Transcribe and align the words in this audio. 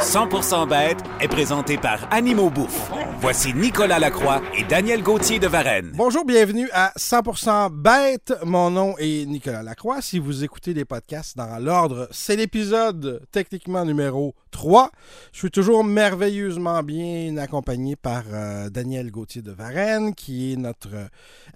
100% 0.00 0.68
bête 0.68 0.98
est 1.20 1.28
présenté 1.28 1.76
par 1.76 1.98
Animaux 2.10 2.50
Bouffe. 2.50 2.90
Voici 3.24 3.54
Nicolas 3.54 3.98
Lacroix 3.98 4.42
et 4.54 4.64
Daniel 4.64 5.02
Gauthier 5.02 5.38
de 5.38 5.46
Varennes. 5.46 5.92
Bonjour, 5.94 6.26
bienvenue 6.26 6.68
à 6.74 6.92
100% 6.98 7.70
Bête. 7.70 8.34
Mon 8.44 8.70
nom 8.70 8.96
est 8.98 9.24
Nicolas 9.24 9.62
Lacroix. 9.62 10.02
Si 10.02 10.18
vous 10.18 10.44
écoutez 10.44 10.74
les 10.74 10.84
podcasts 10.84 11.34
dans 11.34 11.58
l'ordre, 11.58 12.06
c'est 12.10 12.36
l'épisode 12.36 13.22
techniquement 13.32 13.86
numéro 13.86 14.34
3. 14.50 14.90
Je 15.32 15.38
suis 15.38 15.50
toujours 15.50 15.84
merveilleusement 15.84 16.82
bien 16.82 17.38
accompagné 17.38 17.96
par 17.96 18.24
euh, 18.30 18.68
Daniel 18.68 19.10
Gauthier 19.10 19.40
de 19.40 19.52
Varennes, 19.52 20.14
qui 20.14 20.52
est 20.52 20.56
notre 20.56 20.94
euh, 20.94 21.06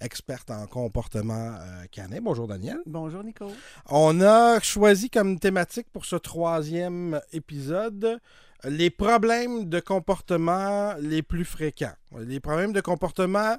experte 0.01 0.49
en 0.49 0.65
comportement 0.65 1.51
euh, 1.53 1.85
canin. 1.91 2.17
Bonjour, 2.19 2.47
Daniel. 2.47 2.79
Bonjour 2.87 3.23
Nico. 3.23 3.45
On 3.91 4.21
a 4.21 4.59
choisi 4.59 5.11
comme 5.11 5.37
thématique 5.37 5.85
pour 5.93 6.05
ce 6.05 6.15
troisième 6.15 7.21
épisode 7.31 8.19
les 8.65 8.89
problèmes 8.89 9.69
de 9.69 9.79
comportement 9.79 10.93
les 10.99 11.21
plus 11.21 11.45
fréquents. 11.45 11.95
Les 12.17 12.39
problèmes 12.39 12.73
de 12.73 12.81
comportement 12.81 13.57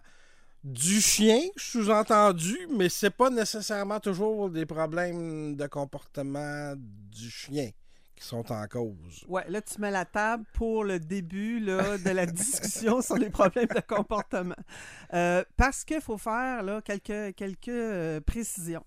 du 0.62 1.00
chien, 1.00 1.40
sous-entendu, 1.56 2.56
mais 2.70 2.88
c'est 2.88 3.10
pas 3.10 3.30
nécessairement 3.30 3.98
toujours 3.98 4.50
des 4.50 4.66
problèmes 4.66 5.56
de 5.56 5.66
comportement 5.66 6.74
du 6.76 7.30
chien 7.30 7.70
qui 8.14 8.26
sont 8.26 8.52
en 8.52 8.66
cause. 8.66 9.24
Ouais, 9.26 9.48
là 9.48 9.62
tu 9.62 9.80
mets 9.80 9.90
la 9.90 10.04
table 10.04 10.44
pour 10.52 10.84
le 10.84 11.00
début 11.00 11.58
là, 11.60 11.96
de 11.96 12.10
la 12.10 12.26
discussion 12.26 13.00
sur 13.00 13.16
les 13.16 13.30
problèmes 13.30 13.68
de 13.68 13.80
comportement. 13.80 14.54
Euh, 15.14 15.42
parce 15.56 15.84
qu'il 15.84 16.02
faut 16.02 16.18
faire 16.18 16.62
là, 16.62 16.82
quelques, 16.82 17.34
quelques 17.34 17.68
euh, 17.68 18.20
précisions. 18.20 18.84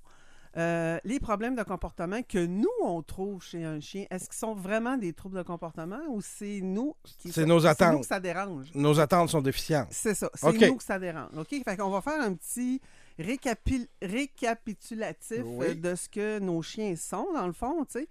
Euh, 0.56 1.00
les 1.04 1.20
problèmes 1.20 1.56
de 1.56 1.64
comportement 1.64 2.22
que 2.22 2.46
nous, 2.46 2.70
on 2.84 3.02
trouve 3.02 3.42
chez 3.44 3.64
un 3.66 3.80
chien, 3.80 4.06
est-ce 4.12 4.26
qu'ils 4.26 4.38
sont 4.38 4.54
vraiment 4.54 4.98
des 4.98 5.12
troubles 5.12 5.38
de 5.38 5.42
comportement 5.44 6.00
ou 6.10 6.22
c'est 6.22 6.62
nous 6.62 6.96
qui 7.02 7.32
C'est 7.32 7.46
nos 7.46 7.60
C'est 7.60 7.64
nous 7.64 7.66
attentes. 7.66 8.02
que 8.02 8.06
ça 8.08 8.20
dérange? 8.20 8.68
Nos 8.76 9.00
attentes 9.00 9.30
sont 9.30 9.42
déficientes. 9.42 9.88
C'est 9.92 10.14
ça. 10.14 10.30
C'est 10.36 10.48
OK. 10.48 10.62
nous 10.62 10.76
que 10.78 10.84
ça 10.84 11.00
dérange. 11.00 11.32
OK? 11.36 11.48
Fait 11.66 11.76
qu'on 11.76 11.90
va 11.90 12.02
faire 12.02 12.22
un 12.22 12.36
petit 12.36 12.80
récapi- 13.18 13.88
récapitulatif 14.02 15.42
Oui. 15.44 15.76
de 15.76 15.96
ce 15.96 16.08
que 16.10 16.40
nos 16.40 16.62
chiens 16.62 16.96
sont, 16.96 17.28
dans 17.34 17.48
le 17.48 17.54
fond, 17.54 17.86
tu 17.86 18.00
sais. 18.02 18.08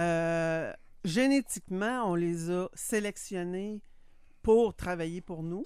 Euh, 0.00 0.72
génétiquement, 1.04 2.10
on 2.10 2.14
les 2.16 2.50
a 2.50 2.68
sélectionnés 2.74 3.80
pour 4.42 4.74
travailler 4.74 5.20
pour 5.20 5.42
nous, 5.42 5.64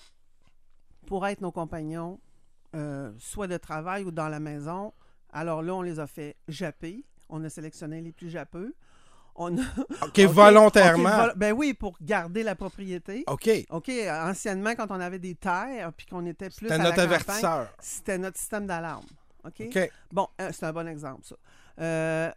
pour 1.07 1.27
être 1.27 1.41
nos 1.41 1.53
compagnons, 1.53 2.21
euh, 2.77 3.13
soit 3.19 3.47
de 3.47 3.57
travail 3.57 4.05
ou 4.05 4.11
dans 4.11 4.29
la 4.29 4.41
maison. 4.41 4.93
Alors 5.33 5.63
là, 5.63 5.75
on 5.75 5.83
les 5.83 5.99
a 6.01 6.07
fait 6.07 6.37
japper. 6.49 7.05
On 7.29 7.43
a 7.45 7.51
sélectionné 7.51 8.01
les 8.01 8.13
plus 8.13 8.31
jappeux. 8.31 8.75
On 9.35 9.57
a... 9.59 9.63
OK, 10.07 10.19
volontairement. 10.21 11.17
Vol- 11.17 11.33
ben 11.37 11.53
oui, 11.53 11.75
pour 11.75 11.97
garder 12.03 12.43
la 12.43 12.55
propriété. 12.55 13.25
OK, 13.27 13.49
OK, 13.71 13.91
anciennement, 14.09 14.75
quand 14.75 14.91
on 14.91 15.01
avait 15.01 15.19
des 15.19 15.35
terres, 15.35 15.93
puis 15.97 16.07
qu'on 16.07 16.27
était 16.27 16.49
plus 16.51 16.67
c'était 16.67 16.73
à 16.75 16.79
notre 16.79 16.97
la 16.97 17.05
campagne, 17.07 17.15
avertisseur. 17.15 17.69
c'était 17.79 18.19
notre 18.19 18.39
système 18.39 18.67
d'alarme. 18.67 19.07
OK? 19.45 19.63
OK, 19.67 19.91
Bon, 20.13 20.27
euh, 20.41 20.51
c'est 20.53 20.67
un 20.67 20.73
bon 20.73 20.89
exemple, 20.89 21.25
ça. 21.25 21.37
Euh, 21.81 22.31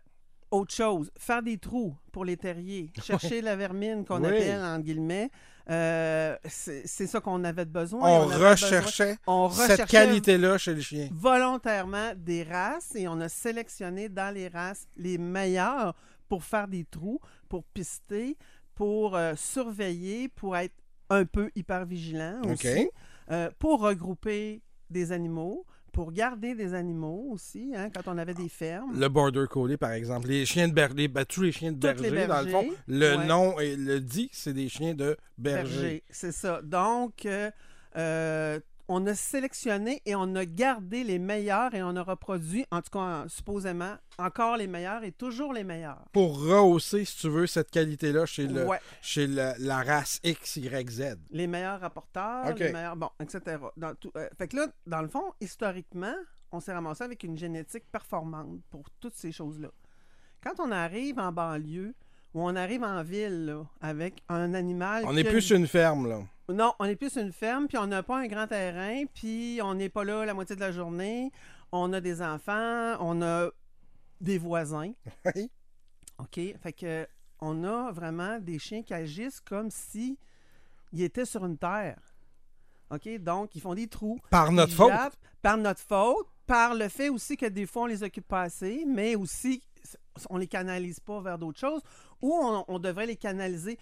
autre 0.52 0.74
chose, 0.74 1.10
faire 1.18 1.42
des 1.42 1.58
trous 1.58 1.96
pour 2.12 2.26
les 2.26 2.38
terriers, 2.38 2.92
chercher 3.04 3.42
la 3.42 3.56
vermine 3.56 4.06
qu'on 4.06 4.20
Oui. 4.22 4.28
appelle, 4.28 4.62
en 4.62 4.80
guillemets, 4.80 5.30
euh, 5.70 6.36
c'est 6.46 6.86
ça 7.08 7.22
qu'on 7.22 7.44
avait 7.44 7.66
besoin. 7.66 8.02
on 8.02 8.24
avait 8.24 8.34
besoin- 8.34 8.50
recherchait 8.52 9.18
on 9.28 9.50
cette 9.50 9.86
qualité-là 9.86 10.58
chez 10.58 10.74
le 10.74 10.82
chien. 10.82 11.08
volontairement 11.14 12.12
des 12.18 12.44
races 12.44 12.94
et 12.96 13.08
on 13.08 13.20
a 13.22 13.30
sélectionné 13.30 14.10
dans 14.10 14.34
les 14.34 14.48
races 14.50 14.88
les 14.98 15.18
meilleures 15.18 15.96
pour 16.28 16.44
faire 16.44 16.68
des 16.68 16.84
trous, 16.86 17.20
pour 17.48 17.64
pister, 17.64 18.38
pour 18.76 19.16
euh, 19.16 19.34
surveiller, 19.36 20.28
pour 20.30 20.58
être 20.58 20.76
un 21.10 21.26
peu 21.26 21.52
hyper 21.56 21.86
vigilant 21.86 22.42
aussi, 22.46 22.90
euh, 23.32 23.50
pour 23.60 23.82
regrouper 23.82 24.62
des 24.90 25.12
animaux, 25.12 25.66
pour 25.92 26.12
garder 26.12 26.56
des 26.56 26.74
animaux 26.74 27.28
aussi, 27.32 27.74
hein, 27.76 27.90
quand 27.94 28.08
on 28.08 28.18
avait 28.18 28.34
des 28.34 28.50
fermes. 28.50 28.98
Le 29.00 29.10
border 29.10 29.46
collie, 29.50 29.78
par 29.78 29.92
exemple. 29.92 30.28
Les 30.28 30.46
chiens 30.46 30.68
de 30.68 30.74
berger, 30.74 31.08
ben, 31.08 31.26
tous 31.26 31.42
les 31.42 31.52
chiens 31.52 31.72
de 31.72 31.80
Toutes 31.80 32.02
les 32.02 32.12
berger, 32.12 32.28
dans 32.28 32.42
le 32.42 32.48
fond, 32.50 32.62
bergers, 32.62 32.78
le 32.88 33.18
ouais. 33.18 33.26
nom 33.28 33.60
et 33.60 33.76
le 33.76 34.00
dit, 34.00 34.30
c'est 34.32 34.54
des 34.54 34.70
chiens 34.70 34.94
de 34.94 35.18
berger. 35.38 35.74
berger. 35.74 36.04
C'est 36.10 36.32
ça. 36.32 36.62
Donc, 36.64 37.26
euh, 37.26 37.52
euh, 37.98 38.60
on 38.94 39.06
a 39.08 39.16
sélectionné 39.16 40.02
et 40.06 40.16
on 40.16 40.36
a 40.36 40.46
gardé 40.46 41.04
les 41.04 41.18
meilleurs 41.20 41.74
et 41.74 41.82
on 41.82 41.96
a 41.96 42.04
reproduit, 42.04 42.66
en 42.72 42.82
tout 42.82 42.90
cas 42.92 43.26
supposément, 43.28 43.96
encore 44.18 44.58
les 44.58 44.68
meilleurs 44.68 45.04
et 45.04 45.12
toujours 45.12 45.54
les 45.54 45.64
meilleurs. 45.64 46.04
Pour 46.12 46.40
rehausser, 46.42 47.06
si 47.06 47.18
tu 47.18 47.30
veux, 47.30 47.48
cette 47.48 47.72
qualité-là 47.72 48.26
chez, 48.26 48.48
le, 48.48 48.66
Ouais. 48.66 48.80
chez 49.02 49.28
la, 49.28 49.56
la 49.60 49.82
race 49.82 50.20
X, 50.24 50.58
Y, 50.58 50.90
Z. 50.90 51.04
les 51.32 51.48
meilleurs 51.48 51.80
rapporteurs, 51.80 52.54
les 52.56 52.72
meilleurs. 52.72 52.96
Bon, 52.96 53.10
etc. 53.20 53.58
Dans 53.78 53.96
tout, 53.96 54.12
euh, 54.16 54.28
fait 54.38 54.48
que 54.48 54.58
là, 54.58 54.68
dans 54.86 55.02
le 55.02 55.08
fond, 55.08 55.34
historiquement, 55.40 56.14
on 56.52 56.60
s'est 56.60 56.74
ramassé 56.74 57.04
avec 57.04 57.24
une 57.24 57.38
génétique 57.38 57.86
performante 57.92 58.60
pour 58.70 58.90
toutes 59.00 59.16
ces 59.16 59.32
choses-là. 59.32 59.70
Quand 60.44 60.60
on 60.60 60.72
arrive 60.72 61.18
en 61.20 61.32
banlieue 61.32 61.94
ou 62.34 62.42
on 62.42 62.56
arrive 62.56 62.84
en 62.84 63.04
ville 63.04 63.46
là, 63.46 63.64
avec 63.82 64.22
un 64.28 64.54
animal. 64.54 65.04
On 65.08 65.16
est 65.16 65.24
plus 65.24 65.50
une 65.52 65.68
ferme, 65.68 66.08
là. 66.10 66.20
Non, 66.54 66.74
on 66.80 66.86
est 66.86 66.96
plus 66.96 67.16
une 67.18 67.32
ferme, 67.32 67.68
puis 67.68 67.78
on 67.78 67.88
n'a 67.88 68.04
pas 68.04 68.20
un 68.20 68.28
grand 68.28 68.48
terrain, 68.48 69.04
puis 69.14 69.60
on 69.64 69.74
n'est 69.74 69.90
pas 69.90 70.04
là 70.04 70.26
la 70.26 70.34
moitié 70.34 70.56
de 70.56 70.62
la 70.62 70.72
journée. 70.72 71.32
On 71.72 71.94
a 71.94 72.02
des 72.02 72.22
enfants, 72.22 72.96
on 73.00 73.22
a 73.22 73.50
des 74.20 74.38
voisins. 74.38 74.92
Oui. 75.36 75.50
OK? 76.20 76.40
Fait 76.62 76.74
que 76.74 77.08
on 77.40 77.64
a 77.64 77.92
vraiment 77.92 78.40
des 78.40 78.60
chiens 78.60 78.84
qui 78.84 78.94
agissent 78.94 79.40
comme 79.40 79.72
si 79.72 80.20
ils 80.94 81.02
étaient 81.02 81.26
sur 81.26 81.46
une 81.46 81.58
terre. 81.58 82.00
OK? 82.92 83.08
Donc, 83.20 83.56
ils 83.56 83.62
font 83.62 83.74
des 83.74 83.88
trous. 83.88 84.20
Par 84.30 84.52
notre 84.52 84.74
faute. 84.74 84.90
jappent, 84.90 85.18
Par 85.42 85.58
notre 85.58 85.82
faute. 85.82 86.28
Par 86.46 86.76
le 86.76 86.90
fait 86.90 87.10
aussi 87.10 87.38
que 87.38 87.46
des 87.46 87.66
fois, 87.66 87.84
on 87.84 87.86
les 87.86 88.04
occupe 88.04 88.28
pas 88.28 88.42
assez, 88.42 88.84
mais 88.86 89.16
aussi, 89.16 89.64
on 90.30 90.38
les 90.38 90.48
canalise 90.48 91.00
pas 91.00 91.22
vers 91.22 91.38
d'autres 91.38 91.60
choses, 91.60 91.82
ou 92.22 92.34
on, 92.34 92.66
on 92.68 92.78
devrait 92.80 93.06
les 93.06 93.16
canaliser 93.16 93.80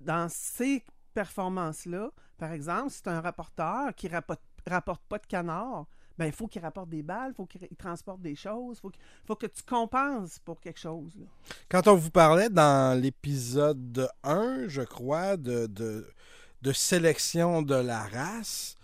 dans 0.00 0.28
ces 0.28 0.82
performances-là. 1.22 2.10
Par 2.38 2.52
exemple, 2.52 2.90
si 2.90 2.98
c'est 2.98 3.08
un 3.08 3.20
rapporteur 3.20 3.94
qui 3.96 4.06
rapporte, 4.08 4.40
rapporte 4.66 5.02
pas 5.08 5.18
de 5.18 5.26
canard, 5.26 5.86
ben, 6.16 6.26
il 6.26 6.32
faut 6.32 6.46
qu'il 6.46 6.62
rapporte 6.62 6.88
des 6.88 7.02
balles, 7.02 7.30
il 7.32 7.34
faut 7.34 7.46
qu'il 7.46 7.66
transporte 7.76 8.20
des 8.20 8.34
choses, 8.36 8.76
il 8.78 8.80
faut, 8.80 8.90
qu'il- 8.90 9.02
faut 9.26 9.36
que 9.36 9.46
tu 9.46 9.62
compenses 9.62 10.38
pour 10.40 10.60
quelque 10.60 10.78
chose. 10.80 11.12
Quand 11.68 11.86
on 11.88 11.94
vous 11.94 12.10
parlait 12.10 12.50
dans 12.50 13.00
l'épisode 13.00 14.08
1, 14.22 14.68
je 14.68 14.82
crois, 14.82 15.36
de, 15.36 15.66
de, 15.66 16.06
de 16.62 16.72
sélection 16.72 17.62
de 17.62 17.74
la 17.74 18.02
race, 18.16 18.74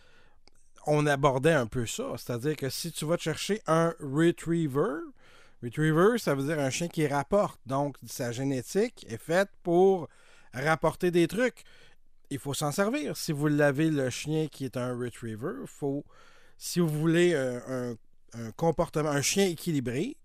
on 0.87 1.07
abordait 1.07 1.53
un 1.53 1.67
peu 1.67 1.87
ça. 1.87 2.05
C'est-à-dire 2.17 2.57
que 2.57 2.69
si 2.69 2.93
tu 2.93 3.05
vas 3.05 3.17
te 3.17 3.23
chercher 3.23 3.63
un 3.67 3.95
retriever, 4.01 5.01
retriever, 5.63 6.19
ça 6.19 6.35
veut 6.35 6.45
dire 6.45 6.59
un 6.59 6.71
chien 6.71 6.89
qui 6.89 7.07
rapporte. 7.07 7.61
Donc, 7.67 7.97
sa 8.07 8.33
génétique 8.33 9.07
est 9.09 9.23
faite 9.23 9.51
pour 9.63 10.09
rapporter 10.53 11.11
des 11.11 11.27
trucs. 11.27 11.65
Il 12.31 12.39
faut 12.39 12.55
s'en 12.55 12.73
servir. 12.73 13.17
Si 13.17 13.33
vous 13.33 13.47
l'avez, 13.49 13.91
le 13.91 14.11
chien 14.11 14.49
qui 14.49 14.65
est 14.65 14.77
un 14.77 14.97
retriever, 14.97 15.67
faut, 15.67 16.05
si 16.57 16.81
vous 16.81 16.89
voulez 16.89 17.35
un, 17.35 17.63
un- 17.69 17.97
un 18.37 18.51
comportement, 18.53 19.11
un 19.11 19.23
chien 19.23 19.47
équilibré, 19.47 20.17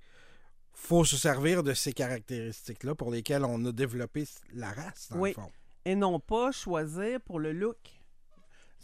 faut 0.74 1.04
se 1.06 1.18
servir 1.18 1.62
de 1.62 1.74
ces 1.74 1.94
caractéristiques-là 1.94 2.96
pour 2.96 3.12
lesquelles 3.12 3.44
on 3.46 3.64
a 3.66 3.72
développé 3.72 4.26
la 4.54 4.72
race, 4.72 5.10
dans 5.12 5.18
Oui. 5.20 5.30
le 5.30 5.36
fond. 5.36 5.52
Et 5.86 5.96
non 5.96 6.20
pas 6.20 6.52
choisir 6.52 7.20
pour 7.22 7.40
le 7.40 7.52
look. 7.54 7.78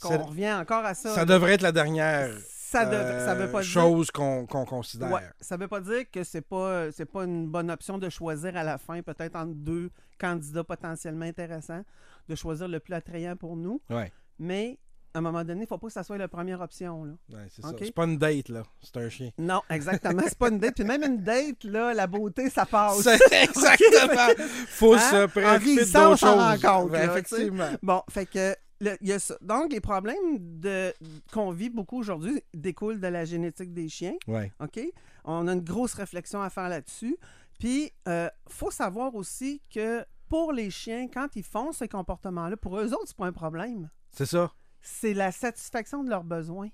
Qu'on 0.01 0.17
revient 0.25 0.51
encore 0.53 0.83
à 0.83 0.93
ça. 0.93 1.15
Ça 1.15 1.23
devrait 1.25 1.53
être 1.53 1.61
la 1.61 1.71
dernière 1.71 2.37
Ça, 2.49 2.85
dev- 2.85 3.25
ça 3.25 3.33
veut 3.33 3.43
euh, 3.45 3.51
pas 3.51 3.61
dire... 3.61 3.69
chose 3.71 4.11
qu'on 4.11 4.45
qu'on 4.45 4.65
considère. 4.65 5.09
Ouais, 5.09 5.21
ça 5.39 5.55
veut 5.55 5.69
pas 5.69 5.79
dire 5.79 6.03
que 6.11 6.39
pas 6.41 6.91
c'est 6.91 7.05
pas 7.05 7.23
une 7.23 7.47
bonne 7.47 7.71
option 7.71 7.97
de 7.97 8.09
choisir 8.09 8.57
à 8.57 8.63
la 8.63 8.77
fin, 8.77 9.01
peut-être 9.01 9.37
entre 9.37 9.53
deux 9.53 9.89
candidats 10.19 10.65
potentiellement 10.65 11.23
intéressants, 11.25 11.83
de 12.27 12.35
choisir 12.35 12.67
le 12.67 12.79
plus 12.79 12.93
attrayant 12.93 13.35
pour 13.35 13.55
nous. 13.55 13.81
Ouais. 13.89 14.11
Mais 14.39 14.79
à 15.13 15.19
un 15.19 15.21
moment 15.21 15.45
donné, 15.45 15.61
il 15.61 15.63
ne 15.63 15.67
faut 15.67 15.77
pas 15.77 15.87
que 15.87 15.93
ça 15.93 16.03
soit 16.03 16.17
la 16.17 16.27
première 16.27 16.59
option. 16.59 17.05
Là. 17.05 17.13
Ouais, 17.31 17.47
c'est 17.49 17.61
ça. 17.61 17.69
Ok? 17.69 17.77
C'est 17.81 17.93
pas 17.93 18.03
une 18.03 18.17
date, 18.17 18.49
là. 18.49 18.63
C'est 18.81 18.97
un 18.97 19.07
chien. 19.07 19.29
Non, 19.37 19.61
exactement. 19.69 20.21
C'est 20.27 20.37
pas 20.37 20.49
une 20.49 20.59
date. 20.59 20.75
Puis 20.75 20.83
même 20.83 21.03
une 21.03 21.21
date, 21.23 21.63
là, 21.63 21.93
la 21.93 22.05
beauté, 22.05 22.49
ça 22.49 22.65
passe. 22.65 22.99
C'est 23.01 23.15
exactement. 23.43 24.45
Faut 24.67 24.93
Hein? 24.95 24.99
se 24.99 25.25
préoccuper 25.27 25.85
d'autres 25.85 26.17
choses. 26.17 26.61
compte, 26.61 26.91
Ben, 26.91 27.07
là, 27.07 27.11
effectivement. 27.17 27.69
Bon, 27.81 28.01
fait 28.09 28.25
que 28.25 28.55
le- 28.81 28.97
y 28.99 29.13
a 29.13 29.19
ça. 29.19 29.37
Donc, 29.41 29.71
les 29.71 29.79
problèmes 29.79 30.59
de, 30.59 30.93
qu'on 31.31 31.51
vit 31.51 31.69
beaucoup 31.69 31.97
aujourd'hui 31.99 32.41
découlent 32.53 32.99
de 32.99 33.07
la 33.07 33.23
génétique 33.23 33.73
des 33.73 33.87
chiens. 33.87 34.15
Ouais. 34.27 34.51
OK? 34.59 34.81
On 35.23 35.47
a 35.47 35.53
une 35.53 35.61
grosse 35.63 35.93
réflexion 35.93 36.41
à 36.41 36.49
faire 36.49 36.67
là-dessus. 36.67 37.15
Puis, 37.57 37.89
il 38.05 38.29
faut 38.49 38.69
savoir 38.69 39.15
aussi 39.15 39.61
que 39.73 40.03
pour 40.29 40.51
les 40.51 40.69
chiens, 40.69 41.07
quand 41.07 41.35
ils 41.35 41.43
font 41.43 41.71
ces 41.71 41.87
comportements-là, 41.87 42.57
pour 42.57 42.77
eux 42.77 42.93
autres, 42.93 43.07
c'est 43.07 43.17
pas 43.17 43.27
un 43.27 43.33
problème. 43.33 43.89
C'est 44.09 44.25
ça. 44.25 44.51
C'est 44.81 45.13
la 45.13 45.31
satisfaction 45.31 46.03
de 46.03 46.09
leurs 46.09 46.23
besoins. 46.23 46.69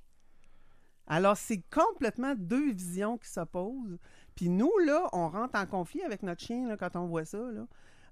Alors, 1.08 1.36
c'est 1.36 1.64
complètement 1.70 2.36
deux 2.36 2.72
visions 2.72 3.18
qui 3.18 3.30
s'opposent. 3.30 3.98
Puis 4.36 4.50
nous, 4.50 4.72
là, 4.86 5.10
on 5.14 5.30
rentre 5.30 5.60
en 5.60 5.66
conflit 5.66 6.04
avec 6.04 6.24
notre 6.24 6.42
chien 6.42 6.68
là, 6.68 6.78
quand 6.78 6.96
on 6.96 7.08
voit 7.08 7.26
ça. 7.26 7.40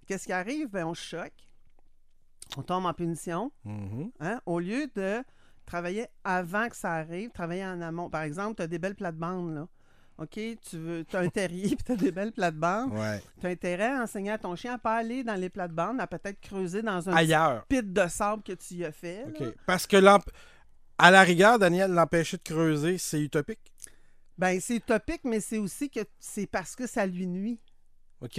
Qu'est-ce 0.05 0.25
qui 0.25 0.33
arrive? 0.33 0.69
Ben, 0.69 0.85
on 0.85 0.93
choque. 0.93 1.47
On 2.57 2.63
tombe 2.63 2.85
en 2.85 2.93
punition. 2.93 3.51
Mhm. 3.63 4.11
Hein? 4.19 4.41
Au 4.45 4.59
lieu 4.59 4.87
de 4.95 5.23
travailler 5.65 6.07
avant 6.23 6.67
que 6.67 6.75
ça 6.75 6.93
arrive, 6.93 7.31
travailler 7.31 7.65
en 7.65 7.79
amont. 7.81 8.09
Par 8.09 8.23
exemple, 8.23 8.55
tu 8.55 8.63
as 8.63 8.67
des 8.67 8.79
belles 8.79 8.95
plates-bandes, 8.95 9.53
là. 9.53 9.67
OK? 10.19 10.31
Tu 10.33 10.77
veux, 10.77 11.05
as 11.13 11.17
un 11.17 11.29
terrier 11.29 11.69
puis 11.75 11.83
tu 11.85 11.91
as 11.91 11.95
des 11.95 12.11
belles 12.11 12.31
plates-bandes. 12.31 12.91
Ouais. 12.93 13.21
Tu 13.39 13.47
as 13.47 13.49
intérêt 13.49 13.95
à 13.95 14.03
enseigner 14.03 14.31
à 14.31 14.37
ton 14.37 14.55
chien 14.55 14.73
à 14.73 14.77
pas 14.77 14.95
aller 14.97 15.23
dans 15.23 15.35
les 15.35 15.49
plates-bandes, 15.49 15.99
à 15.99 16.07
peut-être 16.07 16.39
creuser 16.41 16.81
dans 16.81 17.09
un 17.09 17.13
Ailleurs. 17.13 17.65
pit 17.67 17.93
de 17.93 18.07
sable 18.07 18.43
que 18.43 18.53
tu 18.53 18.75
y 18.75 18.85
as 18.85 18.91
fait. 18.91 19.25
Parce 19.65 19.87
que, 19.87 19.97
à 20.97 21.11
la 21.11 21.21
rigueur, 21.23 21.57
Daniel, 21.59 21.91
l'empêcher 21.91 22.37
de 22.37 22.43
creuser, 22.43 22.97
c'est 22.97 23.21
utopique? 23.21 23.59
Ben, 24.37 24.59
c'est 24.59 24.75
utopique, 24.75 25.21
mais 25.23 25.39
c'est 25.39 25.57
aussi 25.57 25.89
que 25.89 26.01
c'est 26.19 26.47
parce 26.47 26.75
que 26.75 26.87
ça 26.87 27.05
lui 27.05 27.27
nuit. 27.27 27.59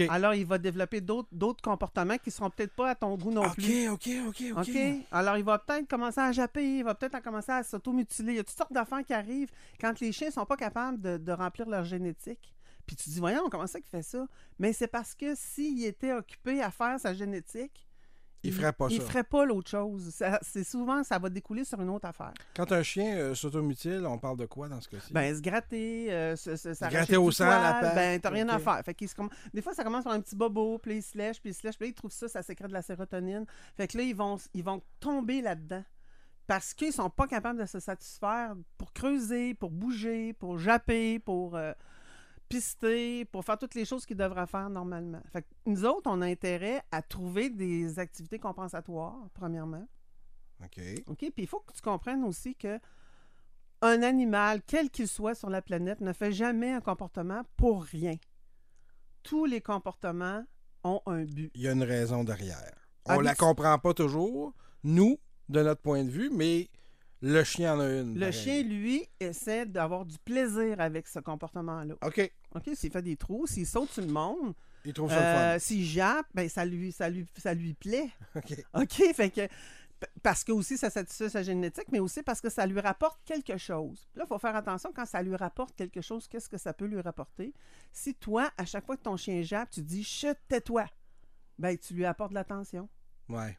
Alors, 0.09 0.33
il 0.33 0.45
va 0.45 0.57
développer 0.57 1.01
d'autres 1.01 1.61
comportements 1.61 2.17
qui 2.17 2.29
seront 2.31 2.49
peut-être 2.49 2.73
pas 2.73 2.91
à 2.91 2.95
ton 2.95 3.15
goût 3.17 3.31
non 3.31 3.49
plus. 3.49 3.89
OK, 3.89 4.09
OK, 4.27 4.43
OK. 4.51 4.69
OK? 4.69 4.77
Alors, 5.11 5.37
il 5.37 5.43
va 5.43 5.57
peut-être 5.59 5.87
commencer 5.87 6.19
à 6.19 6.31
japper, 6.31 6.77
il 6.77 6.83
va 6.83 6.93
peut-être 6.93 7.21
commencer 7.21 7.51
à 7.51 7.63
s'automutiler. 7.63 8.33
Il 8.33 8.35
y 8.37 8.39
a 8.39 8.43
toutes 8.43 8.57
sortes 8.57 8.73
d'affaires 8.73 9.03
qui 9.03 9.13
arrivent 9.13 9.49
quand 9.79 9.99
les 9.99 10.11
chiens 10.11 10.29
sont 10.29 10.45
pas 10.45 10.57
capables 10.57 11.01
de, 11.01 11.17
de 11.17 11.31
remplir 11.31 11.67
leur 11.67 11.83
génétique. 11.83 12.53
Puis 12.85 12.95
tu 12.95 13.09
dis, 13.09 13.19
voyons, 13.19 13.49
comment 13.49 13.67
ça 13.67 13.79
qu'il 13.79 13.89
fait 13.89 14.03
ça? 14.03 14.27
Mais 14.59 14.73
c'est 14.73 14.87
parce 14.87 15.15
que 15.15 15.33
s'il 15.35 15.83
était 15.85 16.13
occupé 16.13 16.61
à 16.61 16.71
faire 16.71 16.99
sa 16.99 17.13
génétique, 17.13 17.87
Il 18.43 18.53
ferait 18.53 18.73
pas 18.73 18.87
il 18.89 18.99
ça. 19.01 19.07
ferait 19.07 19.23
pas 19.23 19.45
l'autre 19.45 19.69
chose. 19.69 20.11
C'est 20.41 20.63
souvent, 20.63 21.03
ça 21.03 21.19
va 21.19 21.29
découler 21.29 21.63
sur 21.63 21.79
une 21.79 21.89
autre 21.89 22.07
affaire. 22.07 22.33
Quand 22.55 22.71
un 22.71 22.81
chien 22.81 23.15
euh, 23.17 23.35
s'automutile, 23.35 24.03
on 24.07 24.17
parle 24.17 24.37
de 24.37 24.45
quoi 24.47 24.67
dans 24.67 24.81
ce 24.81 24.89
cas-ci? 24.89 25.13
Ben, 25.13 25.35
se 25.35 25.41
gratter, 25.41 26.11
euh, 26.11 26.35
se, 26.35 26.55
se, 26.55 26.89
gratter 26.89 27.17
au 27.17 27.29
sang, 27.31 27.45
la 27.45 27.73
patte, 27.79 27.95
Ben, 27.95 28.19
t'as 28.19 28.29
rien 28.31 28.49
à 28.49 28.57
faire. 28.57 28.81
Fait 28.83 29.07
se 29.07 29.13
comm- 29.13 29.29
Des 29.53 29.61
fois, 29.61 29.73
ça 29.73 29.83
commence 29.83 30.03
par 30.05 30.13
un 30.13 30.21
petit 30.21 30.35
bobo, 30.35 30.79
puis 30.79 30.97
il 30.97 31.03
se 31.03 31.17
lèche, 31.17 31.39
puis 31.39 31.51
il 31.51 31.53
se 31.53 31.65
lèche, 31.67 31.77
puis 31.77 31.87
là, 31.87 31.91
il 31.91 31.93
trouve 31.93 32.11
ça, 32.11 32.27
ça 32.27 32.41
sécrète 32.41 32.69
de 32.69 32.73
la 32.73 32.81
sérotonine. 32.81 33.45
Fait 33.77 33.87
que 33.87 33.97
là, 33.97 34.03
ils 34.03 34.15
vont, 34.15 34.37
ils 34.53 34.63
vont 34.63 34.81
tomber 34.99 35.41
là-dedans. 35.41 35.83
Parce 36.47 36.73
qu'ils 36.73 36.91
sont 36.91 37.09
pas 37.09 37.27
capables 37.27 37.59
de 37.59 37.65
se 37.65 37.79
satisfaire 37.79 38.55
pour 38.77 38.91
creuser, 38.91 39.53
pour 39.53 39.69
bouger, 39.69 40.33
pour 40.33 40.57
japper, 40.57 41.19
pour 41.19 41.55
euh, 41.55 41.71
pister, 42.51 43.25
pour 43.25 43.43
faire 43.45 43.57
toutes 43.57 43.75
les 43.75 43.85
choses 43.85 44.05
qu'ils 44.05 44.17
devraient 44.17 44.47
faire 44.47 44.69
normalement. 44.69 45.21
Fait 45.31 45.41
que 45.41 45.47
nous 45.65 45.85
autres, 45.85 46.09
on 46.09 46.21
a 46.21 46.25
intérêt 46.27 46.81
à 46.91 47.01
trouver 47.01 47.49
des 47.49 47.97
activités 47.99 48.39
compensatoires, 48.39 49.15
premièrement. 49.33 49.87
OK. 50.63 50.79
OK? 51.07 51.17
Puis 51.17 51.33
il 51.37 51.47
faut 51.47 51.59
que 51.61 51.73
tu 51.73 51.81
comprennes 51.81 52.23
aussi 52.23 52.55
que 52.55 52.79
un 53.81 54.03
animal, 54.03 54.61
quel 54.67 54.89
qu'il 54.91 55.07
soit 55.07 55.33
sur 55.33 55.49
la 55.49 55.61
planète, 55.61 56.01
ne 56.01 56.13
fait 56.13 56.31
jamais 56.31 56.71
un 56.71 56.81
comportement 56.81 57.41
pour 57.57 57.83
rien. 57.83 58.15
Tous 59.23 59.45
les 59.45 59.61
comportements 59.61 60.43
ont 60.83 61.01
un 61.07 61.23
but. 61.23 61.51
Il 61.55 61.61
y 61.61 61.67
a 61.67 61.71
une 61.71 61.83
raison 61.83 62.23
derrière. 62.23 62.73
On 63.05 63.13
Habit- 63.13 63.25
la 63.25 63.35
comprend 63.35 63.79
pas 63.79 63.93
toujours, 63.95 64.53
nous, 64.83 65.17
de 65.49 65.63
notre 65.63 65.81
point 65.81 66.03
de 66.03 66.09
vue, 66.09 66.29
mais 66.31 66.69
le 67.21 67.43
chien 67.43 67.75
en 67.75 67.79
a 67.79 67.89
une. 67.89 68.17
Le 68.19 68.31
chien, 68.31 68.61
lui, 68.63 69.07
essaie 69.19 69.65
d'avoir 69.65 70.05
du 70.05 70.17
plaisir 70.19 70.79
avec 70.79 71.07
ce 71.07 71.19
comportement-là. 71.19 71.95
OK. 72.05 72.31
OK? 72.55 72.69
S'il 72.75 72.91
fait 72.91 73.01
des 73.01 73.15
trous, 73.15 73.47
s'il 73.47 73.65
saute 73.67 73.89
sur 73.91 74.03
le 74.03 74.11
monde, 74.11 74.53
Il 74.85 74.93
trouve 74.93 75.09
ça 75.09 75.51
euh, 75.51 75.53
le 75.55 75.59
s'il 75.59 75.85
jappe, 75.85 76.27
ben, 76.33 76.47
ça, 76.49 76.65
lui, 76.65 76.91
ça, 76.91 77.09
lui, 77.09 77.25
ça 77.37 77.53
lui 77.53 77.73
plaît. 77.73 78.09
OK. 78.35 78.65
OK? 78.73 79.13
Fait 79.13 79.29
que. 79.29 79.47
Parce 80.23 80.43
que 80.43 80.51
aussi, 80.51 80.77
ça 80.77 80.89
satisfait 80.89 81.29
sa 81.29 81.43
génétique, 81.43 81.85
mais 81.91 81.99
aussi 81.99 82.23
parce 82.23 82.41
que 82.41 82.49
ça 82.49 82.65
lui 82.65 82.79
rapporte 82.79 83.19
quelque 83.23 83.57
chose. 83.57 84.09
Là, 84.15 84.23
il 84.25 84.27
faut 84.27 84.39
faire 84.39 84.55
attention 84.55 84.91
quand 84.95 85.05
ça 85.05 85.21
lui 85.21 85.35
rapporte 85.35 85.75
quelque 85.75 86.01
chose, 86.01 86.27
qu'est-ce 86.27 86.49
que 86.49 86.57
ça 86.57 86.73
peut 86.73 86.85
lui 86.85 86.99
rapporter? 86.99 87.53
Si 87.91 88.15
toi, 88.15 88.49
à 88.57 88.65
chaque 88.65 88.83
fois 88.83 88.97
que 88.97 89.03
ton 89.03 89.15
chien 89.15 89.43
jappe, 89.43 89.69
tu 89.69 89.83
dis 89.83 90.03
chut, 90.03 90.35
tais-toi, 90.47 90.87
ben 91.59 91.77
tu 91.77 91.93
lui 91.93 92.05
apportes 92.05 92.31
de 92.31 92.35
l'attention. 92.35 92.89
Ouais. 93.29 93.55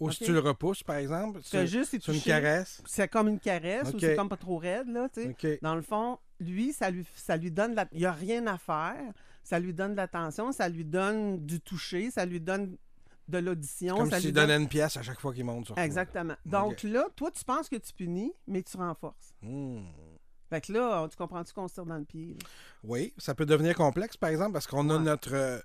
Ou 0.00 0.10
si 0.10 0.24
tu 0.24 0.32
le 0.32 0.40
repousses, 0.40 0.82
par 0.82 0.96
exemple, 0.96 1.40
c'est 1.42 1.66
juste 1.66 1.94
une 2.06 2.20
caresse. 2.20 2.82
C'est 2.84 3.08
comme 3.08 3.28
une 3.28 3.38
caresse 3.38 3.92
ou 3.94 3.98
c'est 3.98 4.16
comme 4.16 4.28
pas 4.28 4.36
trop 4.36 4.58
raide, 4.58 4.88
là, 4.88 5.08
tu 5.08 5.22
sais. 5.40 5.58
Dans 5.62 5.74
le 5.74 5.82
fond, 5.82 6.18
lui, 6.40 6.72
ça 6.72 6.90
lui, 6.90 7.06
ça 7.14 7.36
lui 7.36 7.50
donne... 7.50 7.74
La... 7.74 7.86
Il 7.92 7.98
n'y 7.98 8.06
a 8.06 8.12
rien 8.12 8.46
à 8.46 8.58
faire. 8.58 9.12
Ça 9.42 9.58
lui 9.60 9.72
donne 9.72 9.92
de 9.92 9.96
l'attention, 9.96 10.50
ça 10.50 10.68
lui 10.68 10.84
donne 10.84 11.44
du 11.46 11.60
toucher, 11.60 12.10
ça 12.10 12.26
lui 12.26 12.40
donne 12.40 12.76
de 13.28 13.38
l'audition. 13.38 13.96
Comme 13.96 14.10
ça 14.10 14.16
s'il 14.18 14.26
lui 14.26 14.32
donne- 14.32 14.48
donnait 14.48 14.62
une 14.62 14.68
pièce 14.68 14.96
à 14.96 15.02
chaque 15.02 15.20
fois 15.20 15.32
qu'il 15.32 15.44
monte 15.44 15.66
sur 15.66 15.74
toi. 15.74 15.84
Exactement. 15.84 16.34
Donc 16.44 16.82
là, 16.82 17.06
toi, 17.14 17.30
tu 17.30 17.44
penses 17.44 17.68
que 17.68 17.76
tu 17.76 17.92
punis, 17.92 18.32
mais 18.48 18.62
tu 18.62 18.76
renforces. 18.76 19.34
Hmm. 19.42 19.84
Fait 20.50 20.60
que 20.60 20.72
là, 20.72 21.06
tu 21.08 21.16
comprends-tu 21.16 21.52
qu'on 21.52 21.68
se 21.68 21.74
tire 21.74 21.86
dans 21.86 21.96
le 21.96 22.04
pied? 22.04 22.36
là? 22.40 22.48
Oui, 22.84 23.12
ça 23.18 23.34
peut 23.34 23.46
devenir 23.46 23.74
complexe, 23.74 24.16
par 24.16 24.30
exemple, 24.30 24.52
parce 24.52 24.66
qu'on 24.66 24.88
a 24.90 24.98
notre. 24.98 25.62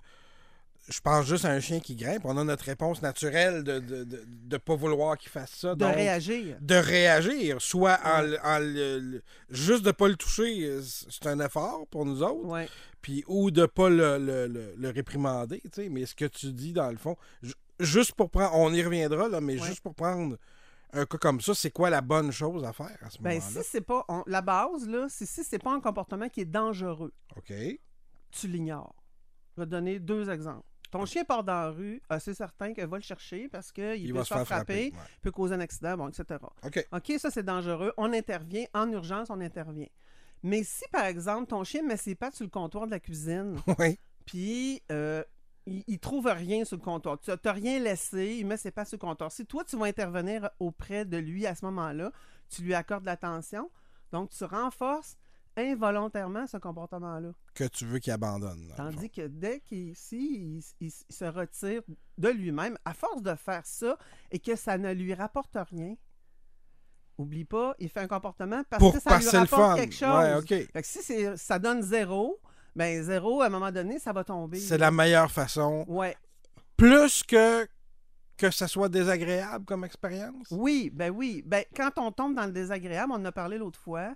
Je 0.87 0.99
pense 0.99 1.25
juste 1.25 1.45
à 1.45 1.51
un 1.51 1.59
chien 1.59 1.79
qui 1.79 1.95
grimpe. 1.95 2.25
On 2.25 2.37
a 2.37 2.43
notre 2.43 2.65
réponse 2.65 3.01
naturelle 3.01 3.63
de 3.63 3.73
ne 3.73 3.79
de, 3.79 4.03
de, 4.03 4.23
de 4.27 4.57
pas 4.57 4.75
vouloir 4.75 5.17
qu'il 5.17 5.29
fasse 5.29 5.51
ça. 5.51 5.75
De 5.75 5.79
donc, 5.79 5.93
réagir. 5.95 6.57
de 6.59 6.75
réagir, 6.75 7.61
soit 7.61 7.99
en, 8.03 8.23
en 8.43 8.59
le- 8.59 8.99
le- 8.99 9.23
juste 9.49 9.83
de 9.85 9.91
pas 9.91 10.07
le 10.07 10.15
toucher, 10.15 10.79
c'est 10.81 11.27
un 11.27 11.39
effort 11.39 11.85
pour 11.87 12.05
nous 12.05 12.23
autres, 12.23 12.45
Ouais. 12.47 12.67
puis 13.01 13.23
ou 13.27 13.51
de 13.51 13.65
pas 13.65 13.89
le, 13.89 14.17
le- 14.17 14.89
réprimander, 14.89 15.61
mais 15.89 16.05
ce 16.05 16.15
que 16.15 16.25
tu 16.25 16.51
dis 16.51 16.73
dans 16.73 16.89
le 16.89 16.97
fond, 16.97 17.15
ju- 17.41 17.53
juste 17.79 18.13
pour 18.13 18.29
prendre, 18.29 18.55
on 18.55 18.73
y 18.73 18.83
reviendra 18.83 19.29
là, 19.29 19.39
mais 19.41 19.59
Ouais. 19.59 19.67
juste 19.67 19.81
pour 19.81 19.93
prendre 19.95 20.37
un 20.93 21.05
cas 21.05 21.17
comme 21.17 21.39
ça, 21.39 21.53
c'est 21.53 21.71
quoi 21.71 21.89
la 21.89 22.01
bonne 22.01 22.31
chose 22.31 22.65
à 22.65 22.73
faire 22.73 22.97
à 23.01 23.09
ce 23.09 23.17
Ben, 23.21 23.39
moment-là? 23.39 23.61
si 23.63 23.69
c'est 23.69 23.81
pas. 23.81 24.03
on- 24.09 24.23
la 24.27 24.41
base, 24.41 24.87
là, 24.89 25.05
c'est 25.09 25.25
si 25.25 25.43
c'est 25.43 25.59
pas 25.61 25.71
un 25.73 25.79
comportement 25.79 26.27
qui 26.27 26.41
est 26.41 26.45
dangereux, 26.45 27.13
Ok, 27.37 27.53
tu 28.31 28.47
l'ignores. 28.47 28.95
Je 29.55 29.61
vais 29.61 29.65
te 29.67 29.71
donner 29.71 29.99
deux 29.99 30.29
exemples. 30.29 30.65
Ton 30.91 31.05
chien 31.05 31.23
part 31.23 31.43
dans 31.43 31.53
la 31.53 31.69
rue, 31.69 32.01
ah, 32.09 32.19
c'est 32.19 32.33
certain 32.33 32.73
qu'elle 32.73 32.89
va 32.89 32.97
le 32.97 33.03
chercher 33.03 33.47
parce 33.47 33.71
qu'il 33.71 33.95
il 33.95 34.11
peut 34.11 34.19
va 34.19 34.23
se 34.25 34.33
faire 34.33 34.45
frapper, 34.45 34.91
ouais. 34.93 34.99
peut 35.21 35.31
causer 35.31 35.55
un 35.55 35.61
accident, 35.61 35.95
bon, 35.95 36.09
etc. 36.09 36.39
Ok, 36.63 36.85
OK, 36.91 37.13
ça 37.17 37.31
c'est 37.31 37.43
dangereux. 37.43 37.93
On 37.97 38.11
intervient. 38.11 38.65
En 38.73 38.91
urgence, 38.91 39.29
on 39.29 39.39
intervient. 39.39 39.87
Mais 40.43 40.63
si, 40.63 40.83
par 40.91 41.05
exemple, 41.05 41.47
ton 41.47 41.63
chien 41.63 41.81
met 41.83 41.97
ses 41.97 42.15
pattes 42.15 42.35
sur 42.35 42.43
le 42.43 42.49
comptoir 42.49 42.87
de 42.87 42.91
la 42.91 42.99
cuisine, 42.99 43.55
oui, 43.79 43.99
puis 44.25 44.81
euh, 44.91 45.23
il, 45.65 45.83
il 45.87 45.99
trouve 45.99 46.27
rien 46.27 46.65
sur 46.65 46.75
le 46.75 46.83
comptoir, 46.83 47.17
tu 47.19 47.31
n'as 47.31 47.51
rien 47.53 47.79
laissé, 47.79 48.35
il 48.39 48.45
met 48.45 48.57
ses 48.57 48.71
pattes 48.71 48.89
sur 48.89 48.97
le 48.97 49.07
comptoir. 49.07 49.31
Si 49.31 49.45
toi, 49.45 49.63
tu 49.63 49.77
vas 49.77 49.85
intervenir 49.85 50.49
auprès 50.59 51.05
de 51.05 51.17
lui 51.17 51.47
à 51.47 51.55
ce 51.55 51.63
moment-là, 51.65 52.11
tu 52.49 52.63
lui 52.63 52.73
accordes 52.73 53.05
l'attention, 53.05 53.71
donc 54.11 54.29
tu 54.31 54.43
renforces 54.43 55.15
involontairement 55.57 56.47
ce 56.47 56.57
comportement-là. 56.57 57.31
que 57.53 57.65
tu 57.65 57.85
veux 57.85 57.99
qu'il 57.99 58.13
abandonne. 58.13 58.73
Tandis 58.77 59.09
que 59.09 59.27
dès 59.27 59.59
qu'il 59.59 59.95
si, 59.95 60.17
il, 60.17 60.63
il- 60.87 60.93
il 61.09 61.13
se 61.13 61.25
retire 61.25 61.81
de 62.17 62.29
lui-même, 62.29 62.77
à 62.85 62.93
force 62.93 63.21
de 63.21 63.35
faire 63.35 63.65
ça 63.65 63.97
et 64.31 64.39
que 64.39 64.55
ça 64.55 64.77
ne 64.77 64.93
lui 64.93 65.13
rapporte 65.13 65.57
rien, 65.69 65.95
oublie 67.17 67.45
pas, 67.45 67.75
il 67.79 67.89
fait 67.89 67.99
un 67.99 68.07
comportement 68.07 68.63
parce 68.69 68.79
Pour 68.79 68.93
que 68.93 68.99
ça 68.99 69.17
lui 69.19 69.27
rapporte 69.29 69.77
quelque 69.77 69.93
chose. 69.95 70.09
Ouais, 70.09 70.35
ok. 70.35 70.47
Fait 70.71 70.81
que 70.81 70.87
si 70.87 71.01
ça 71.37 71.59
donne 71.59 71.81
zéro, 71.81 72.39
ben 72.75 73.03
zéro, 73.03 73.41
à 73.41 73.47
un 73.47 73.49
moment 73.49 73.71
donné, 73.71 73.99
ça 73.99 74.13
va 74.13 74.23
tomber. 74.23 74.57
C'est 74.59 74.77
la 74.77 74.91
meilleure 74.91 75.29
façon. 75.31 75.85
Ouais. 75.87 76.15
Plus 76.77 77.23
que 77.23 77.67
que 78.37 78.49
ça 78.49 78.67
soit 78.67 78.89
désagréable 78.89 79.65
comme 79.65 79.85
expérience? 79.85 80.47
Oui, 80.49 80.89
ben 80.91 81.11
oui. 81.11 81.43
Ben, 81.45 81.63
quand 81.75 81.91
on 81.97 82.11
tombe 82.11 82.33
dans 82.33 82.45
le 82.47 82.51
désagréable, 82.51 83.11
on 83.11 83.17
en 83.17 83.25
a 83.25 83.31
parlé 83.31 83.59
l'autre 83.59 83.79
fois, 83.79 84.15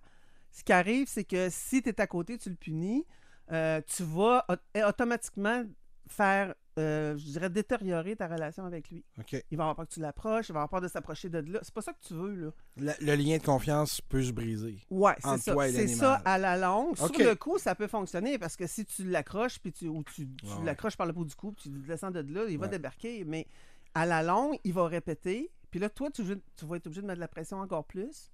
ce 0.56 0.64
qui 0.64 0.72
arrive, 0.74 1.08
c'est 1.08 1.26
que 1.26 1.50
si 1.52 1.82
tu 1.84 1.90
es 1.90 2.02
à 2.02 2.08
côté, 2.08 2.38
tu 2.38 2.50
le 2.50 2.56
punis, 2.56 3.06
euh, 3.52 3.82
tu 3.86 4.04
vas 4.04 4.46
au- 4.50 4.80
automatiquement 4.88 5.64
faire, 6.08 6.54
euh, 6.80 7.18
je 7.18 7.26
dirais, 7.26 7.50
détériorer 7.50 8.16
ta 8.16 8.28
relation 8.28 8.64
avec 8.66 8.90
lui. 8.90 9.04
Il 9.52 9.58
va 9.58 9.64
avoir 9.66 9.76
peur 9.76 9.88
que 9.88 9.94
tu 9.94 10.00
l'approches, 10.00 10.50
il 10.50 10.54
va 10.54 10.60
avoir 10.60 10.70
peur 10.70 10.82
de 10.82 10.88
s'approcher 10.88 11.30
de 11.30 11.40
là. 11.40 11.60
C'est 11.62 11.74
pas 11.74 11.82
ça 11.82 11.94
que 11.94 12.00
tu 12.08 12.14
veux, 12.14 12.36
là. 12.36 12.52
Le, 12.78 12.92
le 13.06 13.16
lien 13.16 13.38
de 13.38 13.44
confiance 13.44 14.02
peut 14.02 14.22
se 14.24 14.32
briser. 14.32 14.80
Ouais, 14.90 15.14
c'est 15.20 15.38
ça. 15.40 15.56
C'est 15.72 15.88
ça 15.88 16.22
à 16.26 16.38
la 16.38 16.58
longue. 16.58 16.96
OK. 17.02 17.16
Sur 17.16 17.26
le 17.28 17.36
coup, 17.36 17.58
ça 17.58 17.76
peut 17.76 17.88
fonctionner 17.88 18.38
parce 18.38 18.56
que 18.56 18.66
si 18.68 18.86
tu 18.86 19.04
l'accroches 19.04 19.60
puis 19.60 19.72
tu, 19.74 19.88
ou 19.88 20.04
tu, 20.04 20.28
tu 20.28 20.46
Ouais, 20.46 20.54
ouais. 20.60 20.66
l'accroches 20.66 20.96
par 20.98 21.08
le 21.08 21.14
bout 21.14 21.26
du 21.26 21.36
cou, 21.36 21.52
puis 21.52 21.64
tu 21.64 21.76
le 21.76 21.80
descends 21.82 22.12
de 22.12 22.20
là, 22.20 22.46
il 22.48 22.58
va 22.60 22.68
débarquer. 22.68 23.24
Mais 23.26 23.48
à 23.94 24.06
la 24.06 24.22
longue, 24.24 24.58
il 24.64 24.74
va 24.74 24.88
répéter. 24.88 25.52
Puis 25.72 25.80
là, 25.80 25.90
toi, 25.90 26.10
tu, 26.12 26.24
tu 26.56 26.66
vas 26.66 26.78
être 26.78 26.88
obligé 26.88 27.02
de 27.02 27.08
mettre 27.08 27.18
de 27.18 27.22
la 27.22 27.28
pression 27.28 27.58
encore 27.60 27.86
plus. 27.86 28.32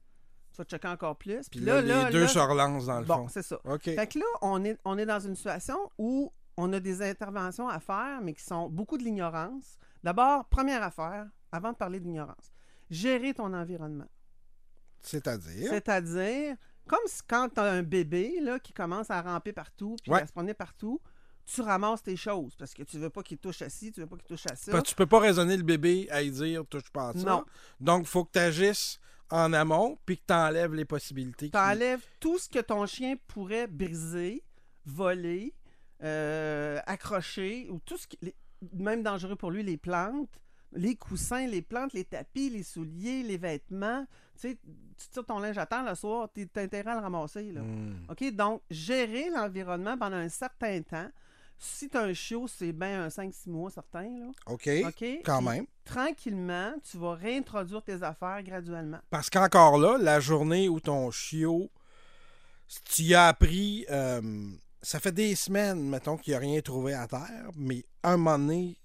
Tu 0.51 0.58
vas 0.58 0.63
checker 0.65 0.88
encore 0.89 1.15
plus. 1.15 1.48
Puis 1.50 1.62
là, 1.62 1.81
les 1.81 2.12
deux 2.12 2.22
là- 2.24 2.27
se 2.27 2.39
relancent 2.39 2.86
dans 2.86 3.00
le 3.00 3.05
Bon, 3.05 3.15
fond. 3.15 3.27
c'est 3.29 3.41
ça. 3.41 3.58
Fait 3.81 4.08
que 4.08 4.20
là, 4.20 4.25
on 4.41 4.63
est, 4.65 4.77
on 4.84 4.98
est 4.98 5.05
dans 5.05 5.20
une 5.20 5.36
situation 5.36 5.77
où 5.98 6.31
on 6.58 6.74
a 6.74 6.79
des 6.81 7.01
interventions 7.01 7.70
à 7.70 7.79
faire, 7.79 8.20
mais 8.22 8.34
qui 8.34 8.43
sont 8.43 8.70
beaucoup 8.70 8.98
de 8.98 9.03
l'ignorance. 9.03 9.77
D'abord, 10.03 10.46
première 10.46 10.84
affaire, 10.84 11.27
avant 11.53 11.72
de 11.72 11.77
parler 11.77 12.00
d'ignorance, 12.01 12.51
gérer 12.89 13.34
ton 13.34 13.53
environnement. 13.53 14.08
C'est-à-dire? 15.01 15.70
C'est-à-dire, 15.70 16.55
comme 16.88 17.00
si- 17.05 17.22
quand 17.27 17.50
tu 17.53 17.60
as 17.60 17.63
un 17.72 17.84
bébé 17.84 18.39
là, 18.41 18.60
qui 18.60 18.74
commence 18.74 19.10
à 19.10 19.22
ramper 19.22 19.53
partout, 19.53 19.96
puis 20.03 20.12
Ouais. 20.12 20.22
à 20.22 20.27
se 20.27 20.31
promener 20.31 20.53
partout, 20.53 21.00
tu 21.46 21.62
ramasses 21.62 22.03
tes 22.03 22.15
choses 22.15 22.55
parce 22.55 22.74
que 22.74 22.84
tu 22.84 22.98
veux 23.00 23.10
pas 23.10 23.24
qu'il 23.24 23.38
touche 23.38 23.62
à 23.62 23.70
ci, 23.70 23.91
tu 23.91 24.01
veux 24.01 24.08
pas 24.08 24.15
qu'il 24.17 24.27
touche 24.27 24.46
à 24.51 24.55
ça. 24.55 24.72
Que 24.72 24.81
tu 24.86 24.93
peux 24.96 25.08
pas 25.08 25.20
raisonner 25.20 25.58
le 25.58 25.63
bébé 25.63 26.08
à 26.12 26.22
y 26.22 26.29
dire 26.31 26.63
touche 26.70 26.89
pas 26.91 27.10
à 27.10 27.13
ça. 27.13 27.20
Non. 27.25 27.46
Donc, 27.79 28.01
il 28.03 28.08
faut 28.08 28.24
que 28.25 28.31
tu 28.34 28.39
agisses 28.39 29.00
en 29.31 29.53
amont 29.53 29.97
puis 30.05 30.17
que 30.17 30.23
tu 30.27 30.33
enlèves 30.33 30.73
les 30.73 30.85
possibilités. 30.85 31.50
Tu 31.50 31.57
enlèves 31.57 32.03
tout 32.19 32.38
ce 32.38 32.47
que 32.50 32.59
ton 32.59 32.85
chien 32.85 33.15
pourrait 33.27 33.67
briser, 33.67 34.43
voler, 34.85 35.53
euh, 36.03 36.79
accrocher, 36.85 37.67
ou 37.69 37.79
tout 37.79 37.97
ce 37.97 38.07
qui. 38.07 38.17
les- 38.21 38.35
même 38.73 39.01
dangereux 39.01 39.35
pour 39.35 39.50
lui, 39.50 39.63
les 39.63 39.77
plantes, 39.77 40.29
les 40.73 40.95
coussins, 40.95 41.47
les 41.47 41.61
plantes, 41.63 41.93
les 41.93 42.05
tapis, 42.05 42.50
les 42.50 42.61
souliers, 42.63 43.23
les 43.23 43.38
vêtements. 43.38 44.05
Tu 44.35 44.50
sais, 44.50 44.57
tu 44.97 45.07
tires 45.09 45.25
ton 45.25 45.39
linge 45.39 45.57
à 45.57 45.65
terre 45.65 45.83
le 45.83 45.95
soir, 45.95 46.29
tu 46.33 46.47
as 46.55 46.59
intérêt 46.61 46.91
à 46.91 46.95
le 46.95 47.01
ramasser. 47.01 47.51
Là. 47.51 47.61
Hmm. 47.61 48.05
OK? 48.09 48.31
Donc, 48.33 48.61
gérer 48.69 49.29
l'environnement 49.31 49.97
pendant 49.97 50.17
un 50.17 50.29
certain 50.29 50.81
temps. 50.83 51.09
Si 51.63 51.88
tu 51.89 51.96
as 51.96 52.01
un 52.01 52.13
chiot, 52.13 52.48
c'est 52.48 52.72
bien 52.72 53.03
un 53.03 53.10
5-6 53.10 53.48
mois 53.51 53.70
certain. 53.70 54.10
Là. 54.10 54.32
OK. 54.48 54.68
OK? 54.84 55.06
Quand 55.24 55.44
même. 55.44 55.68
Tranquillement, 55.86 56.74
tu 56.89 56.98
vas 56.98 57.13
réintroduire 57.13 57.84
tes 57.84 58.01
affaires 58.01 58.41
graduellement. 58.41 58.98
Parce 59.12 59.30
qu'encore 59.30 59.77
là, 59.77 60.00
la 60.00 60.20
journée 60.20 60.68
où 60.68 60.80
ton 60.80 61.12
chiot, 61.12 61.70
tu 62.86 63.03
y 63.03 63.13
as 63.13 63.27
appris, 63.27 63.86
euh, 63.91 64.50
ça 64.82 65.00
fait 65.00 65.12
des 65.12 65.36
semaines, 65.36 65.88
mettons, 65.88 66.18
qu'il 66.18 66.34
n'a 66.34 66.39
rien 66.39 66.60
trouvé 66.62 66.96
à 66.96 67.06
terre, 67.06 67.51
mais 67.56 67.86
un 68.01 68.18
moment 68.18 68.39
donné, 68.39 68.80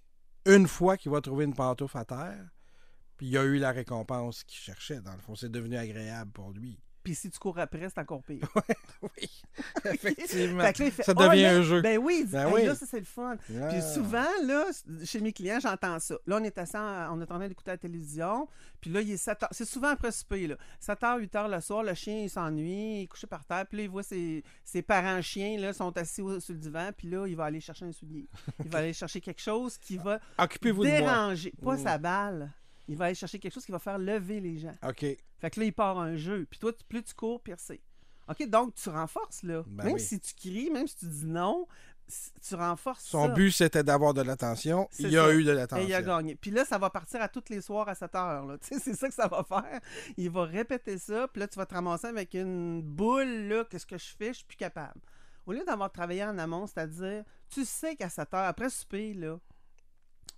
une 0.44 0.68
fois 0.68 0.98
qu'il 0.98 1.10
va 1.10 1.22
trouver 1.22 1.46
une 1.46 1.54
pantoufle 1.54 1.96
à 1.96 2.04
terre, 2.04 2.44
puis 3.16 3.28
il 3.28 3.38
a 3.38 3.44
eu 3.44 3.56
la 3.56 3.72
récompense 3.72 4.44
qu'il 4.44 4.58
cherchait, 4.58 5.00
dans 5.00 5.14
le 5.14 5.20
fond, 5.20 5.34
c'est 5.34 5.50
devenu 5.50 5.78
agréable 5.78 6.30
pour 6.32 6.50
lui. 6.50 6.78
Puis 7.06 7.14
si 7.14 7.30
tu 7.30 7.38
cours 7.38 7.56
après, 7.56 7.88
c'est 7.88 8.00
encore 8.00 8.20
pire. 8.24 8.48
Oui, 9.00 9.30
effectivement. 9.84 10.62
Fait 10.64 10.72
que 10.72 10.78
là, 10.82 10.86
il 10.86 10.90
fait, 10.92 11.02
Ça 11.04 11.12
Oh, 11.16 11.22
devient 11.28 11.42
là, 11.42 11.50
un 11.56 11.62
jeu. 11.62 11.80
Ben 11.80 11.98
oui, 11.98 12.26
Ben 12.28 12.48
Hey, 12.48 12.52
oui. 12.54 12.64
là, 12.66 12.74
ça 12.74 12.84
c'est 12.84 12.98
le 12.98 13.04
fun. 13.04 13.36
Ah. 13.60 13.68
Puis 13.68 13.80
souvent, 13.94 14.24
là, 14.44 14.64
chez 15.04 15.20
mes 15.20 15.32
clients, 15.32 15.60
j'entends 15.60 15.98
ça. 16.00 16.16
Là, 16.26 16.38
on 16.40 16.44
est 16.44 16.58
assis, 16.58 16.76
en- 16.76 17.16
on 17.16 17.20
est 17.20 17.30
en 17.30 17.38
train 17.38 17.46
d'écouter 17.48 17.70
la 17.70 17.76
télévision. 17.78 18.48
Puis 18.80 18.90
là, 18.90 19.00
il 19.02 19.12
est 19.12 19.16
7 19.16 19.42
heures. 19.44 19.48
C'est 19.52 19.64
souvent 19.64 19.88
après 19.88 20.10
souper, 20.10 20.48
là. 20.48 20.56
7 20.80 21.00
h, 21.00 21.18
8 21.20 21.32
h 21.34 21.48
le 21.54 21.60
soir, 21.60 21.82
le 21.84 21.94
chien, 21.94 22.22
il 22.22 22.28
s'ennuie, 22.30 22.98
il 22.98 23.02
est 23.04 23.06
couché 23.06 23.26
par 23.28 23.44
terre. 23.44 23.66
Puis 23.66 23.78
là, 23.78 23.84
il 23.84 23.90
voit 23.90 24.02
ses, 24.02 24.42
ses 24.64 24.82
parents 24.82 25.22
chiens, 25.22 25.58
là, 25.60 25.72
sont 25.72 25.96
assis 25.96 26.22
au- 26.22 26.40
sur 26.40 26.54
le 26.54 26.60
divan. 26.60 26.90
Puis 26.96 27.08
là, 27.08 27.26
il 27.28 27.36
va 27.36 27.44
aller 27.44 27.60
chercher 27.60 27.84
un 27.84 27.92
soulier. 27.92 28.26
Il 28.64 28.68
va 28.70 28.78
aller 28.80 28.92
chercher 28.92 29.20
quelque 29.20 29.40
chose 29.42 29.78
qui 29.78 29.96
va 29.96 30.18
Occupez-vous 30.38 30.82
de 30.84 30.88
moi. 30.88 30.98
déranger, 30.98 31.52
pas 31.62 31.74
Mm. 31.76 31.82
sa 31.84 31.98
balle. 31.98 32.50
Il 32.88 32.96
va 32.96 33.06
aller 33.06 33.14
chercher 33.14 33.38
quelque 33.38 33.52
chose 33.54 33.64
qui 33.64 33.72
va 33.72 33.78
faire 33.78 33.98
lever 33.98 34.40
les 34.40 34.58
gens. 34.58 34.74
OK. 34.86 35.04
Fait 35.38 35.50
que 35.50 35.60
là, 35.60 35.66
il 35.66 35.72
part 35.72 35.98
un 35.98 36.16
jeu. 36.16 36.46
Puis 36.50 36.58
toi, 36.58 36.72
tu- 36.72 36.84
plus 36.84 37.02
tu 37.02 37.14
cours, 37.14 37.42
pire 37.42 37.56
c'est. 37.58 37.80
OK, 38.28 38.48
donc 38.48 38.74
tu 38.74 38.88
renforces, 38.88 39.42
là. 39.42 39.62
Ben 39.66 39.84
même 39.84 39.94
oui. 39.94 40.00
si 40.00 40.18
tu 40.18 40.34
cries, 40.34 40.70
même 40.70 40.86
si 40.88 40.96
tu 40.96 41.06
dis 41.06 41.26
non, 41.26 41.68
tu 42.48 42.54
renforces 42.56 43.04
Son 43.04 43.26
ça. 43.28 43.32
but, 43.34 43.50
c'était 43.52 43.84
d'avoir 43.84 44.14
de 44.14 44.22
l'attention. 44.22 44.88
Il 44.98 45.16
a 45.18 45.32
eu 45.32 45.44
de 45.44 45.52
Et 45.52 45.54
l'attention. 45.54 45.86
il 45.86 45.94
a 45.94 46.02
gagné. 46.02 46.34
Puis 46.34 46.50
là, 46.50 46.64
ça 46.64 46.78
va 46.78 46.90
partir 46.90 47.20
à 47.22 47.28
tous 47.28 47.44
les 47.50 47.60
soirs 47.60 47.88
à 47.88 47.94
7 47.94 48.14
heures. 48.16 48.46
là. 48.46 48.58
Tu 48.62 48.68
sais, 48.74 48.80
c'est 48.80 48.94
ça 48.94 49.08
que 49.08 49.14
ça 49.14 49.28
va 49.28 49.44
faire. 49.44 49.80
Il 50.16 50.30
va 50.30 50.44
répéter 50.44 50.98
ça. 50.98 51.28
Puis 51.28 51.40
là, 51.40 51.46
tu 51.48 51.56
vas 51.56 51.66
te 51.66 51.74
ramasser 51.74 52.06
avec 52.08 52.34
une 52.34 52.82
boule. 52.82 53.48
là. 53.48 53.64
Qu'est-ce 53.70 53.86
que 53.86 53.98
je 53.98 54.14
fais? 54.16 54.28
Je 54.28 54.38
suis 54.38 54.44
plus 54.46 54.56
capable. 54.56 55.00
Au 55.46 55.52
lieu 55.52 55.64
d'avoir 55.64 55.92
travaillé 55.92 56.24
en 56.24 56.36
amont, 56.38 56.66
c'est-à-dire, 56.66 57.22
tu 57.48 57.64
sais 57.64 57.94
qu'à 57.94 58.08
7 58.08 58.34
heures, 58.34 58.44
après 58.46 58.70
souper, 58.70 59.14
là, 59.14 59.38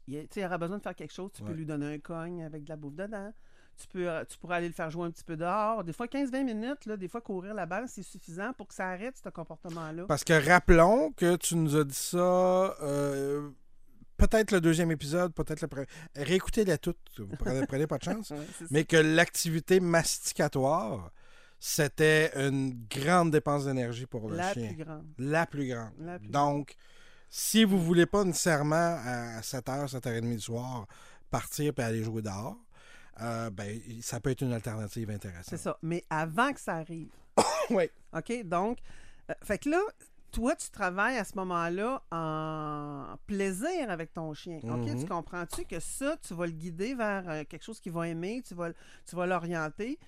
il, 0.06 0.18
a- 0.18 0.22
tu 0.22 0.28
sais, 0.34 0.40
il 0.40 0.44
aura 0.44 0.58
besoin 0.58 0.76
de 0.78 0.82
faire 0.82 0.94
quelque 0.94 1.14
chose. 1.14 1.30
Tu 1.32 1.42
peux 1.42 1.52
lui 1.52 1.64
donner 1.64 1.94
un 1.94 1.98
cogne 1.98 2.42
avec 2.44 2.64
de 2.64 2.68
la 2.68 2.76
bouffe 2.76 2.94
dedans. 2.96 3.32
Tu, 3.78 3.86
peux, 3.88 4.08
euh, 4.10 4.24
tu 4.28 4.36
pourrais 4.38 4.56
aller 4.56 4.66
le 4.68 4.74
faire 4.74 4.90
jouer 4.90 5.06
un 5.06 5.10
petit 5.10 5.24
peu 5.24 5.36
dehors. 5.36 5.84
Des 5.84 5.92
fois, 5.92 6.06
15-20 6.06 6.44
minutes, 6.44 6.86
là, 6.86 6.96
des 6.96 7.08
fois, 7.08 7.20
courir 7.20 7.54
la 7.54 7.64
balle, 7.66 7.84
c'est 7.88 8.02
suffisant 8.02 8.52
pour 8.52 8.68
que 8.68 8.74
ça 8.74 8.88
arrête 8.88 9.14
ce 9.22 9.28
comportement-là. 9.28 10.04
Parce 10.08 10.24
que 10.24 10.32
rappelons 10.48 11.12
que 11.12 11.36
tu 11.36 11.54
nous 11.56 11.76
as 11.76 11.84
dit 11.84 11.94
ça. 11.94 12.18
euh, 12.18 13.48
Peut-être 14.16 14.50
le 14.50 14.60
deuxième 14.60 14.90
épisode, 14.90 15.32
peut-être 15.32 15.60
le 15.60 15.68
premier. 15.68 15.86
Réécoutez-la 16.16 16.76
toute. 16.76 16.98
Vous 17.18 17.36
prenez, 17.38 17.64
prenez 17.68 17.86
pas 17.86 17.98
de 17.98 18.02
chance. 18.02 18.26
Ça. 18.28 18.34
Mais 18.72 18.82
que 18.84 18.96
l'activité 18.96 19.78
masticatoire, 19.78 21.12
c'était 21.60 22.32
une 22.34 22.84
grande 22.90 23.30
dépense 23.30 23.66
d'énergie 23.66 24.06
pour 24.06 24.28
le 24.28 24.36
la 24.36 24.52
chien. 24.52 24.66
plus 24.74 24.84
grande. 24.84 25.04
La 25.18 25.46
plus 25.46 25.68
grande. 25.68 25.92
La 26.00 26.18
plus 26.18 26.28
Donc, 26.30 26.74
si 27.28 27.62
vous 27.62 27.80
voulez 27.80 28.06
pas 28.06 28.24
nécessairement 28.24 28.98
à 29.04 29.40
7h, 29.40 29.88
7h30 29.92 30.34
du 30.34 30.40
soir 30.40 30.86
partir 31.30 31.72
et 31.76 31.82
aller 31.82 32.02
jouer 32.02 32.22
dehors, 32.22 32.56
euh, 33.20 33.50
ben, 33.50 33.80
ça 34.00 34.20
peut 34.20 34.30
être 34.30 34.42
une 34.42 34.52
alternative 34.52 35.10
intéressante. 35.10 35.46
C'est 35.46 35.56
ça. 35.56 35.78
Mais 35.82 36.04
avant 36.10 36.52
que 36.52 36.60
ça 36.60 36.76
arrive. 36.76 37.10
Oui. 37.70 37.84
OK? 38.14 38.44
Donc, 38.44 38.78
euh, 39.30 39.34
fait 39.42 39.58
que 39.58 39.68
là, 39.68 39.80
toi, 40.32 40.56
tu 40.56 40.70
travailles 40.70 41.18
à 41.18 41.24
ce 41.24 41.34
moment-là 41.36 42.02
en 42.10 43.16
plaisir 43.26 43.90
avec 43.90 44.12
ton 44.12 44.32
chien. 44.34 44.58
OK? 44.62 44.86
Mhm. 44.86 45.00
Tu 45.00 45.06
comprends-tu 45.06 45.64
que 45.64 45.80
ça, 45.80 46.16
tu 46.26 46.34
vas 46.34 46.46
le 46.46 46.52
guider 46.52 46.94
vers 46.94 47.28
euh, 47.28 47.44
quelque 47.44 47.62
chose 47.64 47.80
qu'il 47.80 47.92
va 47.92 48.08
aimer, 48.08 48.42
tu 48.46 48.54
vas, 48.54 48.70
tu 49.04 49.16
vas 49.16 49.26
l'orienter? 49.26 49.98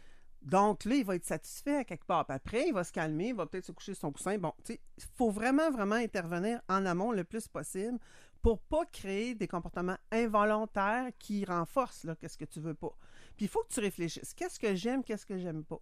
Donc 0.43 0.87
là, 0.87 0.95
il 0.95 1.05
va 1.05 1.17
être 1.17 1.27
satisfait 1.27 1.77
à 1.77 1.85
quelque 1.85 2.07
part. 2.07 2.27
Puis 2.27 2.35
après, 2.35 2.69
il 2.69 2.73
va 2.73 2.83
se 2.85 2.93
calmer, 2.93 3.29
il 3.29 3.35
va 3.35 3.45
peut-être 3.47 3.67
se 3.67 3.73
coucher 3.73 3.93
sur 3.93 4.03
son 4.03 4.13
coussin. 4.13 4.39
Bon, 4.39 4.55
tu 4.65 4.73
sais, 4.73 4.81
il 4.97 5.05
faut 5.17 5.31
vraiment, 5.31 5.71
vraiment 5.71 5.97
intervenir 5.97 6.61
en 6.69 6.87
amont 6.87 7.13
le 7.13 7.25
plus 7.25 7.47
possible 7.47 7.99
pour 8.43 8.59
pas 8.61 8.85
créer 8.87 9.35
des 9.35 9.47
comportements 9.47 9.97
involontaires 10.13 11.11
qui 11.19 11.45
renforcent 11.45 12.05
là, 12.05 12.15
qu'est-ce 12.17 12.39
que 12.39 12.45
tu 12.45 12.61
veux 12.61 12.75
pas. 12.75 12.97
Puis 13.37 13.47
il 13.47 13.49
faut 13.49 13.63
que 13.63 13.73
tu 13.73 13.81
réfléchisses. 13.81 14.33
Qu'est-ce 14.35 14.59
que 14.59 14.75
j'aime, 14.75 15.05
qu'est-ce 15.05 15.27
que 15.27 15.37
j'aime 15.39 15.65
pas? 15.65 15.81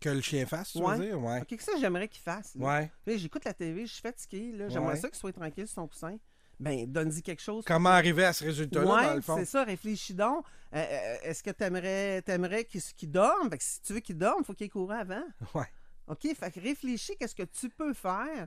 Que 0.00 0.10
le 0.10 0.20
chien 0.20 0.44
fasse, 0.46 0.72
tu 0.72 0.78
Ouais. 0.78 0.96
veux 0.98 1.04
dire? 1.06 1.20
Ouais. 1.22 1.40
OK, 1.40 1.56
que 1.56 1.62
ça, 1.62 1.72
j'aimerais 1.80 2.08
qu'il 2.08 2.20
fasse. 2.20 2.54
là. 2.54 2.66
Ouais. 2.66 2.92
Là, 3.06 3.16
j'écoute 3.16 3.44
la 3.44 3.54
TV, 3.54 3.86
je 3.86 3.92
suis 3.92 4.02
fatigué, 4.02 4.52
là, 4.52 4.68
j'aimerais 4.68 4.94
Ouais. 4.94 5.00
ça 5.00 5.08
qu'il 5.08 5.16
soit 5.18 5.32
tranquille 5.32 5.66
sur 5.66 5.74
son 5.76 5.88
coussin. 5.88 6.18
Ben, 6.58 6.90
donne-y 6.90 7.22
quelque 7.22 7.42
chose. 7.42 7.64
Comment 7.66 7.90
arriver 7.90 8.24
à 8.24 8.32
ce 8.32 8.42
résultat-là, 8.44 8.94
Ouais, 8.94 9.06
dans 9.06 9.14
le 9.14 9.20
fond? 9.20 9.36
c'est 9.36 9.44
ça, 9.44 9.62
réfléchis 9.64 10.14
donc. 10.14 10.44
Euh, 10.74 10.78
euh, 10.78 11.16
Est-ce 11.22 11.42
que 11.42 11.50
t'aimerais 11.50 12.22
aimerais 12.28 12.64
qu'il 12.64 12.80
qu'il 12.82 13.10
dorme? 13.10 13.50
Que 13.50 13.56
si 13.60 13.80
tu 13.82 13.92
veux 13.92 14.00
qu'il 14.00 14.16
dorme, 14.16 14.38
il 14.40 14.44
faut 14.44 14.54
qu'il 14.54 14.70
court 14.70 14.90
avant. 14.92 15.22
Ouais. 15.54 15.66
OK? 16.08 16.34
Fait 16.34 16.50
que 16.50 16.60
réfléchis 16.60 17.14
qu'est-ce 17.18 17.34
que 17.34 17.42
tu 17.42 17.68
peux 17.68 17.92
faire. 17.92 18.46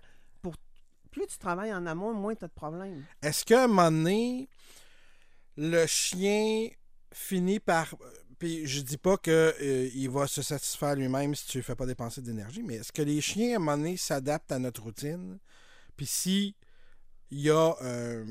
Plus 1.20 1.28
tu 1.28 1.38
travailles 1.38 1.74
en 1.74 1.86
amont, 1.86 2.14
moins 2.14 2.34
tu 2.34 2.46
as 2.46 2.48
de 2.48 2.54
problèmes. 2.54 3.04
Est-ce 3.22 3.44
qu'à 3.44 3.66
un 3.66 3.68
moment 3.68 3.92
donné, 3.92 4.48
le 5.58 5.86
chien 5.86 6.70
finit 7.12 7.60
par. 7.60 7.94
Puis 8.38 8.66
je 8.66 8.80
dis 8.80 8.98
pas 8.98 9.18
qu'il 9.18 10.10
va 10.10 10.28
se 10.28 10.42
satisfaire 10.42 10.96
lui-même 10.96 11.36
si 11.36 11.46
tu 11.46 11.58
ne 11.58 11.64
fais 11.64 11.76
pas 11.76 11.86
dépenser 11.86 12.22
d'énergie, 12.22 12.64
mais 12.64 12.76
est-ce 12.76 12.94
que 12.94 13.02
les 13.02 13.20
chiens, 13.20 13.52
à 13.52 13.56
un 13.58 13.60
moment 13.60 13.76
donné, 13.76 13.98
s'adaptent 13.98 14.54
à 14.54 14.60
notre 14.60 14.82
routine? 14.82 15.40
Puis 15.98 16.06
si 16.06 16.56
il 17.32 17.42
y 17.42 17.50
a. 17.50 17.76
euh, 17.82 18.24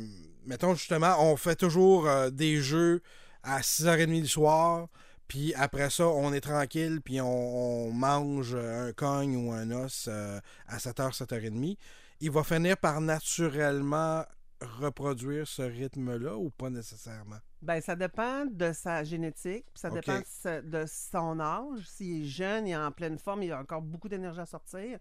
mettons 0.47 0.75
justement, 0.75 1.15
on 1.31 1.37
fait 1.37 1.57
toujours 1.57 2.09
euh, 2.09 2.31
des 2.31 2.57
jeux 2.57 3.03
à 3.43 3.61
6h30 3.61 4.23
du 4.23 4.29
soir, 4.29 4.89
puis 5.27 5.53
après 5.57 5.91
ça, 5.91 6.07
on 6.07 6.33
est 6.33 6.41
tranquille, 6.41 7.03
puis 7.05 7.21
on, 7.21 7.93
mange 7.93 8.55
un 8.55 8.95
cogne 8.95 9.37
ou 9.37 9.53
un 9.53 9.71
os 9.73 10.07
euh, 10.09 10.41
à 10.67 10.79
7h, 10.79 11.15
7h30. 11.15 11.77
Il 12.21 12.31
va 12.31 12.43
finir 12.43 12.77
par 12.77 13.01
naturellement 13.01 14.25
reproduire 14.61 15.47
ce 15.47 15.63
rythme-là 15.63 16.37
ou 16.37 16.51
pas 16.51 16.71
nécessairement? 16.71 17.39
Ben, 17.63 17.81
ça 17.81 17.97
dépend 17.97 18.45
de 18.47 18.73
sa 18.73 19.05
génétique, 19.05 19.67
puis 19.73 19.81
ça 19.81 19.91
dépend 19.91 20.19
de, 20.19 20.85
son 20.87 21.41
âge. 21.41 21.87
S'il 21.87 22.23
est 22.23 22.27
jeune, 22.27 22.67
il 22.67 22.73
est 22.73 22.77
en 22.77 22.93
pleine 22.93 23.19
forme, 23.19 23.43
il 23.43 23.53
a 23.53 23.61
encore 23.61 23.83
beaucoup 23.83 24.09
d'énergie 24.09 24.41
à 24.41 24.47
sortir. 24.47 24.99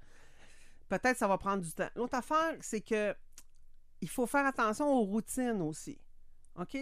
Peut-être 0.90 1.18
ça 1.18 1.28
va 1.28 1.38
prendre 1.38 1.64
du 1.64 1.72
temps. 1.72 1.90
L'autre 1.96 2.16
affaire, 2.16 2.56
c'est 2.62 2.82
que 2.82 3.16
il 4.00 4.10
faut 4.10 4.28
faire 4.28 4.46
attention 4.46 4.88
aux 4.88 5.04
routines 5.04 5.62
aussi. 5.62 6.00
OK? 6.56 6.78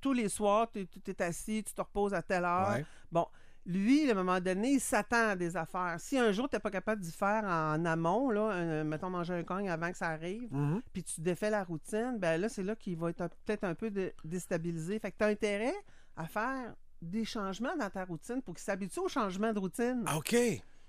Tous 0.00 0.12
les 0.12 0.28
soirs, 0.28 0.70
tu 0.70 0.88
es 1.06 1.22
assis, 1.22 1.62
tu 1.64 1.74
te 1.74 1.80
reposes 1.80 2.14
à 2.14 2.22
telle 2.22 2.44
heure. 2.44 2.70
Ouais. 2.70 2.86
Bon, 3.10 3.26
lui, 3.64 4.08
à 4.08 4.12
un 4.12 4.14
moment 4.14 4.40
donné, 4.40 4.72
il 4.72 4.80
s'attend 4.80 5.28
à 5.28 5.36
des 5.36 5.56
affaires. 5.56 5.96
Si 5.98 6.18
un 6.18 6.32
jour, 6.32 6.48
tu 6.48 6.56
n'es 6.56 6.60
pas 6.60 6.70
capable 6.70 7.00
d'y 7.00 7.12
faire 7.12 7.44
en 7.44 7.84
amont, 7.84 8.30
là, 8.30 8.48
un- 8.50 8.84
mettons 8.84 9.08
manger 9.10 9.34
un 9.34 9.44
cogne 9.44 9.70
avant 9.70 9.90
que 9.90 9.96
ça 9.96 10.08
arrive, 10.08 10.52
Mhm. 10.52 10.82
puis 10.92 11.04
tu 11.04 11.20
défais 11.20 11.48
la 11.50 11.62
routine, 11.62 12.16
ben 12.18 12.40
là, 12.40 12.48
c'est 12.48 12.62
là 12.64 12.74
qu'il 12.74 12.96
va 12.96 13.10
être 13.10 13.28
peut-être 13.44 13.64
un 13.64 13.74
peu 13.74 13.90
de- 13.90 14.12
déstabilisé. 14.24 14.98
Fait 14.98 15.12
que 15.12 15.18
tu 15.18 15.24
as 15.24 15.28
intérêt 15.28 15.74
à 16.16 16.26
faire 16.26 16.74
des 17.00 17.24
changements 17.24 17.76
dans 17.78 17.90
ta 17.90 18.04
routine 18.04 18.42
pour 18.42 18.54
qu'il 18.54 18.62
s'habitue 18.64 19.00
au 19.00 19.08
changement 19.08 19.52
de 19.52 19.58
routine 19.58 20.04
OK. 20.16 20.36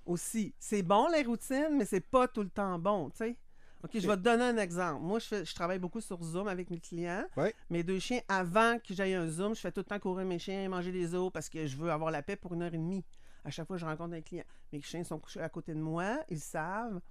aussi. 0.06 0.53
C'est 0.60 0.84
bon, 0.84 1.08
les 1.12 1.24
routines, 1.24 1.75
mais 1.77 1.86
c'est 1.86 2.01
pas 2.01 2.27
tout 2.27 2.42
le 2.44 2.50
temps 2.50 2.77
bon, 2.80 3.10
tu 3.12 3.18
sais. 3.18 3.38
OK, 3.84 3.92
je 3.96 4.08
vais 4.08 4.16
te 4.16 4.22
donner 4.22 4.44
un 4.46 4.58
exemple. 4.58 5.02
Moi, 5.02 5.20
je, 5.20 5.25
fais- 5.25 5.46
je 5.46 5.54
travaille 5.54 5.80
beaucoup 5.80 6.00
sur 6.02 6.22
Zoom 6.24 6.48
avec 6.48 6.70
mes 6.70 6.80
clients. 6.80 7.25
Ouais. 7.36 7.54
Mes 7.70 7.84
deux 7.84 8.00
chiens, 8.00 8.22
avant 8.30 8.78
que 8.80 8.94
j'aille 8.94 9.13
un 9.13 9.28
Zoom, 9.28 9.56
je 9.56 9.60
fais 9.62 9.72
tout 9.72 9.82
le 9.82 9.86
temps 9.86 10.00
courir 10.00 10.25
mes 10.25 10.40
chiens, 10.40 10.70
manger 10.70 10.92
des 10.92 11.13
os 11.16 11.32
parce 11.34 11.50
que 11.50 11.68
je 11.68 11.75
veux 11.75 11.92
avoir 11.92 12.10
la 12.12 12.22
paix 12.24 12.36
pour 12.38 12.54
une 12.54 12.62
heure 12.62 12.74
et 12.74 12.78
demie. 12.78 13.04
À 13.46 13.50
chaque 13.50 13.68
fois 13.68 13.75
que 13.75 13.82
je 13.82 13.86
rencontre 13.86 14.13
un 14.16 14.22
client. 14.22 14.46
Mes 14.72 14.82
chiens 14.82 15.04
sont 15.04 15.20
couchés 15.20 15.42
à 15.42 15.50
côté 15.50 15.74
de 15.74 15.80
moi, 15.82 16.18
ils 16.30 16.40
savent. 16.40 17.02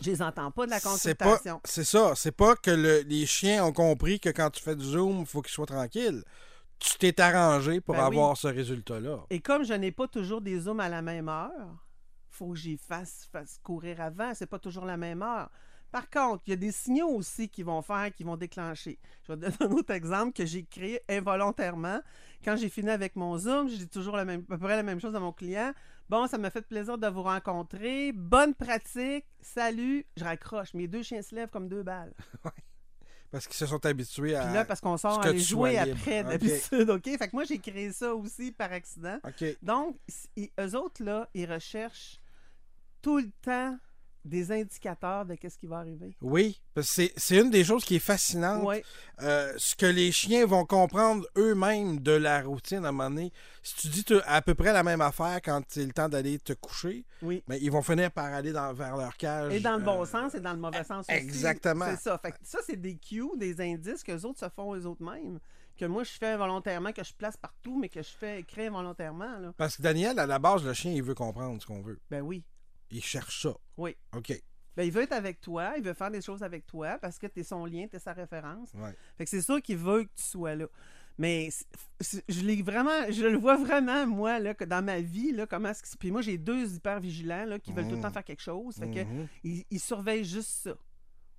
Je 0.00 0.10
les 0.10 0.22
entends 0.22 0.52
pas 0.52 0.66
de 0.66 0.70
la 0.70 0.78
consultation. 0.80 1.60
c'est 1.64 1.82
ça. 1.84 2.12
C'est 2.14 2.30
pas 2.30 2.54
que 2.54 2.70
le- 2.70 3.00
les 3.00 3.26
chiens 3.26 3.64
ont 3.64 3.72
compris 3.72 4.20
que 4.20 4.28
quand 4.28 4.50
tu 4.50 4.62
fais 4.62 4.76
du 4.76 4.84
zoom, 4.84 5.20
il 5.20 5.26
faut 5.26 5.42
qu'ils 5.42 5.52
soient 5.52 5.66
tranquilles. 5.66 6.22
Tu 6.78 6.96
t'es 6.98 7.20
arrangé 7.20 7.80
pour 7.80 7.94
Ben 7.96 8.02
oui. 8.02 8.06
avoir 8.06 8.36
ce 8.36 8.46
résultat-là. 8.48 9.18
Et 9.30 9.40
comme 9.40 9.64
je 9.64 9.72
n'ai 9.74 9.90
pas 9.92 10.06
toujours 10.06 10.40
des 10.40 10.60
zooms 10.60 10.80
à 10.80 10.88
la 10.88 11.02
même 11.02 11.28
heure, 11.28 11.76
faut 12.30 12.50
que 12.50 12.56
j'y 12.56 12.76
fasse, 12.76 13.28
fasse 13.32 13.58
courir 13.62 14.00
avant. 14.00 14.32
C'est 14.34 14.46
pas 14.46 14.58
toujours 14.60 14.84
la 14.84 14.96
même 14.96 15.22
heure. 15.22 15.50
Par 15.92 16.08
contre, 16.10 16.42
il 16.46 16.50
y 16.50 16.52
a 16.54 16.56
des 16.56 16.72
signaux 16.72 17.10
aussi 17.10 17.48
qui 17.48 17.62
vont 17.62 17.82
faire, 17.82 18.12
qui 18.14 18.24
vont 18.24 18.36
déclencher. 18.36 18.98
Je 19.22 19.32
vais 19.32 19.38
te 19.50 19.56
donner 19.58 19.72
un 19.74 19.76
autre 19.76 19.92
exemple 19.92 20.32
que 20.32 20.44
j'ai 20.46 20.64
créé 20.64 21.00
involontairement. 21.08 22.00
Quand 22.44 22.56
j'ai 22.56 22.68
fini 22.70 22.90
avec 22.90 23.14
mon 23.14 23.36
Zoom, 23.38 23.68
je 23.68 23.76
dis 23.76 23.88
toujours 23.88 24.16
la 24.16 24.24
même, 24.24 24.40
à 24.50 24.56
peu 24.56 24.58
près 24.66 24.74
la 24.76 24.82
même 24.82 25.00
chose 25.00 25.14
à 25.14 25.20
mon 25.20 25.32
client. 25.32 25.72
Bon, 26.08 26.26
ça 26.26 26.38
m'a 26.38 26.50
fait 26.50 26.62
plaisir 26.66 26.98
de 26.98 27.06
vous 27.06 27.22
rencontrer. 27.22 28.12
Bonne 28.12 28.54
pratique. 28.54 29.26
Salut. 29.40 30.04
Je 30.16 30.24
raccroche. 30.24 30.74
Mes 30.74 30.88
deux 30.88 31.02
chiens 31.02 31.22
se 31.22 31.34
lèvent 31.34 31.50
comme 31.50 31.68
deux 31.68 31.82
balles. 31.82 32.12
Parce 33.30 33.46
qu'ils 33.46 33.56
se 33.56 33.64
sont 33.66 33.84
habitués 33.86 34.34
à. 34.34 34.44
Puis 34.44 34.54
là, 34.54 34.64
parce 34.66 34.80
qu'on 34.82 34.98
sort 34.98 35.22
aller 35.22 35.38
tu 35.38 35.44
jouer 35.44 35.78
après 35.78 36.22
d'habitude. 36.22 36.90
OK? 36.90 37.04
Fait 37.18 37.28
que 37.28 37.34
moi, 37.34 37.44
j'ai 37.44 37.58
créé 37.58 37.90
ça 37.90 38.14
aussi 38.14 38.52
par 38.52 38.70
accident. 38.72 39.18
OK. 39.26 39.56
Donc, 39.62 39.96
i- 40.36 40.52
eux 40.60 40.76
autres, 40.76 41.02
là, 41.02 41.26
ils 41.32 41.50
recherchent 41.50 42.20
tout 43.00 43.16
le 43.16 43.30
temps 43.40 43.78
des 44.24 44.52
indicateurs 44.52 45.24
de 45.26 45.34
qu'est-ce 45.34 45.58
qui 45.58 45.66
va 45.66 45.78
arriver. 45.78 46.14
Oui, 46.20 46.60
parce 46.74 46.94
que 46.94 47.08
c'est, 47.16 47.38
une 47.38 47.50
des 47.50 47.64
choses 47.64 47.84
qui 47.84 47.96
est 47.96 48.00
fascinante. 48.00 48.62
Oui, 48.64 48.82
Euh, 49.20 49.52
ce 49.56 49.74
que 49.76 49.86
les 49.86 50.10
chiens 50.12 50.46
vont 50.46 50.64
comprendre 50.64 51.26
eux-mêmes 51.36 52.00
de 52.00 52.12
la 52.12 52.42
routine 52.42 52.84
à 52.84 52.88
un 52.88 52.92
moment 52.92 53.10
donné. 53.10 53.32
Si 53.62 53.76
tu 53.76 53.88
dis 53.88 54.04
à 54.26 54.42
peu 54.42 54.54
près 54.54 54.72
la 54.72 54.82
même 54.82 55.00
affaire 55.00 55.40
quand 55.42 55.62
c'est 55.68 55.84
le 55.84 55.92
temps 55.92 56.08
d'aller 56.08 56.38
te 56.38 56.52
coucher, 56.52 57.04
oui. 57.22 57.42
mais 57.48 57.58
ils 57.60 57.70
vont 57.70 57.82
finir 57.82 58.10
par 58.10 58.26
aller 58.26 58.52
dans- 58.52 58.72
vers 58.72 58.96
leur 58.96 59.16
cage. 59.16 59.52
Et 59.52 59.60
dans 59.60 59.76
le 59.76 59.82
bon 59.82 60.02
euh, 60.02 60.06
sens 60.06 60.34
et 60.34 60.40
dans 60.40 60.52
le 60.52 60.58
mauvais 60.58 60.84
sens 60.84 61.06
aussi. 61.08 61.18
exactement. 61.18 61.86
C'est 61.90 62.00
ça. 62.02 62.18
Fait 62.18 62.32
que 62.32 62.38
ça, 62.42 62.58
c'est 62.66 62.80
des 62.80 62.96
cues, 62.96 63.22
des 63.36 63.60
indices 63.60 64.02
que 64.02 64.12
les 64.12 64.24
autres 64.24 64.40
se 64.40 64.48
font 64.48 64.74
eux-mêmes. 64.74 65.38
Que 65.76 65.86
moi, 65.86 66.04
je 66.04 66.10
fais 66.12 66.28
involontairement, 66.28 66.92
que 66.92 67.02
je 67.02 67.14
place 67.14 67.36
partout, 67.36 67.78
mais 67.78 67.88
que 67.88 68.02
je 68.02 68.10
fais 68.10 68.42
créer 68.42 68.66
involontairement. 68.66 69.38
Là. 69.38 69.52
Parce 69.56 69.76
que 69.76 69.82
Daniel, 69.82 70.18
à 70.18 70.26
la 70.26 70.38
base, 70.38 70.64
le 70.64 70.74
chien, 70.74 70.92
il 70.92 71.02
veut 71.02 71.14
comprendre 71.14 71.60
ce 71.62 71.66
qu'on 71.66 71.80
veut. 71.80 71.98
Ben 72.10 72.20
oui. 72.20 72.44
Il 72.92 73.02
cherche 73.02 73.42
ça. 73.42 73.54
Oui. 73.76 73.96
OK. 74.14 74.32
Ben, 74.76 74.84
il 74.84 74.92
veut 74.92 75.02
être 75.02 75.12
avec 75.12 75.40
toi, 75.40 75.74
il 75.76 75.82
veut 75.82 75.92
faire 75.92 76.10
des 76.10 76.22
choses 76.22 76.42
avec 76.42 76.66
toi 76.66 76.96
parce 76.98 77.18
que 77.18 77.26
tu 77.26 77.40
es 77.40 77.42
son 77.42 77.66
lien, 77.66 77.86
tu 77.88 77.96
es 77.96 77.98
sa 77.98 78.12
référence. 78.14 78.70
Ouais. 78.74 78.94
Fait 79.18 79.24
que 79.24 79.30
c'est 79.30 79.42
sûr 79.42 79.60
qu'il 79.60 79.76
veut 79.76 80.04
que 80.04 80.10
tu 80.16 80.22
sois 80.22 80.54
là. 80.54 80.66
Mais 81.18 81.50
je 82.28 82.40
l'ai 82.40 82.62
vraiment, 82.62 83.10
je 83.10 83.26
le 83.26 83.36
vois 83.36 83.56
vraiment, 83.58 84.06
moi, 84.06 84.38
là, 84.38 84.54
que 84.54 84.64
dans 84.64 84.82
ma 84.82 85.00
vie, 85.00 85.32
là, 85.32 85.46
comment 85.46 85.68
est-ce 85.68 85.82
que. 85.82 85.98
Puis 85.98 86.10
moi, 86.10 86.22
j'ai 86.22 86.38
deux 86.38 86.74
hyper 86.74 87.00
vigilants 87.00 87.44
là, 87.44 87.58
qui 87.58 87.72
veulent 87.72 87.86
tout 87.88 87.96
le 87.96 88.00
temps 88.00 88.10
faire 88.10 88.24
quelque 88.24 88.40
chose. 88.42 88.76
Fait 88.76 88.90
que 88.90 89.00
Mhm. 89.04 89.28
ils, 89.44 89.64
ils 89.70 89.80
surveillent 89.80 90.24
juste 90.24 90.48
ça. 90.62 90.72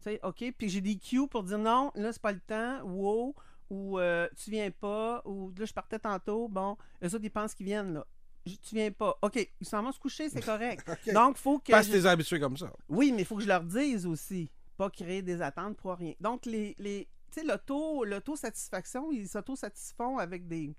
Tu 0.04 0.12
sais, 0.12 0.20
OK? 0.22 0.44
Puis 0.58 0.70
j'ai 0.70 0.82
des 0.82 0.98
cues 0.98 1.28
pour 1.28 1.44
dire 1.44 1.58
non, 1.58 1.92
là, 1.96 2.14
c'est 2.14 2.22
pas 2.22 2.34
le 2.34 2.40
temps, 2.40 2.84
wow, 2.84 3.34
ou 3.72 3.98
euh, 3.98 4.28
tu 4.38 4.52
viens 4.52 4.70
pas, 4.70 5.24
ou 5.26 5.52
là, 5.58 5.66
je 5.66 5.74
partais 5.74 5.98
tantôt, 5.98 6.48
bon, 6.50 6.78
eux 7.04 7.08
autres, 7.08 7.24
ils 7.24 7.32
pensent 7.32 7.56
qu'ils 7.56 7.66
viennent, 7.66 7.94
là. 7.96 8.06
Je- 8.46 8.56
Tu 8.56 8.76
viens 8.76 8.92
pas. 8.92 9.18
OK, 9.22 9.50
ils 9.62 9.68
s'en 9.68 9.82
vont 9.84 9.92
se 9.92 10.00
coucher, 10.00 10.30
c'est 10.30 10.42
correct. 10.44 10.84
OK. 11.08 11.14
Donc, 11.14 11.38
faut 11.38 11.60
que. 11.60 11.72
Parce 11.72 11.88
je- 11.88 11.94
que 11.94 11.98
t'es 11.98 12.06
habitué 12.08 12.40
comme 12.40 12.58
ça. 12.58 12.72
oui, 12.90 13.12
mais 13.12 13.22
il 13.22 13.26
faut 13.26 13.38
que 13.38 13.44
je 13.44 13.48
leur 13.48 13.64
dise 13.64 14.06
aussi. 14.06 14.50
Pas 14.78 14.90
créer 14.90 15.22
des 15.22 15.42
attentes 15.42 15.78
pour 15.78 15.94
rien. 15.96 16.14
Donc, 16.20 16.46
les, 16.46 16.76
les, 16.80 17.08
tu 17.32 17.40
sais, 17.42 17.46
l'auto, 17.46 18.04
l'auto-satisfaction, 18.04 19.12
ils 19.12 19.28
s'auto-satisfont 19.30 20.18
avec 20.18 20.48
des, 20.48 20.74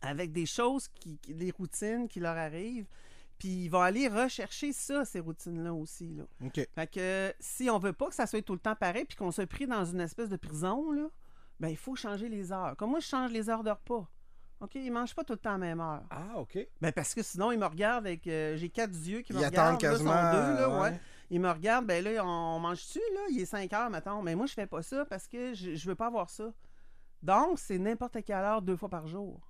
avec 0.00 0.32
des 0.32 0.46
choses, 0.46 0.88
qui, 0.88 1.18
des 1.28 1.50
routines 1.50 2.08
qui 2.08 2.20
leur 2.20 2.36
arrivent. 2.36 2.86
Puis 3.38 3.64
ils 3.64 3.68
vont 3.68 3.80
aller 3.80 4.08
rechercher 4.08 4.72
ça, 4.72 5.04
ces 5.04 5.20
routines-là 5.20 5.74
aussi. 5.74 6.14
Là. 6.14 6.24
OK. 6.44 6.66
Fait 6.74 6.86
que 6.90 7.34
si 7.40 7.68
on 7.70 7.78
veut 7.78 7.92
pas 7.92 8.08
que 8.08 8.14
ça 8.14 8.26
soit 8.26 8.42
tout 8.42 8.52
le 8.54 8.60
temps 8.60 8.76
pareil, 8.76 9.04
puis 9.04 9.16
qu'on 9.16 9.30
soit 9.32 9.46
pris 9.46 9.66
dans 9.66 9.84
une 9.84 10.00
espèce 10.00 10.28
de 10.28 10.36
prison, 10.36 10.90
là, 10.92 11.08
ben 11.60 11.68
il 11.68 11.76
faut 11.76 11.96
changer 11.96 12.28
les 12.28 12.50
heures. 12.52 12.76
Comme 12.76 12.90
moi, 12.90 13.00
je 13.00 13.06
change 13.06 13.30
les 13.32 13.50
heures 13.50 13.64
de 13.64 13.70
repas. 13.70 14.08
OK? 14.62 14.74
Ils 14.76 14.90
mangent 14.92 15.14
pas 15.14 15.24
tout 15.24 15.32
le 15.34 15.38
temps 15.38 15.50
à 15.50 15.52
la 15.54 15.58
même 15.58 15.80
heure. 15.80 16.02
Ah, 16.10 16.38
OK. 16.38 16.56
Ben 16.80 16.92
parce 16.92 17.14
que 17.14 17.22
sinon, 17.22 17.50
ils 17.52 17.58
me 17.58 17.66
regardent 17.66 18.06
avec. 18.06 18.26
euh, 18.26 18.56
J'ai 18.56 18.68
quatre 18.70 18.94
yeux 18.94 19.20
qui 19.22 19.32
me 19.32 19.40
Ils 19.40 19.46
regardent. 19.46 19.76
attendent 19.76 19.82
là, 19.82 19.90
sont 19.98 20.04
quasiment. 20.04 20.32
deux, 20.32 20.60
là, 20.60 20.68
ouais. 20.68 20.90
ouais. 20.90 21.00
Ils 21.30 21.40
me 21.40 21.50
regardent, 21.50 21.86
ben 21.86 22.04
là, 22.04 22.24
on 22.24 22.58
mange-tu, 22.60 22.98
là? 23.14 23.20
Il 23.30 23.40
est 23.40 23.46
5 23.46 23.72
heures, 23.72 23.90
mettons. 23.90 24.22
Mais 24.22 24.34
moi, 24.34 24.46
je 24.46 24.52
fais 24.52 24.66
pas 24.66 24.82
ça 24.82 25.04
parce 25.06 25.26
que 25.26 25.54
je, 25.54 25.74
je 25.74 25.88
veux 25.88 25.94
pas 25.94 26.06
avoir 26.06 26.30
ça. 26.30 26.52
Donc, 27.22 27.58
c'est 27.58 27.78
n'importe 27.78 28.18
quelle 28.24 28.36
heure, 28.36 28.62
deux 28.62 28.76
fois 28.76 28.88
par 28.88 29.06
jour. 29.06 29.40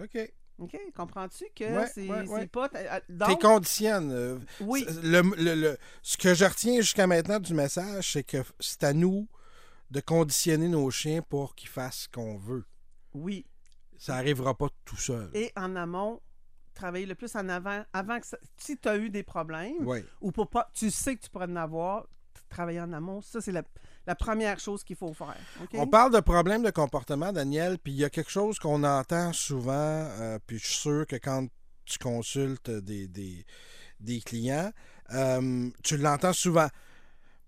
OK. 0.00 0.32
OK? 0.58 0.78
Comprends-tu 0.96 1.44
que 1.54 1.64
Ouais, 1.64 1.86
c'est 1.92 2.08
ouais, 2.08 2.26
ouais. 2.28 2.40
c'est 2.40 2.46
pas... 2.50 2.70
euh, 2.74 3.00
T'es 3.08 3.12
Donc, 3.14 3.42
conditionnes. 3.42 4.10
euh, 4.12 4.38
oui, 4.60 4.86
le- 5.02 5.20
le- 5.36 5.54
le- 5.54 5.78
ce 6.02 6.16
que 6.16 6.32
je 6.32 6.44
retiens 6.46 6.76
jusqu'à 6.80 7.06
maintenant 7.06 7.38
du 7.40 7.52
message, 7.52 8.12
c'est 8.12 8.24
que 8.24 8.38
c'est 8.60 8.84
à 8.84 8.92
nous 8.94 9.28
de 9.90 10.00
conditionner 10.00 10.68
nos 10.68 10.90
chiens 10.90 11.20
pour 11.20 11.54
qu'ils 11.54 11.68
fassent 11.68 12.02
ce 12.04 12.08
qu'on 12.08 12.38
veut. 12.38 12.64
oui. 13.12 13.44
Ça 13.98 14.14
n'arrivera 14.14 14.56
pas 14.56 14.68
tout 14.84 14.96
seul. 14.96 15.30
Et 15.34 15.52
en 15.56 15.76
amont, 15.76 16.20
travailler 16.74 17.06
le 17.06 17.14
plus 17.14 17.34
en 17.36 17.48
avant, 17.48 17.84
avant 17.92 18.20
que 18.20 18.26
ça... 18.26 18.36
Si 18.56 18.76
tu 18.76 18.88
as 18.88 18.96
eu 18.96 19.10
des 19.10 19.22
problèmes, 19.22 19.86
ou 20.20 20.32
pour 20.32 20.48
pas... 20.48 20.68
Tu 20.74 20.90
sais 20.90 21.16
que 21.16 21.22
tu 21.22 21.30
pourrais 21.30 21.46
en 21.46 21.56
avoir, 21.56 22.06
travailler 22.48 22.80
en 22.80 22.92
amont, 22.92 23.22
ça, 23.22 23.40
c'est 23.40 23.52
la, 23.52 23.62
la 24.06 24.14
première 24.14 24.60
chose 24.60 24.84
qu'il 24.84 24.96
faut 24.96 25.12
faire. 25.14 25.36
On 25.74 25.86
parle 25.86 26.12
de 26.12 26.20
problèmes 26.20 26.62
de 26.62 26.70
comportement, 26.70 27.32
Daniel, 27.32 27.78
puis 27.78 27.92
il 27.92 27.98
y 27.98 28.04
a 28.04 28.10
quelque 28.10 28.30
chose 28.30 28.58
qu'on 28.58 28.84
entend 28.84 29.32
souvent, 29.32 29.72
euh, 29.72 30.38
puis 30.46 30.58
je 30.58 30.66
suis 30.66 30.74
sûr 30.74 31.06
que 31.06 31.16
quand 31.16 31.48
tu 31.84 31.98
consultes 31.98 32.70
des, 32.70 33.08
des, 33.08 33.44
des 34.00 34.20
clients, 34.20 34.70
euh, 35.12 35.70
tu 35.82 35.96
l'entends 35.96 36.32
souvent. 36.32 36.68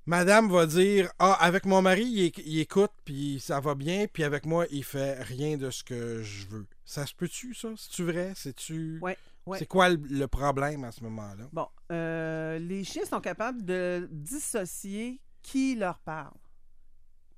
Madame 0.09 0.51
va 0.51 0.65
dire 0.65 1.13
Ah, 1.19 1.35
avec 1.35 1.67
mon 1.67 1.83
mari, 1.83 2.03
il, 2.07 2.29
éc- 2.31 2.43
il 2.47 2.61
écoute, 2.61 2.93
puis 3.05 3.41
ça 3.41 3.61
va 3.61 3.75
bien, 3.75 4.07
puis 4.11 4.25
avec 4.25 4.47
moi, 4.47 4.65
il 4.71 4.83
fait 4.83 5.23
rien 5.23 5.59
de 5.59 5.71
ce 5.71 5.85
que 5.85 6.23
je 6.23 6.47
veux. 6.47 6.67
Ça 6.87 7.05
se 7.05 7.15
peut-tu, 7.15 7.53
ça? 7.53 7.69
C'est-tu 7.77 8.05
vrai? 8.05 8.33
C'est-tu. 8.35 8.99
Ouais, 9.03 9.19
ouais. 9.45 9.59
C'est 9.59 9.67
quoi 9.67 9.91
le, 9.91 9.97
le 10.09 10.27
problème 10.27 10.85
à 10.85 10.93
ce 10.93 11.03
moment-là? 11.05 11.45
Bon, 11.53 11.67
euh, 11.93 12.59
les 12.59 12.85
chiens 12.85 13.05
sont 13.05 13.21
capables 13.21 13.63
de 13.67 14.09
dissocier 14.11 15.21
qui 15.43 15.75
leur 15.77 15.99
parle, 15.99 16.33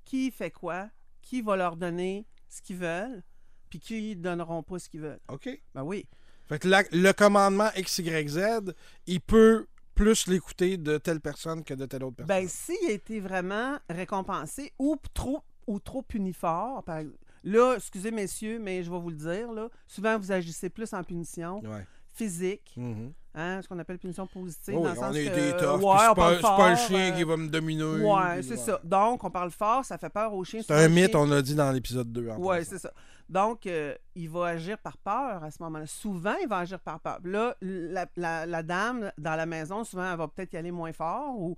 qui 0.05 0.31
fait 0.31 0.51
quoi, 0.51 0.89
qui 1.21 1.41
va 1.41 1.57
leur 1.57 1.75
donner 1.75 2.25
ce 2.47 2.61
qu'ils 2.61 2.77
veulent, 2.77 3.21
puis 3.69 3.79
qui 3.79 4.15
donneront 4.15 4.63
pas 4.63 4.79
ce 4.79 4.87
qu'ils 4.87 5.01
veulent. 5.01 5.19
OK. 5.27 5.49
Ben 5.75 5.83
oui. 5.83 6.05
Fait 6.47 6.57
que 6.57 6.69
la- 6.69 6.83
le 6.93 7.11
commandement 7.11 7.69
XYZ, 7.77 8.73
il 9.07 9.19
peut 9.19 9.67
plus 9.95 10.27
l'écouter 10.27 10.77
de 10.77 10.97
telle 10.97 11.19
personne 11.21 11.63
que 11.63 11.73
de 11.73 11.85
telle 11.85 12.03
autre 12.03 12.17
personne. 12.17 12.27
Ben 12.41 12.47
s'il 12.47 12.89
a 12.89 12.91
été 12.91 13.19
vraiment 13.19 13.77
récompensé 13.89 14.73
ou 14.79 14.97
trop 15.13 15.43
ou 15.67 15.79
trop 15.79 16.01
puni 16.01 16.33
fort, 16.33 16.83
par 16.83 17.01
là, 17.43 17.75
excusez 17.75 18.11
messieurs, 18.11 18.59
mais 18.59 18.83
je 18.83 18.91
vais 18.91 18.99
vous 18.99 19.09
le 19.09 19.15
dire 19.15 19.51
là, 19.51 19.69
souvent 19.87 20.17
vous 20.17 20.31
agissez 20.31 20.69
plus 20.69 20.93
en 20.93 21.03
punition 21.03 21.59
Ouais. 21.61 21.85
Physique, 22.13 22.73
Mhm. 22.77 23.13
hein, 23.35 23.61
ce 23.61 23.67
qu'on 23.67 23.79
appelle 23.79 23.97
punition 23.97 24.27
positive, 24.27 24.75
dans 24.75 24.81
on 24.91 24.95
sens 24.95 25.15
est 25.15 25.25
que 25.25 25.29
des 25.35 25.41
ouais, 25.51 25.57
c'est 25.59 25.65
on 25.65 25.79
pas, 26.13 26.35
c'est 26.35 26.41
pas 26.41 26.69
le 26.71 26.75
chien 26.75 27.11
euh, 27.13 27.15
qui 27.17 27.23
va 27.23 27.37
me 27.37 27.47
dominer. 27.47 27.83
Ouais, 27.83 28.41
c'est 28.43 28.51
ouais. 28.51 28.57
ça. 28.57 28.79
Donc, 28.83 29.23
on 29.23 29.31
parle 29.31 29.51
fort, 29.51 29.85
ça 29.85 29.97
fait 29.97 30.09
peur 30.09 30.33
aux 30.33 30.43
chiens. 30.43 30.61
C'est 30.65 30.73
un 30.73 30.89
mythe, 30.89 31.11
chien- 31.11 31.19
on 31.19 31.25
l'a 31.25 31.41
dit 31.41 31.55
dans 31.55 31.71
l'épisode 31.71 32.11
2. 32.11 32.29
en 32.29 32.37
Oui, 32.37 32.57
passant. 32.57 32.69
c'est 32.71 32.79
ça. 32.79 32.91
Donc, 33.29 33.65
euh, 33.65 33.95
il 34.15 34.29
va 34.29 34.47
agir 34.47 34.77
par 34.77 34.97
peur 34.97 35.43
à 35.43 35.49
ce 35.51 35.63
moment-là. 35.63 35.85
Souvent, 35.87 36.35
il 36.41 36.47
va 36.49 36.57
agir 36.59 36.79
par 36.81 36.99
peur. 36.99 37.19
Là, 37.23 37.55
la, 37.61 38.05
la- 38.17 38.45
la 38.45 38.63
dame 38.63 39.11
dans 39.17 39.35
la 39.35 39.45
maison, 39.45 39.83
souvent, 39.85 40.11
elle 40.11 40.17
va 40.17 40.27
peut-être 40.27 40.51
y 40.53 40.57
aller 40.57 40.71
moins 40.71 40.91
fort 40.93 41.37
ou 41.39 41.55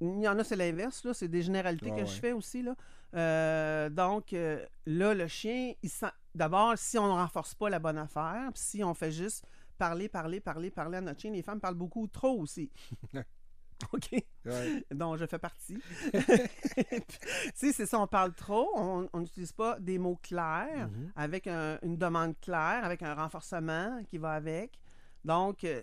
il 0.00 0.20
y 0.22 0.26
en 0.28 0.38
a, 0.38 0.42
c'est 0.42 0.56
l'inverse. 0.56 1.04
là. 1.04 1.12
C'est 1.14 1.28
des 1.28 1.42
généralités 1.42 1.90
Ouais, 1.90 1.96
que 1.96 2.00
ouais. 2.02 2.06
je 2.06 2.18
fais 2.20 2.32
aussi. 2.32 2.62
Là. 2.62 2.74
Euh, 3.14 3.88
donc, 3.90 4.32
euh, 4.32 4.64
là, 4.86 5.14
le 5.14 5.26
chien, 5.28 5.74
il 5.82 5.90
sent... 5.90 6.06
D'abord, 6.34 6.72
si 6.76 6.98
on 6.98 7.06
ne 7.06 7.12
renforce 7.12 7.54
pas 7.54 7.68
la 7.68 7.78
bonne 7.78 7.98
affaire, 7.98 8.48
puis 8.54 8.62
si 8.62 8.82
on 8.82 8.94
fait 8.94 9.12
juste 9.12 9.44
parler, 9.82 10.08
parler, 10.08 10.38
parler, 10.40 10.70
parler 10.70 10.98
à 10.98 11.00
notre 11.00 11.20
chien, 11.20 11.32
les 11.32 11.42
femmes 11.42 11.58
parlent 11.60 11.74
beaucoup 11.74 12.06
trop 12.06 12.38
aussi. 12.40 12.70
OK? 13.92 14.10
Ouais. 14.46 14.84
dont 14.92 15.16
je 15.16 15.26
fais 15.26 15.40
partie. 15.40 15.76
c'est 17.54 17.72
ça, 17.86 17.98
on 17.98 18.06
parle 18.06 18.32
trop, 18.32 18.68
on 18.76 19.08
n'utilise 19.20 19.50
pas 19.52 19.78
des 19.80 19.98
mots 19.98 20.18
clairs, 20.22 20.88
Mhm. 20.88 21.12
avec 21.16 21.46
un- 21.48 21.78
une 21.82 21.96
demande 21.96 22.34
claire, 22.40 22.84
avec 22.84 23.02
un 23.02 23.14
renforcement 23.14 24.02
qui 24.06 24.18
va 24.18 24.32
avec. 24.32 24.78
Donc, 25.24 25.64
euh, 25.64 25.82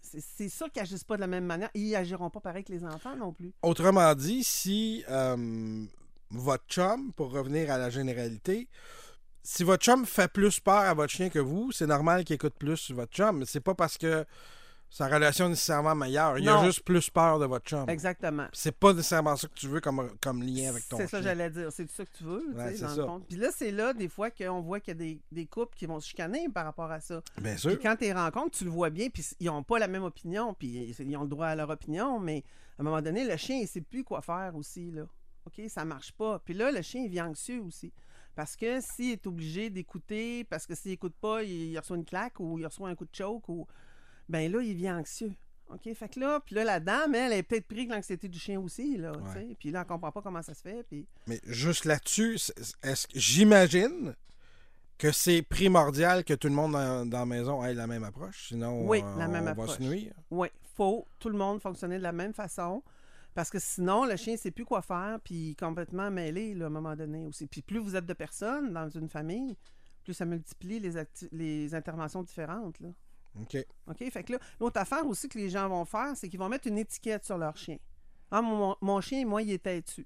c'est 0.00 0.20
c'est 0.20 0.48
sûr 0.48 0.70
qu'ils 0.72 0.82
n'agissent 0.82 1.04
pas 1.04 1.16
de 1.16 1.20
la 1.20 1.26
même 1.26 1.44
manière. 1.44 1.70
Ils 1.74 1.92
n'agiront 1.92 2.30
pas 2.30 2.40
pareil 2.40 2.64
que 2.64 2.72
les 2.72 2.84
enfants 2.84 3.14
non 3.14 3.32
plus. 3.32 3.52
Autrement 3.62 4.14
dit, 4.14 4.42
si 4.42 5.04
euh, 5.08 5.84
votre 6.30 6.64
chum, 6.66 7.12
pour 7.12 7.30
revenir 7.30 7.70
à 7.70 7.78
la 7.78 7.90
généralité, 7.90 8.68
si 9.50 9.64
votre 9.64 9.82
chum 9.82 10.04
fait 10.04 10.30
plus 10.30 10.60
peur 10.60 10.74
à 10.80 10.92
votre 10.94 11.10
chien 11.12 11.30
que 11.30 11.38
vous, 11.38 11.72
c'est 11.72 11.86
normal 11.86 12.22
qu'il 12.24 12.34
écoute 12.34 12.54
plus 12.58 12.90
votre 12.90 13.12
chum. 13.12 13.38
Mais 13.38 13.44
c'est 13.46 13.60
pas 13.60 13.74
parce 13.74 13.96
que 13.96 14.26
sa 14.90 15.06
relation 15.08 15.46
est 15.46 15.50
nécessairement 15.50 15.94
meilleure. 15.94 16.38
Il 16.38 16.44
Non. 16.44 16.60
a 16.60 16.64
juste 16.66 16.82
plus 16.82 17.08
peur 17.08 17.38
de 17.38 17.46
votre 17.46 17.64
chum. 17.66 17.88
Exactement. 17.88 18.46
C'est 18.52 18.76
pas 18.76 18.92
nécessairement 18.92 19.36
ça 19.36 19.48
que 19.48 19.54
tu 19.54 19.66
veux 19.68 19.80
comme, 19.80 20.10
comme 20.20 20.42
lien 20.42 20.68
avec 20.68 20.86
ton 20.88 20.98
C'est 20.98 21.06
ça 21.06 21.18
chien. 21.18 21.22
j'allais 21.28 21.48
dire. 21.50 21.72
C'est 21.72 21.90
ça 21.90 22.04
que 22.04 22.10
tu 22.16 22.24
veux, 22.24 22.44
tu 22.52 22.56
Ouais, 22.58 22.74
sais, 22.74 22.82
dans 22.82 22.88
ça. 22.90 22.96
le 23.00 23.06
fond. 23.06 23.20
Puis 23.26 23.38
là, 23.38 23.48
c'est 23.54 23.70
là, 23.70 23.94
des 23.94 24.08
fois, 24.08 24.30
qu'on 24.30 24.60
voit 24.60 24.80
qu'il 24.80 24.92
y 24.92 24.96
a 24.96 24.98
des, 24.98 25.20
des 25.32 25.46
couples 25.46 25.74
qui 25.76 25.86
vont 25.86 25.98
se 25.98 26.08
chicaner 26.08 26.46
par 26.50 26.66
rapport 26.66 26.90
à 26.90 27.00
ça. 27.00 27.22
Bien 27.40 27.52
Puis 27.52 27.60
sûr. 27.62 27.78
quand 27.80 27.96
tu 27.96 28.04
les 28.04 28.12
rencontres, 28.12 28.58
tu 28.58 28.64
le 28.64 28.70
vois 28.70 28.90
bien, 28.90 29.08
puis 29.08 29.24
ils 29.40 29.46
n'ont 29.46 29.62
pas 29.62 29.78
la 29.78 29.88
même 29.88 30.04
opinion, 30.04 30.52
puis 30.52 30.94
ils 31.00 31.16
ont 31.16 31.22
le 31.22 31.28
droit 31.28 31.46
à 31.46 31.54
leur 31.54 31.70
opinion, 31.70 32.18
mais 32.20 32.44
à 32.78 32.82
un 32.82 32.84
moment 32.84 33.00
donné, 33.00 33.24
le 33.26 33.36
chien, 33.38 33.56
il 33.56 33.66
sait 33.66 33.80
plus 33.80 34.04
quoi 34.04 34.20
faire 34.20 34.52
aussi, 34.56 34.90
là. 34.90 35.04
OK? 35.46 35.62
Ça 35.68 35.84
marche 35.86 36.12
pas. 36.12 36.38
Puis 36.38 36.52
là, 36.52 36.70
le 36.70 36.82
chien, 36.82 37.02
il 37.02 37.10
vient 37.10 37.28
anxieux 37.28 37.62
aussi. 37.62 37.90
Parce 38.38 38.54
que 38.54 38.80
s'il 38.80 39.10
est 39.10 39.26
obligé 39.26 39.68
d'écouter, 39.68 40.44
parce 40.44 40.64
que 40.64 40.76
s'il 40.76 40.92
écoute 40.92 41.16
pas, 41.20 41.42
il, 41.42 41.72
il 41.72 41.76
reçoit 41.76 41.96
une 41.96 42.04
claque 42.04 42.38
ou 42.38 42.56
il 42.60 42.64
reçoit 42.64 42.88
un 42.88 42.94
coup 42.94 43.04
de 43.04 43.12
choke, 43.12 43.48
ou... 43.48 43.66
ben 44.28 44.52
là, 44.52 44.62
il 44.62 44.74
vient 44.76 44.96
anxieux. 44.96 45.32
OK? 45.70 45.92
Fait 45.92 46.08
que 46.08 46.20
là, 46.20 46.38
puis 46.46 46.54
là, 46.54 46.62
la 46.62 46.78
dame, 46.78 47.16
elle, 47.16 47.32
est 47.32 47.42
peut-être 47.42 47.66
pris 47.66 47.88
de 47.88 47.92
l'anxiété 47.92 48.28
du 48.28 48.38
chien 48.38 48.60
aussi, 48.60 48.96
là, 48.96 49.10
Ouais. 49.10 49.56
Puis 49.58 49.72
là, 49.72 49.80
elle 49.80 49.86
comprend 49.88 50.12
pas 50.12 50.22
comment 50.22 50.40
ça 50.40 50.54
se 50.54 50.62
fait, 50.62 50.84
puis... 50.84 51.04
Mais 51.26 51.40
juste 51.48 51.84
là-dessus, 51.84 52.38
est-ce 52.84 53.08
que 53.08 53.18
j'imagine 53.18 54.14
que 54.98 55.10
c'est 55.10 55.42
primordial 55.42 56.22
que 56.22 56.34
tout 56.34 56.46
le 56.46 56.54
monde 56.54 56.74
dans, 56.74 57.06
dans 57.06 57.18
la 57.18 57.26
maison 57.26 57.64
ait 57.64 57.74
la 57.74 57.88
même 57.88 58.04
approche, 58.04 58.46
sinon 58.50 58.86
Oui, 58.86 59.02
la 59.16 59.26
même 59.26 59.42
on 59.42 59.46
va 59.46 59.50
approche. 59.50 59.78
se 59.78 59.82
nuire? 59.82 60.14
Oui, 60.30 60.46
faut 60.76 61.08
tout 61.18 61.28
le 61.28 61.36
monde 61.36 61.60
fonctionner 61.60 61.98
de 61.98 62.04
la 62.04 62.12
même 62.12 62.34
façon. 62.34 62.84
Parce 63.38 63.50
que 63.50 63.60
sinon, 63.60 64.04
le 64.04 64.16
chien 64.16 64.32
ne 64.32 64.36
sait 64.36 64.50
plus 64.50 64.64
quoi 64.64 64.82
faire, 64.82 65.20
puis 65.22 65.34
il 65.36 65.50
est 65.52 65.60
complètement 65.60 66.10
mêlé 66.10 66.56
là, 66.56 66.64
à 66.64 66.66
un 66.66 66.70
moment 66.70 66.96
donné 66.96 67.24
aussi. 67.24 67.46
Puis 67.46 67.62
plus 67.62 67.78
vous 67.78 67.94
êtes 67.94 68.04
de 68.04 68.12
personnes 68.12 68.72
dans 68.72 68.88
une 68.88 69.08
famille, 69.08 69.56
plus 70.02 70.12
ça 70.12 70.24
multiplie 70.24 70.80
les, 70.80 70.90
les 71.30 71.72
interventions 71.72 72.24
différentes. 72.24 72.80
Là. 72.80 72.88
OK. 73.40 73.64
OK? 73.86 74.10
Fait 74.10 74.24
que 74.24 74.32
là, 74.32 74.40
l'autre 74.58 74.80
affaire 74.80 75.06
aussi 75.06 75.28
que 75.28 75.38
les 75.38 75.50
gens 75.50 75.68
vont 75.68 75.84
faire, 75.84 76.16
c'est 76.16 76.28
qu'ils 76.28 76.40
vont 76.40 76.48
mettre 76.48 76.66
une 76.66 76.78
étiquette 76.78 77.24
sur 77.24 77.38
leur 77.38 77.56
chien. 77.56 77.76
Ah, 78.32 78.42
mon, 78.42 78.74
mon 78.80 79.00
chien, 79.00 79.24
moi, 79.24 79.40
il 79.40 79.52
est 79.52 79.62
têtu. 79.62 80.04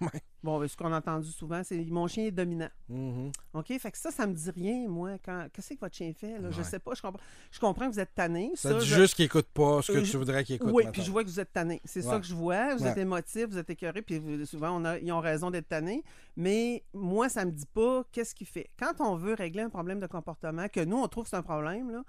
Bon, 0.42 0.58
ben, 0.58 0.66
ce 0.68 0.74
qu'on 0.74 0.90
a 0.90 0.96
entendu 0.96 1.30
souvent, 1.30 1.60
c'est 1.62 1.76
mon 1.84 2.06
chien 2.06 2.24
est 2.24 2.30
dominant. 2.30 2.70
Mhm. 2.88 3.30
OK? 3.52 3.66
Fait 3.78 3.90
que 3.90 3.98
ça, 3.98 4.10
ça 4.10 4.26
me 4.26 4.32
dit 4.32 4.50
rien, 4.50 4.88
moi. 4.88 5.18
Quand... 5.22 5.48
Qu'est-ce 5.52 5.74
que 5.74 5.80
votre 5.80 5.94
chien 5.94 6.12
fait? 6.14 6.38
Là? 6.38 6.50
Je 6.50 6.58
Ouais. 6.58 6.64
sais 6.64 6.78
pas. 6.78 6.94
Je 6.94 7.02
comprends, 7.02 7.20
je 7.50 7.58
comprends 7.60 7.86
que 7.88 7.92
vous 7.92 8.00
êtes 8.00 8.14
tanné. 8.14 8.50
Ça 8.54 8.72
dit 8.72 8.86
je- 8.86 8.94
juste 8.94 9.14
qu'il 9.16 9.26
écoute 9.26 9.48
pas 9.52 9.82
ce 9.82 9.92
que 9.92 9.98
Euh, 9.98 10.02
tu 10.02 10.16
voudrais 10.16 10.42
qu'il 10.44 10.54
écoute. 10.56 10.70
oui, 10.72 10.84
puis 10.90 11.02
je 11.02 11.10
vois 11.10 11.22
que 11.24 11.28
vous 11.28 11.40
êtes 11.40 11.52
tanné. 11.52 11.82
C'est 11.84 12.00
ça 12.00 12.18
que 12.18 12.24
je 12.26 12.34
vois. 12.34 12.74
Vous 12.74 12.86
êtes 12.86 12.96
émotif, 12.96 13.48
vous 13.50 13.58
êtes 13.58 13.68
écœuré, 13.68 14.00
puis 14.00 14.18
vous- 14.18 14.46
souvent, 14.46 14.80
on 14.80 14.84
a- 14.86 14.98
ils 14.98 15.12
ont 15.12 15.20
raison 15.20 15.50
d'être 15.50 15.68
tannés. 15.68 16.02
Mais 16.36 16.84
moi, 16.94 17.28
ça 17.28 17.44
me 17.44 17.50
dit 17.50 17.66
pas 17.66 18.02
qu'est-ce 18.10 18.34
qu'il 18.34 18.46
fait. 18.46 18.70
Quand 18.78 18.94
on 19.00 19.16
veut 19.16 19.34
régler 19.34 19.60
un 19.62 19.70
problème 19.70 20.00
de 20.00 20.06
comportement, 20.06 20.68
que 20.68 20.80
nous, 20.84 20.96
on 20.96 21.06
trouve 21.08 21.24
que 21.24 21.30
c'est 21.30 21.36
un 21.36 21.42
problème, 21.42 21.90
là, 21.90 22.02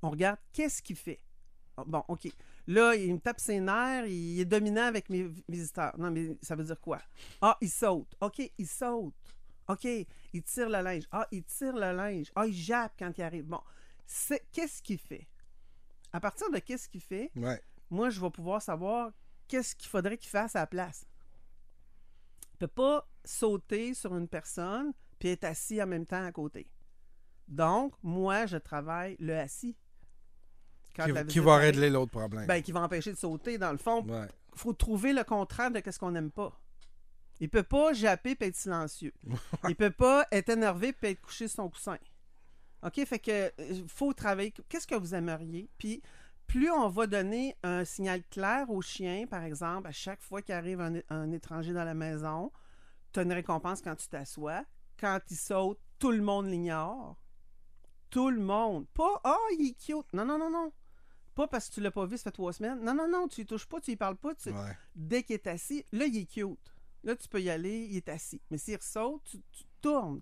on 0.00 0.08
regarde 0.08 0.38
qu'est-ce 0.54 0.80
qu'il 0.82 0.96
fait. 0.96 1.20
Ah, 1.76 1.82
Bon, 1.86 2.02
OK. 2.08 2.28
Là, 2.66 2.94
il 2.94 3.12
me 3.14 3.18
tape 3.20 3.40
ses 3.40 3.60
nerfs, 3.60 4.06
il 4.06 4.40
est 4.40 4.44
dominant 4.46 4.84
avec 4.84 5.10
mes 5.10 5.24
vi- 5.24 5.44
visiteurs. 5.48 5.94
Non, 5.98 6.10
mais 6.10 6.38
ça 6.40 6.54
veut 6.56 6.64
dire 6.64 6.80
quoi? 6.80 6.98
Ah, 7.42 7.56
il 7.60 7.68
saute. 7.70 8.14
OK, 8.20 8.40
il 8.56 8.66
saute. 8.66 9.14
OK, 9.68 9.84
il 9.84 10.42
tire 10.42 10.68
le 10.70 10.80
linge. 10.82 11.04
Ah, 11.10 11.26
il 11.30 11.44
tire 11.44 11.74
le 11.74 11.92
linge. 11.94 12.30
Ah, 12.34 12.46
il 12.46 12.54
jappe 12.54 12.94
quand 12.98 13.12
il 13.16 13.22
arrive. 13.22 13.44
Bon, 13.44 13.60
qu'est-ce 14.52 14.80
qu'il 14.82 14.98
fait? 14.98 15.26
À 16.12 16.20
partir 16.20 16.50
de 16.50 16.58
qu'est-ce 16.58 16.88
qu'il 16.88 17.00
fait, 17.02 17.30
Ouais. 17.36 17.60
moi, 17.90 18.08
je 18.10 18.20
vais 18.20 18.30
pouvoir 18.30 18.62
savoir 18.62 19.12
qu'est-ce 19.48 19.74
qu'il 19.74 19.88
faudrait 19.88 20.16
qu'il 20.16 20.30
fasse 20.30 20.56
à 20.56 20.60
la 20.60 20.66
place. 20.66 21.04
Il 22.52 22.54
ne 22.62 22.66
peut 22.66 22.74
pas 22.74 23.08
sauter 23.24 23.94
sur 23.94 24.16
une 24.16 24.28
personne 24.28 24.92
puis 25.18 25.28
être 25.30 25.44
assis 25.44 25.82
en 25.82 25.86
même 25.86 26.06
temps 26.06 26.24
à 26.24 26.32
côté. 26.32 26.70
Donc, 27.48 27.94
moi, 28.02 28.46
je 28.46 28.56
travaille 28.56 29.16
le 29.18 29.36
assis. 29.38 29.76
Quand 30.94 31.04
Qui, 31.06 31.12
la 31.12 31.22
qui 31.22 31.26
visite 31.28 31.42
va 31.42 31.54
arrive. 31.54 31.66
régler 31.72 31.90
l'autre 31.90 32.12
problème. 32.12 32.46
Ben, 32.46 32.62
qui 32.62 32.72
va 32.72 32.80
empêcher 32.82 33.12
de 33.12 33.16
sauter. 33.18 33.58
Dans 33.58 33.72
le 33.72 33.78
fond, 33.78 34.04
Ouais. 34.06 34.28
il 34.54 34.58
faut 34.58 34.72
trouver 34.72 35.12
le 35.12 35.24
contraire 35.24 35.70
de 35.70 35.80
ce 35.90 35.98
qu'on 35.98 36.12
n'aime 36.12 36.30
pas. 36.30 36.52
Il 37.40 37.50
peut 37.50 37.64
pas 37.64 37.92
japper 37.92 38.36
puis 38.36 38.48
être 38.48 38.54
silencieux. 38.56 39.12
Il 39.68 39.74
peut 39.74 39.90
pas 39.90 40.24
être 40.30 40.50
énervé 40.50 40.92
puis 40.92 41.10
être 41.10 41.20
couché 41.20 41.48
sur 41.48 41.56
son 41.64 41.68
coussin. 41.68 41.98
OK? 42.84 43.04
Fait 43.06 43.18
que 43.18 43.30
euh, 43.60 43.82
faut 43.88 44.12
travailler. 44.12 44.54
Qu'est-ce 44.68 44.86
que 44.86 44.94
vous 44.94 45.14
aimeriez? 45.16 45.68
Puis 45.78 46.00
plus 46.46 46.70
on 46.70 46.88
va 46.88 47.06
donner 47.08 47.56
un 47.64 47.84
signal 47.84 48.22
clair 48.30 48.70
au 48.70 48.80
chien, 48.82 49.26
par 49.26 49.42
exemple, 49.42 49.88
à 49.88 49.92
chaque 49.92 50.22
fois 50.22 50.42
qu'arrive 50.42 50.80
un, 50.80 51.00
un 51.08 51.32
étranger 51.32 51.72
dans 51.72 51.84
la 51.84 51.94
maison, 51.94 52.52
tu 53.12 53.18
as 53.18 53.22
une 53.24 53.32
récompense 53.32 53.80
quand 53.82 53.96
tu 53.96 54.06
t'assois. 54.06 54.64
Quand 55.00 55.18
il 55.30 55.36
saute, 55.36 55.80
tout 55.98 56.12
le 56.12 56.22
monde 56.22 56.46
l'ignore. 56.46 57.16
Tout 58.10 58.30
le 58.30 58.40
monde. 58.40 58.86
Pas 58.94 59.20
«Ah, 59.24 59.36
il 59.58 59.70
est 59.70 59.72
cute». 59.84 60.06
Non, 60.12 60.24
non, 60.24 60.38
non, 60.38 60.50
non. 60.50 60.70
Pas 61.34 61.46
parce 61.48 61.68
que 61.68 61.74
tu 61.74 61.80
l'as 61.80 61.90
pas 61.90 62.06
vu, 62.06 62.16
ça 62.16 62.24
fait 62.24 62.30
trois 62.32 62.52
semaines. 62.52 62.80
Non, 62.82 62.94
non, 62.94 63.08
non, 63.08 63.26
tu 63.28 63.40
y 63.40 63.46
touches 63.46 63.66
pas, 63.66 63.80
tu 63.80 63.90
y 63.92 63.96
parles 63.96 64.16
pas. 64.16 64.34
tu- 64.34 64.50
Ouais. 64.50 64.76
Dès 64.94 65.22
qu'il 65.22 65.34
est 65.34 65.46
assis, 65.46 65.84
là, 65.92 66.04
il 66.06 66.16
est 66.18 66.26
cute. 66.26 66.72
Là, 67.02 67.16
tu 67.16 67.28
peux 67.28 67.40
y 67.42 67.50
aller, 67.50 67.86
il 67.90 67.96
est 67.96 68.08
assis. 68.08 68.40
Mais 68.50 68.58
s'il 68.58 68.76
ressaute, 68.76 69.22
tu, 69.24 69.38
tu 69.52 69.64
tournes. 69.80 70.20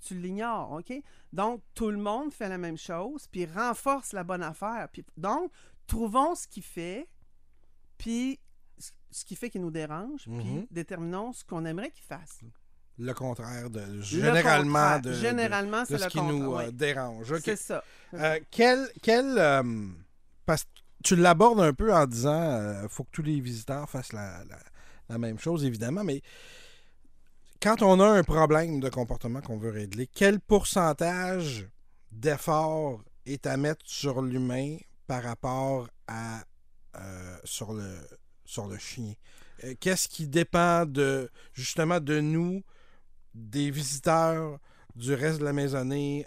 Tu 0.00 0.14
l'ignores, 0.14 0.70
OK? 0.72 0.92
Donc, 1.32 1.62
tout 1.74 1.90
le 1.90 1.96
monde 1.96 2.32
fait 2.32 2.48
la 2.48 2.58
même 2.58 2.76
chose, 2.78 3.26
puis 3.26 3.46
renforce 3.46 4.12
la 4.12 4.22
bonne 4.22 4.42
affaire. 4.42 4.88
Puis, 4.92 5.04
donc, 5.16 5.50
trouvons 5.86 6.34
ce 6.34 6.46
qui 6.46 6.60
fait, 6.62 7.08
puis 7.98 8.38
ce- 8.78 9.24
qui 9.24 9.34
fait 9.36 9.48
qu'il 9.50 9.60
nous 9.62 9.70
dérange, 9.70 10.24
puis 10.24 10.32
Mhm. 10.34 10.66
déterminons 10.70 11.32
ce 11.32 11.44
qu'on 11.44 11.64
aimerait 11.64 11.90
qu'il 11.90 12.04
fasse. 12.04 12.40
Le 12.98 13.12
contraire 13.12 13.70
de 13.70 13.80
Le 13.80 14.02
généralement 14.02 14.94
contraire. 14.94 15.00
de, 15.00 15.12
Généralement, 15.14 15.80
de 15.82 15.86
ce 15.86 15.92
le 15.94 16.08
qui 16.10 16.18
contraire. 16.18 16.38
nous 16.38 16.54
euh, 16.56 16.70
dérange. 16.70 17.32
OK. 17.32 17.40
C'est 17.44 17.56
ça. 17.56 17.82
Euh, 18.14 18.38
quel. 18.50 18.88
quel 19.02 19.36
euh, 19.38 19.88
parce 20.46 20.64
que 20.64 20.68
tu 21.02 21.16
l'abordes 21.16 21.60
un 21.60 21.72
peu 21.72 21.92
en 21.94 22.06
disant 22.06 22.40
euh, 22.40 22.88
faut 22.88 23.04
que 23.04 23.10
tous 23.12 23.22
les 23.22 23.40
visiteurs 23.40 23.88
fassent 23.90 24.12
la, 24.12 24.44
la- 24.44 25.18
même 25.18 25.38
chose, 25.38 25.64
évidemment, 25.64 26.02
mais 26.04 26.22
quand 27.60 27.82
on 27.82 28.00
a 28.00 28.06
un 28.06 28.22
problème 28.22 28.80
de 28.80 28.88
comportement 28.88 29.40
qu'on 29.40 29.58
veut 29.58 29.70
régler, 29.70 30.06
quel 30.12 30.40
pourcentage 30.40 31.66
d'effort 32.12 33.02
est 33.26 33.46
à 33.46 33.56
mettre 33.56 33.82
sur 33.86 34.20
l'humain 34.22 34.76
par 35.06 35.22
rapport 35.22 35.88
à 36.06 36.42
euh, 36.96 37.36
sur 37.44 37.72
le 37.72 37.96
sur 38.44 38.68
chien? 38.78 39.14
Euh, 39.64 39.74
Qu'est-ce 39.80 40.08
qui 40.08 40.28
dépend 40.28 40.84
de 40.86 41.30
justement 41.54 42.00
de 42.00 42.20
nous, 42.20 42.62
des 43.34 43.70
visiteurs, 43.70 44.58
du 44.96 45.14
reste 45.14 45.40
de 45.40 45.44
la 45.44 45.52
maisonnée? 45.54 46.26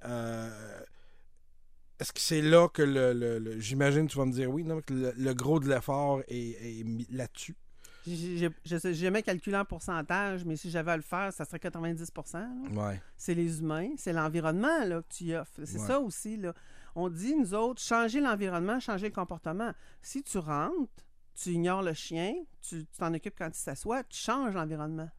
Est-ce 1.99 2.13
que 2.13 2.19
c'est 2.19 2.41
là 2.41 2.67
que 2.69 2.81
le, 2.81 3.13
le- 3.13 3.39
le- 3.39 3.59
j'imagine 3.59 4.07
tu 4.07 4.17
vas 4.17 4.25
me 4.25 4.31
dire 4.31 4.49
oui, 4.51 4.63
non, 4.63 4.81
que 4.81 4.93
le, 4.93 5.13
le 5.17 5.33
gros 5.33 5.59
de 5.59 5.67
l'effort 5.69 6.21
est, 6.27 6.79
est 6.81 6.85
là-dessus? 7.11 7.55
Je 8.05 8.49
jamais 8.93 9.21
calculé 9.21 9.57
en 9.57 9.65
pourcentage, 9.65 10.45
mais 10.45 10.55
si 10.55 10.69
j'avais 10.71 10.91
à 10.91 10.95
le 10.95 11.03
faire, 11.03 11.33
ça 11.33 11.43
serait 11.43 11.59
90 11.59 12.13
là. 12.33 12.47
Ouais. 12.71 13.01
c'est 13.17 13.33
les 13.33 13.59
humains, 13.59 13.89
c'est 13.97 14.13
l'environnement 14.13 14.85
là, 14.85 15.01
que 15.01 15.07
tu 15.13 15.25
y 15.25 15.35
offres. 15.35 15.59
C'est 15.65 15.79
Ouais. 15.79 15.87
ça 15.87 15.99
aussi. 15.99 16.37
Là. 16.37 16.53
On 16.95 17.09
dit, 17.09 17.35
nous 17.35 17.53
autres, 17.53 17.81
changer 17.81 18.21
l'environnement, 18.21 18.79
changer 18.79 19.07
le 19.09 19.13
comportement. 19.13 19.71
Si 20.01 20.23
tu 20.23 20.37
rentres, 20.37 21.03
tu 21.35 21.49
ignores 21.49 21.83
le 21.83 21.93
chien, 21.93 22.33
tu 22.61 22.85
t'en 22.97 23.13
occupes 23.13 23.35
quand 23.37 23.49
il 23.49 23.59
s'assoit, 23.59 24.03
tu 24.05 24.17
changes 24.17 24.53
l'environnement. 24.53 25.09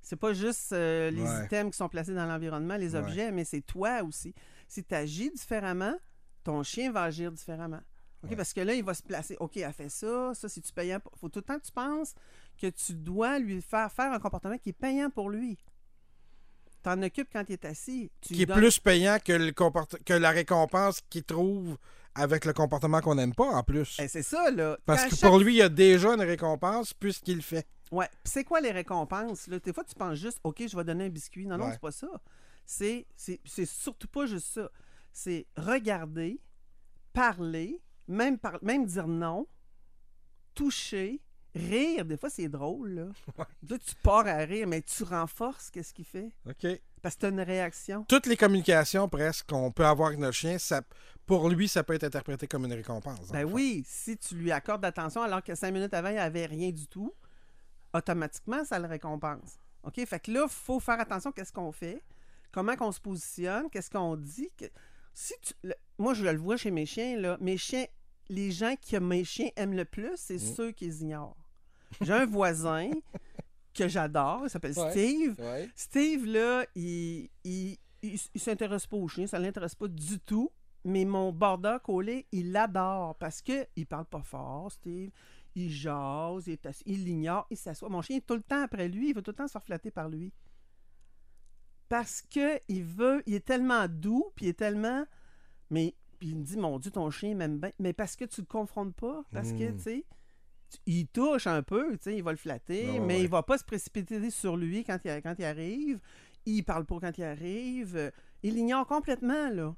C'est 0.00 0.16
pas 0.16 0.34
juste 0.34 0.72
euh, 0.72 1.10
les 1.10 1.22
Ouais. 1.22 1.46
items 1.46 1.72
qui 1.72 1.78
sont 1.78 1.88
placés 1.88 2.14
dans 2.14 2.26
l'environnement, 2.26 2.76
les 2.76 2.94
objets, 2.94 3.32
mais 3.32 3.44
c'est 3.44 3.62
toi 3.62 4.02
aussi. 4.02 4.34
Si 4.68 4.82
tu 4.84 4.94
agis 4.94 5.30
différemment, 5.30 5.94
ton 6.42 6.62
chien 6.62 6.90
va 6.92 7.04
agir 7.04 7.30
différemment. 7.32 7.80
Ouais. 8.22 8.36
Parce 8.36 8.52
que 8.54 8.60
là, 8.60 8.74
il 8.74 8.82
va 8.82 8.94
se 8.94 9.02
placer. 9.02 9.36
OK, 9.40 9.56
elle 9.58 9.72
fait 9.72 9.88
ça, 9.90 10.32
ça, 10.34 10.48
c'est-tu 10.48 10.72
payant? 10.72 10.98
Il 11.14 11.18
faut 11.18 11.28
tout 11.28 11.40
le 11.40 11.44
temps 11.44 11.58
que 11.58 11.64
tu 11.66 11.72
penses 11.72 12.14
que 12.60 12.68
tu 12.68 12.94
dois 12.94 13.38
lui 13.38 13.60
faire 13.60 13.90
faire 13.92 14.12
un 14.12 14.18
comportement 14.18 14.56
qui 14.56 14.70
est 14.70 14.72
payant 14.72 15.10
pour 15.10 15.28
lui. 15.28 15.58
T'en 16.82 17.02
occupes 17.02 17.28
quand 17.32 17.44
il 17.48 17.54
est 17.54 17.64
assis. 17.64 18.10
Tu 18.20 18.34
Qui 18.34 18.42
est 18.42 18.46
donnes- 18.46 18.58
plus 18.58 18.78
payant 18.78 19.18
que, 19.24 19.32
le 19.32 19.52
comport- 19.52 19.88
que 20.04 20.12
la 20.12 20.30
récompense 20.30 21.00
qu'il 21.08 21.24
trouve 21.24 21.78
avec 22.14 22.44
le 22.44 22.52
comportement 22.52 23.00
qu'on 23.00 23.14
n'aime 23.14 23.34
pas 23.34 23.46
en 23.46 23.62
plus. 23.62 23.96
Eh, 24.00 24.06
c'est 24.08 24.22
ça, 24.22 24.50
là. 24.50 24.78
Parce 24.84 25.02
Quand 25.04 25.08
que 25.10 25.16
chaque- 25.16 25.30
pour 25.30 25.38
lui, 25.38 25.54
il 25.54 25.58
y 25.58 25.62
a 25.62 25.68
déjà 25.70 26.10
une 26.14 26.20
récompense 26.22 26.92
puisqu'il 26.92 27.36
le 27.36 27.42
fait. 27.42 27.66
Ouais. 27.90 28.08
Puis 28.22 28.32
c'est 28.32 28.44
quoi 28.44 28.60
les 28.60 28.70
récompenses? 28.70 29.46
Là? 29.48 29.58
Des 29.58 29.72
fois, 29.72 29.84
tu 29.84 29.94
penses 29.94 30.18
juste, 30.18 30.40
OK, 30.44 30.62
je 30.66 30.76
vais 30.76 30.84
donner 30.84 31.06
un 31.06 31.08
biscuit. 31.08 31.46
Non, 31.46 31.56
non, 31.58 31.66
Ouais. 31.66 31.72
c'est 31.72 31.80
pas 31.80 31.90
ça. 31.92 32.08
C'est, 32.66 33.06
c'est, 33.16 33.66
surtout 33.66 34.08
pas 34.08 34.26
juste 34.26 34.48
ça. 34.48 34.70
C'est 35.12 35.46
regarder, 35.56 36.40
parler, 37.12 37.80
même, 38.08 38.38
par- 38.38 38.62
même 38.62 38.86
dire 38.86 39.06
non, 39.06 39.46
toucher, 40.54 41.20
rire. 41.54 42.04
Des 42.04 42.16
fois, 42.16 42.30
c'est 42.30 42.48
drôle, 42.48 42.90
là. 42.90 43.06
Là, 43.68 43.78
tu 43.78 43.94
pars 44.02 44.26
à 44.26 44.38
rire, 44.38 44.66
mais 44.66 44.82
tu 44.82 45.02
renforces 45.04 45.70
qu'est-ce 45.70 45.92
qu'il 45.92 46.04
fait. 46.04 46.32
OK. 46.48 46.66
Parce 47.02 47.16
que 47.16 47.20
tu 47.20 47.26
as 47.26 47.28
une 47.28 47.40
réaction. 47.40 48.04
Toutes 48.08 48.26
les 48.26 48.36
communications 48.36 49.08
presque 49.08 49.46
qu'on 49.48 49.70
peut 49.70 49.84
avoir 49.84 50.08
avec 50.08 50.18
notre 50.18 50.36
chien, 50.36 50.58
ça, 50.58 50.82
pour 51.26 51.48
lui, 51.50 51.68
ça 51.68 51.84
peut 51.84 51.92
être 51.94 52.04
interprété 52.04 52.46
comme 52.46 52.64
une 52.64 52.72
récompense. 52.72 53.30
Ben 53.30 53.44
oui, 53.44 53.84
si 53.86 54.16
tu 54.16 54.36
lui 54.36 54.50
accordes 54.50 54.82
l'attention 54.82 55.22
alors 55.22 55.42
que 55.42 55.54
cinq 55.54 55.72
minutes 55.72 55.92
avant, 55.92 56.08
il 56.08 56.14
n'y 56.14 56.18
avait 56.18 56.46
rien 56.46 56.70
du 56.70 56.86
tout, 56.86 57.12
automatiquement, 57.92 58.64
ça 58.64 58.78
le 58.78 58.86
récompense. 58.86 59.58
OK? 59.82 60.04
Fait 60.06 60.18
que 60.18 60.30
là, 60.32 60.46
il 60.48 60.50
faut 60.52 60.80
faire 60.80 60.98
attention 60.98 61.30
à 61.30 61.32
qu'est-ce 61.34 61.52
qu'on 61.52 61.72
fait, 61.72 62.02
comment 62.54 62.76
qu'on 62.76 62.92
se 62.92 63.00
positionne, 63.00 63.68
qu'est-ce 63.70 63.90
qu'on 63.90 64.16
dit. 64.16 64.48
que- 64.56 64.64
Si 65.12 65.34
tu... 65.42 65.52
le- 65.64 65.74
Moi, 65.98 66.14
je 66.14 66.24
le 66.24 66.36
vois 66.38 66.56
chez 66.56 66.70
mes 66.70 66.86
chiens, 66.86 67.18
là. 67.18 67.36
Mes 67.40 67.56
chiens 67.56 67.84
les 68.30 68.50
gens 68.52 68.74
que 68.90 68.96
mes 68.96 69.22
chiens 69.22 69.50
aiment 69.56 69.74
le 69.74 69.84
plus, 69.84 70.12
c'est 70.16 70.36
Mm. 70.36 70.54
ceux 70.56 70.72
qui 70.72 70.86
les 70.86 71.02
ignorent. 71.02 71.36
J'ai 72.00 72.14
un 72.14 72.24
voisin 72.26 72.88
que 73.74 73.86
j'adore, 73.86 74.40
il 74.44 74.50
s'appelle 74.50 74.72
Ouais. 74.78 74.90
Steve. 74.92 75.36
Ouais. 75.38 75.68
Steve, 75.76 76.24
là, 76.26 76.64
il, 76.74 77.28
il, 77.44 77.76
il, 78.02 78.18
il 78.34 78.40
s'intéresse 78.40 78.86
pas 78.86 78.96
aux 78.96 79.08
chiens, 79.08 79.26
ça 79.26 79.38
l'intéresse 79.38 79.74
pas 79.74 79.88
du 79.88 80.18
tout. 80.20 80.50
Mais 80.86 81.04
mon 81.04 81.32
border 81.32 81.76
collé, 81.82 82.26
il 82.32 82.52
l'adore 82.52 83.14
parce 83.16 83.40
que 83.42 83.66
il 83.76 83.86
parle 83.86 84.04
pas 84.06 84.22
fort, 84.22 84.70
Steve. 84.72 85.10
Il 85.54 85.70
jase, 85.70 86.46
il, 86.86 87.04
l'ignore, 87.04 87.46
il 87.50 87.56
s'assoit. 87.56 87.88
Mon 87.88 88.02
chien 88.02 88.16
est 88.16 88.26
tout 88.26 88.34
le 88.34 88.42
temps 88.42 88.62
après 88.62 88.88
lui, 88.88 89.10
il 89.10 89.14
veut 89.14 89.22
tout 89.22 89.30
le 89.30 89.36
temps 89.36 89.46
se 89.46 89.52
faire 89.52 89.62
flatter 89.64 89.90
par 89.90 90.08
lui. 90.08 90.32
Parce 91.88 92.22
que 92.22 92.60
il 92.68 92.84
veut, 92.84 93.22
il 93.26 93.34
est 93.34 93.44
tellement 93.44 93.86
doux, 93.88 94.32
puis 94.36 94.46
il 94.46 94.48
est 94.50 94.58
tellement. 94.58 95.04
Mais 95.70 95.94
puis 96.18 96.28
il 96.30 96.36
me 96.36 96.44
dit, 96.44 96.56
mon 96.56 96.78
Dieu, 96.78 96.90
ton 96.90 97.10
chien 97.10 97.34
m'aime 97.34 97.58
bien. 97.58 97.70
Mais 97.78 97.92
parce 97.92 98.16
que 98.16 98.24
tu 98.24 98.40
le 98.40 98.46
confrontes 98.46 98.94
pas, 98.94 99.22
parce 99.32 99.52
que, 99.52 99.70
Mm. 99.70 99.76
tu 99.76 99.82
sais, 99.82 100.04
il 100.86 101.06
touche 101.08 101.46
un 101.46 101.62
peu, 101.62 101.92
tu 101.92 102.04
sais, 102.04 102.16
il 102.16 102.22
va 102.22 102.30
le 102.32 102.36
flatter, 102.38 102.98
mais 103.00 103.16
ouais. 103.16 103.22
il 103.22 103.28
va 103.28 103.42
pas 103.42 103.58
se 103.58 103.64
précipiter 103.64 104.30
sur 104.30 104.56
lui 104.56 104.84
quand 104.84 104.98
il, 105.04 105.22
quand 105.22 105.34
il 105.38 105.44
arrive. 105.44 106.00
Il 106.46 106.62
parle 106.62 106.84
pas 106.84 106.98
quand 107.00 107.16
il 107.18 107.24
arrive. 107.24 108.12
Il 108.42 108.54
l'ignore 108.54 108.86
complètement, 108.86 109.50
là. 109.50 109.74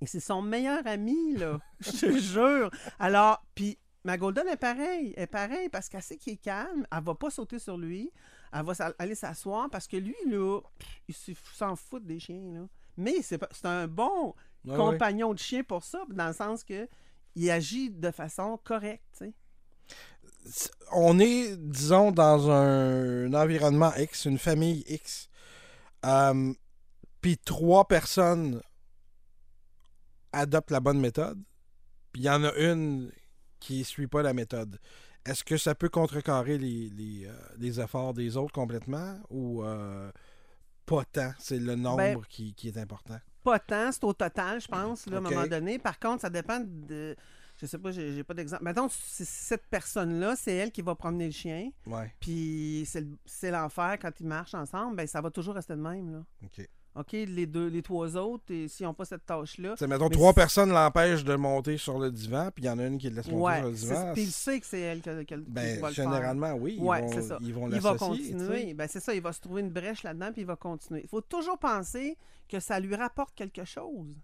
Et 0.00 0.06
c'est 0.06 0.20
son 0.20 0.42
meilleur 0.42 0.86
ami, 0.86 1.36
là. 1.36 1.58
Je 1.80 1.90
te 1.92 2.18
jure. 2.18 2.70
Alors, 2.98 3.44
puis 3.54 3.78
ma 4.04 4.18
Golden 4.18 4.46
est 4.48 4.56
pareille. 4.56 5.14
Elle 5.16 5.22
est 5.24 5.26
pareille 5.26 5.68
parce 5.68 5.88
qu'elle 5.88 6.02
sait 6.02 6.16
qu'il 6.16 6.34
est 6.34 6.42
calme. 6.42 6.86
Elle 6.90 7.02
va 7.02 7.14
pas 7.14 7.30
sauter 7.30 7.58
sur 7.58 7.78
lui. 7.78 8.10
Elle 8.54 8.64
va 8.64 8.72
aller 8.98 9.14
s'asseoir 9.16 9.68
parce 9.68 9.88
que 9.88 9.96
lui, 9.96 10.14
là, 10.26 10.60
il 11.08 11.14
s'en 11.54 11.74
fout- 11.74 12.04
des 12.04 12.20
chiens, 12.20 12.40
là. 12.52 12.66
Mais 12.96 13.16
c'est 13.22 13.40
un 13.64 13.88
bon 13.88 14.34
Ouais, 14.64 14.70
ouais. 14.70 14.76
compagnon 14.76 15.34
de 15.34 15.38
chien 15.38 15.62
pour 15.64 15.82
ça, 15.82 16.04
dans 16.08 16.28
le 16.28 16.32
sens 16.32 16.62
que 16.64 16.88
il 17.34 17.50
agit 17.50 17.90
de 17.90 18.10
façon 18.12 18.58
correcte, 18.62 19.24
on 20.92 21.18
est, 21.18 21.56
disons, 21.56 22.12
dans 22.12 22.50
un, 22.50 23.32
environnement 23.34 23.92
X, 23.96 24.26
une 24.26 24.38
famille 24.38 24.84
X, 24.86 25.28
euh, 26.04 26.52
puis 27.20 27.36
trois 27.38 27.88
personnes 27.88 28.62
adoptent 30.32 30.70
la 30.70 30.80
bonne 30.80 31.00
méthode, 31.00 31.42
puis 32.12 32.22
il 32.22 32.24
y 32.26 32.30
en 32.30 32.44
a 32.44 32.54
une 32.54 33.10
qui 33.60 33.80
ne 33.80 33.84
suit 33.84 34.06
pas 34.06 34.22
la 34.22 34.32
méthode. 34.34 34.78
Est-ce 35.26 35.42
que 35.44 35.56
ça 35.56 35.74
peut 35.74 35.88
contrecarrer 35.88 36.58
les, 36.58 36.90
les, 36.90 37.26
euh, 37.26 37.32
les 37.58 37.80
efforts 37.80 38.12
des 38.14 38.36
autres 38.36 38.52
complètement 38.52 39.18
ou 39.30 39.62
euh, 39.64 40.10
pas 40.86 41.04
tant? 41.04 41.32
C'est 41.38 41.58
le 41.58 41.76
nombre 41.76 41.96
Ben, 41.98 42.20
qui, 42.28 42.54
qui 42.54 42.68
est 42.68 42.76
important. 42.78 43.18
Pas 43.42 43.58
tant, 43.58 43.90
c'est 43.92 44.04
au 44.04 44.12
total, 44.12 44.60
je 44.60 44.68
pense, 44.68 45.06
là, 45.06 45.16
à 45.16 45.18
un 45.18 45.22
moment 45.22 45.46
donné. 45.46 45.78
Par 45.78 45.98
contre, 45.98 46.22
ça 46.22 46.30
dépend 46.30 46.60
de. 46.60 47.14
Je 47.56 47.66
sais 47.66 47.78
pas, 47.78 47.92
j'ai 47.92 48.24
pas 48.24 48.34
d'exemple. 48.34 48.64
Mettons, 48.64 48.88
cette 48.90 49.64
personne-là, 49.70 50.34
c'est 50.34 50.54
elle 50.56 50.72
qui 50.72 50.82
va 50.82 50.94
promener 50.96 51.26
le 51.26 51.30
chien, 51.32 51.70
Ouais, 51.86 52.12
puis 52.18 52.82
c'est 52.84 53.02
le- 53.02 53.16
c'est 53.24 53.50
l'enfer 53.52 53.96
quand 54.02 54.10
ils 54.18 54.26
marchent 54.26 54.54
ensemble, 54.54 54.96
ben 54.96 55.06
ça 55.06 55.20
va 55.20 55.30
toujours 55.30 55.54
rester 55.54 55.74
de 55.74 55.80
même, 55.80 56.10
là. 56.12 56.24
OK. 56.44 56.68
OK, 56.96 57.10
les 57.12 57.46
deux, 57.46 57.66
les 57.66 57.82
trois 57.82 58.16
autres, 58.16 58.44
et 58.52 58.68
s'ils 58.68 58.86
n'ont 58.86 58.94
pas 58.94 59.04
cette 59.04 59.26
tâche-là. 59.26 59.74
C'est, 59.76 59.88
mettons, 59.88 60.08
trois 60.08 60.32
personnes 60.32 60.70
l'empêchent 60.70 61.24
de 61.24 61.34
monter 61.34 61.76
sur 61.76 61.98
le 61.98 62.12
divan, 62.12 62.50
puis 62.54 62.62
il 62.64 62.66
y 62.66 62.70
en 62.70 62.78
a 62.78 62.86
une 62.86 62.98
qui 62.98 63.10
le 63.10 63.16
laisse 63.16 63.26
monter 63.26 63.42
Ouais, 63.42 63.56
sur 63.58 63.66
le 63.68 63.72
divan. 63.74 64.12
puis 64.12 64.22
il 64.22 64.30
sait 64.30 64.60
que 64.60 64.66
c'est 64.66 64.80
elle 64.80 65.00
qui, 65.00 65.10
qui- 65.10 65.24
qui 65.26 65.40
Ben, 65.48 65.80
va 65.80 65.88
le 65.88 65.94
faire. 65.94 66.04
généralement, 66.04 66.52
oui. 66.54 66.78
Ouais, 66.80 67.00
ils, 67.00 67.02
vont, 67.06 67.12
c'est 67.12 67.22
ça. 67.22 67.38
ils 67.40 67.52
vont 67.52 67.68
Il 67.68 67.80
va 67.80 67.94
continuer. 67.96 68.74
Ben, 68.74 68.86
c'est 68.88 69.00
ça, 69.00 69.12
il 69.12 69.20
va 69.22 69.32
se 69.32 69.40
trouver 69.40 69.62
une 69.62 69.70
brèche 69.70 70.04
là-dedans, 70.04 70.30
puis 70.32 70.42
il 70.42 70.46
va 70.46 70.54
continuer. 70.54 71.00
Il 71.02 71.08
faut 71.08 71.20
toujours 71.20 71.58
penser 71.58 72.16
que 72.48 72.60
ça 72.60 72.78
lui 72.78 72.94
rapporte 72.94 73.34
quelque 73.34 73.64
chose. 73.64 74.14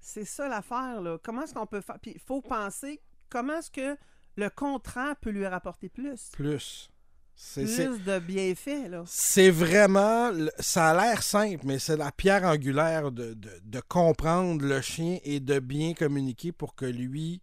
C'est 0.00 0.24
ça 0.24 0.48
l'affaire, 0.48 1.00
là. 1.02 1.18
Comment 1.22 1.42
est-ce 1.42 1.52
qu'on 1.54 1.66
peut 1.66 1.80
faire? 1.80 1.98
Puis 2.00 2.12
il 2.14 2.20
faut 2.20 2.40
penser 2.42 3.00
comment 3.28 3.58
est-ce 3.58 3.70
que 3.70 3.96
le 4.36 4.48
contrat 4.50 5.14
peut 5.16 5.30
lui 5.30 5.46
rapporter 5.46 5.88
plus. 5.88 6.30
Plus. 6.32 6.90
C'est, 7.36 7.64
Plus 7.64 7.98
de 8.04 8.18
bienfaits, 8.20 8.88
là. 8.90 9.02
c'est 9.06 9.50
vraiment. 9.50 10.30
Ça 10.60 10.90
a 10.90 10.94
l'air 11.06 11.22
simple, 11.22 11.64
mais 11.66 11.78
c'est 11.78 11.96
la 11.96 12.12
pierre 12.12 12.44
angulaire 12.44 13.10
de, 13.10 13.34
de- 13.34 13.50
de 13.64 13.80
comprendre 13.88 14.64
le 14.64 14.80
chien 14.80 15.18
et 15.24 15.40
de 15.40 15.58
bien 15.58 15.94
communiquer 15.94 16.52
pour 16.52 16.74
que 16.74 16.86
lui. 16.86 17.42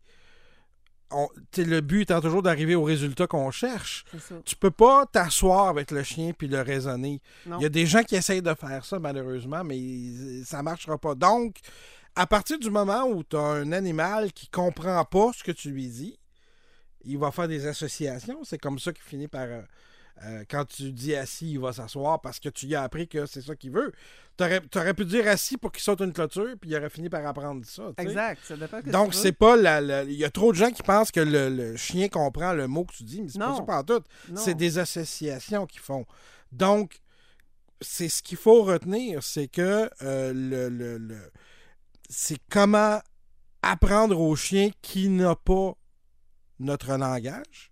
on- 1.14 1.28
le 1.58 1.82
but 1.82 2.04
étant 2.04 2.22
toujours 2.22 2.42
d'arriver 2.42 2.74
au 2.74 2.84
résultat 2.84 3.28
qu'on 3.28 3.52
cherche. 3.52 4.06
Ça. 4.18 4.36
Tu 4.46 4.56
peux 4.56 4.72
pas 4.72 5.06
t'asseoir 5.06 5.68
avec 5.68 5.92
le 5.92 6.04
chien 6.04 6.32
puis 6.38 6.48
le 6.48 6.62
raisonner. 6.62 7.22
Non. 7.46 7.60
Il 7.60 7.64
y 7.64 7.66
a 7.66 7.70
des 7.70 7.86
gens 7.86 8.02
qui 8.04 8.16
essayent 8.16 8.42
de 8.42 8.54
faire 8.54 8.86
ça, 8.86 8.98
malheureusement, 8.98 9.62
mais 9.66 9.78
ça 10.46 10.64
marchera 10.64 10.98
pas. 10.98 11.14
Donc, 11.16 11.58
à 12.16 12.26
partir 12.28 12.58
du 12.60 12.70
moment 12.70 13.04
où 13.04 13.24
tu 13.26 13.36
as 13.36 13.42
un 13.42 13.74
animal 13.74 14.32
qui 14.32 14.48
comprend 14.48 15.04
pas 15.04 15.32
ce 15.38 15.44
que 15.44 15.52
tu 15.52 15.72
lui 15.72 15.90
dis, 15.90 16.18
il 17.06 17.18
va 17.18 17.32
faire 17.32 17.48
des 17.48 17.66
associations. 17.68 18.44
C'est 18.44 18.58
comme 18.58 18.80
ça 18.80 18.92
qu'il 18.94 19.04
finit 19.04 19.28
par. 19.28 19.44
euh, 19.44 19.62
euh, 20.26 20.44
quand 20.48 20.66
tu 20.66 20.92
dis 20.92 21.16
assis, 21.16 21.52
il 21.54 21.60
va 21.60 21.74
s'asseoir 21.74 22.22
parce 22.22 22.40
que 22.40 22.50
tu 22.50 22.68
lui 22.68 22.76
as 22.76 22.84
appris 22.84 23.08
que 23.08 23.26
c'est 23.26 23.42
ça 23.42 23.56
qu'il 23.56 23.72
veut. 23.72 23.92
Tu 24.38 24.44
aurais, 24.78 24.94
pu 24.94 25.06
dire 25.06 25.28
assis 25.28 25.58
pour 25.58 25.72
qu'il 25.72 25.82
saute 25.82 26.02
une 26.02 26.14
clôture, 26.14 26.54
puis 26.60 26.70
il 26.70 26.76
aurait 26.76 26.90
fini 26.92 27.10
par 27.10 27.26
apprendre 27.26 27.66
ça. 27.66 27.92
Exact. 27.98 28.40
Ça 28.46 28.56
dépend 28.56 28.82
que 28.82 28.90
Donc, 28.92 29.14
c'est 29.16 29.32
pas 29.32 29.56
Il 30.04 30.12
y 30.14 30.26
a 30.26 30.30
trop 30.30 30.52
de 30.52 30.58
gens 30.58 30.70
qui 30.72 30.84
pensent 30.84 31.12
que 31.12 31.22
le, 31.22 31.50
le 31.50 31.76
chien 31.76 32.08
comprend 32.08 32.54
le 32.54 32.68
mot 32.68 32.84
que 32.86 32.94
tu 32.94 33.04
dis, 33.04 33.22
mais 33.22 33.30
c'est 33.30 33.40
pas 33.40 33.56
ça 33.58 33.64
pas 33.64 33.84
tout. 33.84 34.04
C'est 34.36 34.54
des 34.54 34.78
associations 34.78 35.66
qu'ils 35.66 35.82
font. 35.82 36.06
Donc, 36.52 37.00
c'est 37.80 38.10
ce 38.10 38.22
qu'il 38.22 38.38
faut 38.38 38.62
retenir, 38.64 39.24
c'est 39.24 39.48
que 39.48 39.90
euh, 40.04 40.34
le, 40.34 40.70
le- 40.70 40.98
le- 41.00 41.32
c'est 42.10 42.38
comment 42.50 43.00
apprendre 43.64 44.20
au 44.20 44.36
chien 44.36 44.70
qui 44.84 45.10
n'a 45.10 45.36
pas 45.36 45.74
notre 46.62 46.96
langage, 46.98 47.72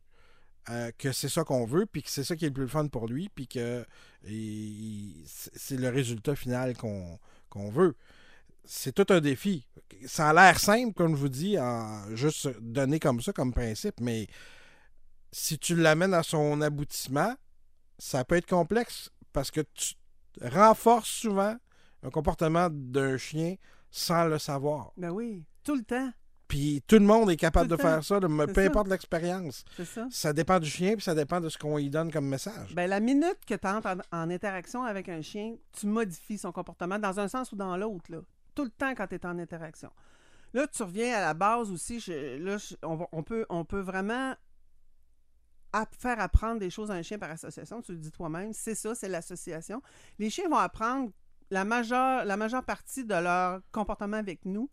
euh, 0.69 0.91
que 0.97 1.11
c'est 1.11 1.29
ça 1.29 1.43
qu'on 1.43 1.65
veut, 1.65 1.85
puis 1.85 2.03
que 2.03 2.09
c'est 2.09 2.23
ça 2.23 2.35
qui 2.35 2.45
est 2.45 2.49
le 2.49 2.53
plus 2.53 2.67
fun 2.67 2.87
pour 2.87 3.07
lui, 3.07 3.29
puis 3.33 3.47
que 3.47 3.85
c'est 4.23 5.77
le 5.77 5.89
résultat 5.89 6.35
final 6.35 6.75
qu'on 6.77 7.19
qu'on 7.49 7.69
veut. 7.69 7.95
C'est 8.65 8.93
tout 8.93 9.11
un 9.11 9.19
défi. 9.19 9.65
Ça 10.05 10.29
a 10.29 10.33
l'air 10.33 10.59
simple, 10.59 10.93
comme 10.93 11.15
je 11.15 11.21
vous 11.21 11.29
dis, 11.29 11.57
en 11.57 12.15
juste 12.15 12.47
donné 12.59 12.99
comme 12.99 13.21
ça, 13.21 13.33
comme 13.33 13.51
principe, 13.51 13.99
mais 13.99 14.27
si 15.31 15.57
tu 15.57 15.75
l'amènes 15.75 16.13
à 16.13 16.23
son 16.23 16.61
aboutissement, 16.61 17.35
ça 17.97 18.23
peut 18.23 18.35
être 18.35 18.47
complexe 18.47 19.09
parce 19.33 19.51
que 19.51 19.61
tu 19.73 19.95
renforces 20.41 21.09
souvent 21.09 21.57
un 22.03 22.09
comportement 22.09 22.69
d'un 22.71 23.17
chien 23.17 23.55
sans 23.91 24.25
le 24.25 24.39
savoir. 24.39 24.91
Ben 24.97 25.09
oui, 25.09 25.45
tout 25.63 25.75
le 25.75 25.83
temps. 25.83 26.11
Puis 26.49 26.83
tout 26.87 26.95
le 26.95 27.05
monde 27.05 27.29
est 27.31 27.37
capable 27.37 27.69
de 27.69 27.77
faire 27.77 28.03
ça, 28.03 28.19
peu 28.19 28.53
ça. 28.53 28.61
importe 28.61 28.87
l'expérience. 28.89 29.63
C'est 29.77 29.85
ça. 29.85 30.07
Ça 30.09 30.33
dépend 30.33 30.59
du 30.59 30.69
chien, 30.69 30.93
puis 30.95 31.03
ça 31.03 31.13
dépend 31.15 31.39
de 31.39 31.47
ce 31.47 31.57
qu'on 31.57 31.77
lui 31.77 31.89
donne 31.89 32.11
comme 32.11 32.25
message. 32.27 32.73
Ben, 32.75 32.89
la 32.89 32.99
minute 32.99 33.37
que 33.47 33.53
tu 33.53 33.67
entres 33.67 33.87
en, 33.87 34.17
en 34.23 34.29
interaction 34.31 34.83
avec 34.83 35.07
un 35.09 35.21
chien, 35.21 35.55
tu 35.71 35.85
modifies 35.85 36.39
son 36.39 36.51
comportement 36.51 36.99
dans 36.99 37.19
un 37.19 37.27
sens 37.27 37.51
ou 37.51 37.55
dans 37.55 37.77
l'autre. 37.77 38.11
là. 38.11 38.17
Tout 38.55 38.63
le 38.65 38.71
temps 38.71 38.93
quand 38.95 39.07
tu 39.07 39.15
es 39.15 39.25
en 39.25 39.37
interaction. 39.39 39.91
Là, 40.53 40.65
tu 40.67 40.81
reviens 40.83 41.15
à 41.15 41.21
la 41.21 41.33
base 41.35 41.69
aussi. 41.71 41.99
je- 41.99 42.37
là, 42.43 42.57
je- 42.57 42.75
on, 42.83 43.21
peut, 43.23 43.45
on 43.49 43.63
peut 43.63 43.79
vraiment 43.81 44.33
faire 45.99 46.19
apprendre 46.19 46.59
des 46.59 46.71
choses 46.71 46.89
à 46.89 46.95
un 46.95 47.03
chien 47.03 47.19
par 47.19 47.29
association. 47.29 47.81
Tu 47.83 47.91
le 47.91 47.99
dis 47.99 48.11
toi-même. 48.11 48.53
C'est 48.53 48.73
ça, 48.75 48.95
c'est 48.95 49.07
l'association. 49.07 49.81
Les 50.17 50.29
chiens 50.31 50.49
vont 50.49 50.57
apprendre 50.57 51.11
la 51.51 51.63
majeure, 51.63 52.25
la 52.25 52.37
majeure 52.37 52.63
partie 52.63 53.05
de 53.05 53.13
leur 53.13 53.61
comportement 53.71 54.17
avec 54.17 54.45
nous 54.45 54.69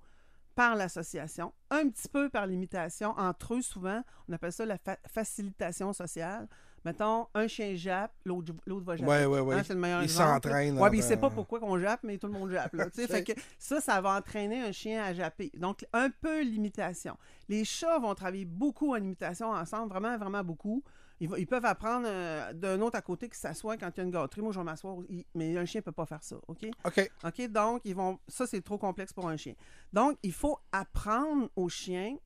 par 0.56 0.74
l'association, 0.74 1.52
un 1.70 1.88
petit 1.88 2.08
peu 2.08 2.28
par 2.28 2.46
l'imitation. 2.46 3.10
Entre 3.16 3.54
eux, 3.54 3.62
souvent, 3.62 4.02
on 4.28 4.32
appelle 4.32 4.50
ça 4.52 4.66
la 4.66 4.78
fa- 4.78 4.96
facilitation 5.06 5.92
sociale. 5.92 6.48
Mettons, 6.84 7.26
un 7.34 7.46
chien 7.48 7.74
jappe, 7.74 8.12
l'autre 8.24 8.54
va 8.66 8.96
japper. 8.96 9.08
Ouais, 9.10 9.26
ouais, 9.26 9.40
ouais. 9.40 9.54
Hein, 9.56 9.62
c'est 9.66 9.74
le 9.74 9.80
meilleur 9.80 10.02
Il 10.02 10.08
s'entraîne. 10.08 10.78
Ouais, 10.78 10.88
puis 10.88 10.98
il 11.00 11.04
en- 11.04 11.08
sait 11.08 11.16
pas 11.16 11.30
pourquoi 11.30 11.58
qu'on 11.60 11.78
jappe, 11.80 12.00
mais 12.04 12.16
tout 12.16 12.28
le 12.28 12.32
monde 12.32 12.50
jappe. 12.50 12.72
Là, 12.74 12.86
fait 12.94 13.24
que 13.24 13.32
ça, 13.58 13.80
ça 13.80 14.00
va 14.00 14.16
entraîner 14.16 14.60
un 14.62 14.72
chien 14.72 15.02
à 15.04 15.12
japper. 15.12 15.50
Donc, 15.58 15.84
un 15.92 16.10
peu 16.10 16.42
l'imitation. 16.42 17.16
Les 17.48 17.64
chats 17.64 17.98
vont 17.98 18.14
travailler 18.14 18.44
beaucoup 18.44 18.92
en 18.92 18.96
imitation 18.96 19.50
ensemble, 19.50 19.90
vraiment, 19.90 20.16
vraiment 20.16 20.44
beaucoup. 20.44 20.82
Ils, 21.20 21.46
peuvent 21.46 21.64
apprendre 21.64 22.06
euh, 22.08 22.52
d'un 22.52 22.80
autre 22.82 22.96
à 22.98 23.00
côté 23.02 23.28
qui 23.28 23.38
s'assoit 23.38 23.76
quand 23.78 23.88
il 23.96 23.98
y 23.98 24.00
a 24.00 24.04
une 24.04 24.10
gâterie. 24.10 24.42
Moi, 24.42 24.52
je 24.52 24.58
vais 24.58 24.64
m'asseoir. 24.64 24.96
il- 25.08 25.24
Mais 25.34 25.56
un 25.56 25.64
chien 25.64 25.80
peut 25.80 25.92
pas 25.92 26.04
faire 26.04 26.22
ça, 26.22 26.36
OK? 26.46 26.66
OK. 26.84 27.10
OK? 27.24 27.48
Donc, 27.48 27.80
ils 27.84 27.94
vont. 27.94 28.18
Ça, 28.28 28.46
c'est 28.46 28.60
trop 28.60 28.76
complexe 28.76 29.12
pour 29.14 29.26
un 29.28 29.36
chien. 29.36 29.54
Donc, 29.92 30.18
il 30.22 30.32
faut 30.32 30.58
apprendre 30.72 31.48
au 31.56 31.68
chien 31.70 32.16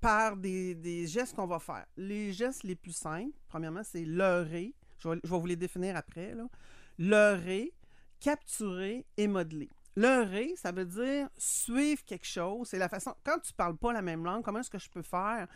par 0.00 0.36
des, 0.36 0.74
des 0.74 1.06
gestes 1.06 1.36
qu'on 1.36 1.46
va 1.46 1.58
faire. 1.60 1.86
Les 1.96 2.32
gestes 2.32 2.64
les 2.64 2.74
plus 2.74 2.92
simples, 2.96 3.36
premièrement, 3.48 3.82
c'est 3.84 4.04
leurrer. 4.04 4.74
Je 4.98 5.08
vais, 5.08 5.20
je 5.22 5.30
vais 5.30 5.38
vous 5.38 5.46
les 5.46 5.56
définir 5.56 5.96
après. 5.96 6.34
Là. 6.34 6.48
Leurrer, 6.98 7.72
capturer 8.18 9.06
et 9.16 9.28
modeler. 9.28 9.70
Leurrer, 9.96 10.54
ça 10.56 10.72
veut 10.72 10.84
dire 10.84 11.28
suivre 11.36 12.04
quelque 12.04 12.26
chose. 12.26 12.68
C'est 12.68 12.78
la 12.78 12.88
façon. 12.88 13.14
Quand 13.24 13.38
tu 13.40 13.52
parles 13.52 13.76
pas 13.76 13.92
la 13.92 14.02
même 14.02 14.24
langue, 14.24 14.42
comment 14.42 14.60
est-ce 14.60 14.70
que 14.70 14.78
je 14.78 14.88
peux 14.88 15.02
faire 15.02 15.46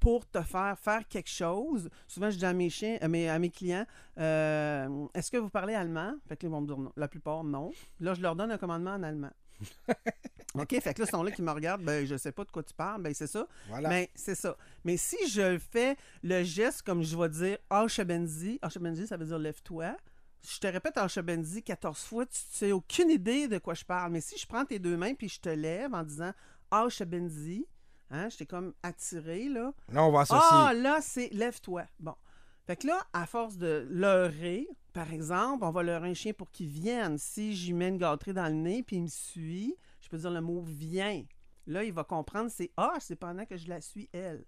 pour 0.00 0.28
te 0.28 0.42
faire 0.42 0.78
faire 0.78 1.06
quelque 1.06 1.30
chose? 1.30 1.88
Souvent, 2.08 2.30
je 2.30 2.38
dis 2.38 2.44
à 2.44 2.52
mes 2.52 2.70
chiens, 2.70 2.98
à 3.00 3.08
mes, 3.08 3.28
à 3.28 3.38
mes 3.38 3.50
clients, 3.50 3.86
euh, 4.18 5.06
est-ce 5.14 5.30
que 5.30 5.36
vous 5.36 5.50
parlez 5.50 5.74
allemand? 5.74 6.14
Fait 6.26 6.36
que 6.36 6.46
là, 6.46 6.48
ils 6.48 6.52
vont 6.52 6.60
me 6.62 6.66
dire 6.66 6.78
non. 6.78 6.92
La 6.96 7.06
plupart, 7.06 7.44
non. 7.44 7.70
Là, 8.00 8.14
je 8.14 8.22
leur 8.22 8.34
donne 8.34 8.50
un 8.50 8.58
commandement 8.58 8.92
en 8.92 9.02
allemand. 9.02 9.30
OK, 10.54 10.80
fait 10.80 10.94
que 10.94 11.00
là, 11.00 11.06
ils 11.06 11.10
sont 11.10 11.22
là 11.22 11.30
qui 11.30 11.42
me 11.42 11.50
regardent, 11.52 11.84
ben, 11.84 12.04
je 12.04 12.16
sais 12.16 12.32
pas 12.32 12.44
de 12.44 12.50
quoi 12.50 12.62
tu 12.62 12.74
parles, 12.74 13.02
ben, 13.02 13.14
c'est 13.14 13.26
ça. 13.26 13.46
Voilà. 13.68 13.88
Mais 13.88 14.10
c'est 14.14 14.34
ça. 14.34 14.56
Mais 14.84 14.96
si 14.96 15.28
je 15.28 15.58
fais 15.58 15.96
le 16.22 16.42
geste 16.42 16.82
comme 16.82 17.02
je 17.02 17.16
vais 17.16 17.28
dire 17.28 17.58
Archabenzi, 17.68 18.58
Archabenzi, 18.62 19.06
ça 19.06 19.16
veut 19.16 19.26
dire 19.26 19.38
lève-toi. 19.38 19.96
Je 20.42 20.58
te 20.58 20.66
répète 20.66 20.96
Archabenzi 20.96 21.62
14 21.62 21.98
fois, 22.00 22.24
tu 22.26 22.64
n'as 22.64 22.72
aucune 22.72 23.10
idée 23.10 23.46
de 23.46 23.58
quoi 23.58 23.74
je 23.74 23.84
parle. 23.84 24.10
Mais 24.12 24.22
si 24.22 24.38
je 24.38 24.46
prends 24.46 24.64
tes 24.64 24.78
deux 24.78 24.96
mains 24.96 25.14
puis 25.14 25.28
je 25.28 25.38
te 25.38 25.50
lève 25.50 25.94
en 25.94 26.02
disant 26.02 26.32
Archabenzi, 26.70 27.66
hein, 28.10 28.28
je 28.28 28.38
t'ai 28.38 28.46
comme 28.46 28.74
attiré, 28.82 29.48
là. 29.48 29.72
Là, 29.88 30.04
on 30.04 30.10
va 30.10 30.20
associer. 30.20 30.48
Ah, 30.50 30.72
là, 30.74 31.00
c'est 31.00 31.28
lève-toi. 31.32 31.84
Bon. 31.98 32.14
Fait 32.66 32.76
que 32.76 32.86
là, 32.86 33.00
à 33.12 33.26
force 33.26 33.56
de 33.56 33.86
leurrer, 33.90 34.68
par 34.92 35.12
exemple, 35.12 35.64
on 35.64 35.70
va 35.70 35.82
leurrer 35.82 36.10
un 36.10 36.14
chien 36.14 36.32
pour 36.32 36.50
qu'il 36.50 36.68
vienne. 36.68 37.18
Si 37.18 37.54
j'y 37.54 37.72
mets 37.72 37.88
une 37.88 37.98
gâterie 37.98 38.34
dans 38.34 38.46
le 38.46 38.54
nez 38.54 38.82
puis 38.82 38.96
il 38.96 39.02
me 39.02 39.08
suit, 39.08 39.76
je 40.00 40.08
peux 40.08 40.18
dire 40.18 40.30
le 40.30 40.40
mot 40.40 40.60
viens. 40.60 41.24
Là, 41.66 41.84
il 41.84 41.92
va 41.92 42.04
comprendre 42.04 42.50
c'est 42.50 42.70
Ah, 42.76 42.94
c'est 43.00 43.16
pendant 43.16 43.44
que 43.44 43.56
je 43.56 43.68
la 43.68 43.80
suis, 43.80 44.08
elle. 44.12 44.44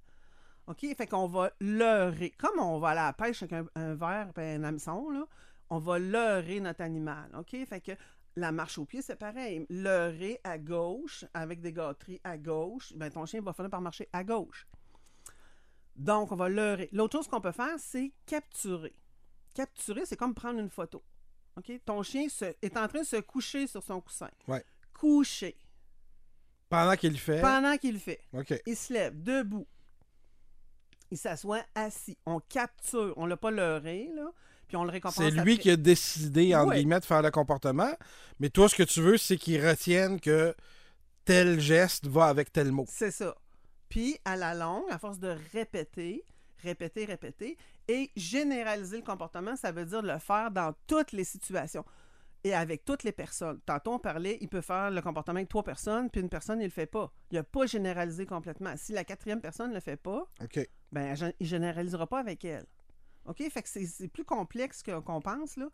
OK? 0.66 0.86
Fait 0.96 1.06
qu'on 1.06 1.26
va 1.26 1.50
leurrer. 1.60 2.30
Comme 2.30 2.60
on 2.60 2.78
va 2.78 2.90
à 2.90 2.94
la 2.94 3.12
pêche 3.12 3.42
avec 3.42 3.52
un, 3.52 3.66
un 3.74 3.94
verre 3.94 4.30
et 4.38 4.54
un 4.54 4.64
hameçon, 4.64 5.10
là, 5.10 5.24
on 5.70 5.78
va 5.78 5.98
leurrer 5.98 6.60
notre 6.60 6.82
animal. 6.82 7.30
OK? 7.36 7.56
Fait 7.66 7.80
que 7.80 7.92
la 8.36 8.52
marche 8.52 8.78
au 8.78 8.84
pied, 8.84 9.02
c'est 9.02 9.16
pareil. 9.16 9.66
Leurrer 9.68 10.40
à 10.44 10.58
gauche 10.58 11.24
avec 11.34 11.60
des 11.60 11.72
gâteries 11.72 12.20
à 12.24 12.38
gauche, 12.38 12.92
ben 12.94 13.10
ton 13.10 13.26
chien 13.26 13.40
va 13.42 13.52
finir 13.52 13.70
par 13.70 13.80
marcher 13.80 14.08
à 14.12 14.24
gauche. 14.24 14.66
Donc, 15.96 16.32
on 16.32 16.36
va 16.36 16.48
leurrer. 16.48 16.88
L'autre 16.92 17.18
chose 17.18 17.28
qu'on 17.28 17.40
peut 17.40 17.52
faire, 17.52 17.78
c'est 17.78 18.12
capturer. 18.26 18.94
Capturer, 19.54 20.06
c'est 20.06 20.16
comme 20.16 20.34
prendre 20.34 20.58
une 20.58 20.70
photo. 20.70 21.02
OK? 21.58 21.70
Ton 21.84 22.02
chien 22.02 22.28
se- 22.30 22.54
est 22.62 22.76
en 22.78 22.88
train 22.88 23.00
de 23.00 23.06
se 23.06 23.16
coucher 23.20 23.66
sur 23.66 23.82
son 23.82 24.00
coussin. 24.00 24.30
Ouais. 24.48 24.64
Coucher. 24.94 25.54
Pendant 26.70 26.96
qu'il 26.96 27.12
le 27.12 27.18
fait. 27.18 27.42
Pendant 27.42 27.76
qu'il 27.76 27.92
le 27.92 27.98
fait. 27.98 28.20
OK. 28.32 28.54
Il 28.64 28.76
se 28.76 28.92
lève 28.94 29.22
debout. 29.22 29.66
Il 31.10 31.18
s'assoit 31.18 31.62
assis. 31.74 32.16
On 32.24 32.40
capture. 32.40 33.12
On 33.18 33.26
l'a 33.26 33.36
pas 33.36 33.50
leurré, 33.50 34.08
là. 34.14 34.30
Puis 34.72 34.78
on 34.78 34.84
le 34.84 34.90
récompense. 34.90 35.16
C'est 35.16 35.30
lui 35.30 35.40
après. 35.40 35.56
qui 35.58 35.70
a 35.70 35.76
décidé, 35.76 36.54
entre 36.54 36.72
guillemets, 36.72 37.00
de 37.00 37.04
faire 37.04 37.20
le 37.20 37.30
comportement. 37.30 37.92
Mais 38.40 38.48
toi, 38.48 38.70
ce 38.70 38.74
que 38.74 38.82
tu 38.82 39.02
veux, 39.02 39.18
c'est 39.18 39.36
qu'il 39.36 39.62
retienne 39.62 40.18
que 40.18 40.54
tel 41.26 41.60
geste 41.60 42.06
va 42.06 42.24
avec 42.24 42.50
tel 42.50 42.72
mot. 42.72 42.86
C'est 42.88 43.10
ça. 43.10 43.34
Puis, 43.90 44.16
à 44.24 44.34
la 44.34 44.54
longue, 44.54 44.86
à 44.88 44.98
force 44.98 45.18
de 45.18 45.36
répéter, 45.52 46.24
répéter, 46.62 47.04
répéter, 47.04 47.58
et 47.86 48.10
généraliser 48.16 48.96
le 48.96 49.02
comportement, 49.02 49.56
ça 49.56 49.72
veut 49.72 49.84
dire 49.84 50.00
le 50.00 50.18
faire 50.18 50.50
dans 50.50 50.72
toutes 50.86 51.12
les 51.12 51.24
situations 51.24 51.84
et 52.42 52.54
avec 52.54 52.86
toutes 52.86 53.02
les 53.02 53.12
personnes. 53.12 53.60
Tantôt, 53.66 53.92
on 53.92 53.98
parlait, 53.98 54.38
il 54.40 54.48
peut 54.48 54.62
faire 54.62 54.90
le 54.90 55.02
comportement 55.02 55.36
avec 55.36 55.50
trois 55.50 55.64
personnes, 55.64 56.08
puis 56.08 56.22
une 56.22 56.30
personne, 56.30 56.62
il 56.62 56.64
le 56.64 56.70
fait 56.70 56.86
pas. 56.86 57.12
Il 57.30 57.34
n'a 57.34 57.42
pas 57.42 57.66
généralisé 57.66 58.24
complètement. 58.24 58.72
Si 58.78 58.92
la 58.92 59.04
quatrième 59.04 59.42
personne 59.42 59.68
ne 59.68 59.74
le 59.74 59.80
fait 59.80 59.98
pas, 59.98 60.26
ben, 60.92 61.14
il 61.38 61.46
généralisera 61.46 62.06
pas 62.06 62.20
avec 62.20 62.42
elle. 62.46 62.64
OK? 63.26 63.42
Fait 63.50 63.62
que 63.62 63.68
c'est- 63.68 64.08
plus 64.08 64.24
complexe 64.24 64.82
qu'on 64.82 65.20
pense, 65.20 65.56
là. 65.56 65.68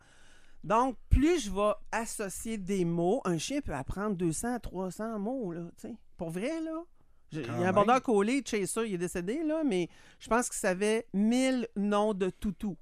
Donc, 0.63 0.97
plus 1.09 1.45
je 1.45 1.51
vais 1.51 1.71
associer 1.91 2.57
des 2.57 2.83
mots, 2.85 3.21
un 3.25 3.37
chien 3.37 3.61
peut 3.61 3.73
apprendre 3.73 4.15
200 4.15 4.55
à 4.55 4.59
300 4.59 5.17
mots, 5.19 5.51
là, 5.53 5.61
tu 5.77 5.87
sais. 5.87 5.95
Pour 6.17 6.29
vrai, 6.31 6.59
là. 6.61 6.83
Il 7.31 7.61
y 7.61 7.63
a 7.63 7.69
un 7.69 7.73
border 7.73 8.01
collé, 8.03 8.41
Chaser, 8.45 8.87
il 8.87 8.95
est 8.95 8.97
décédé, 8.97 9.43
là, 9.43 9.63
mais 9.63 9.87
je 10.19 10.27
pense 10.27 10.49
qu'il 10.49 10.57
savait 10.57 11.05
1000 11.13 11.67
noms 11.75 12.13
de 12.13 12.29
toutou. 12.29 12.75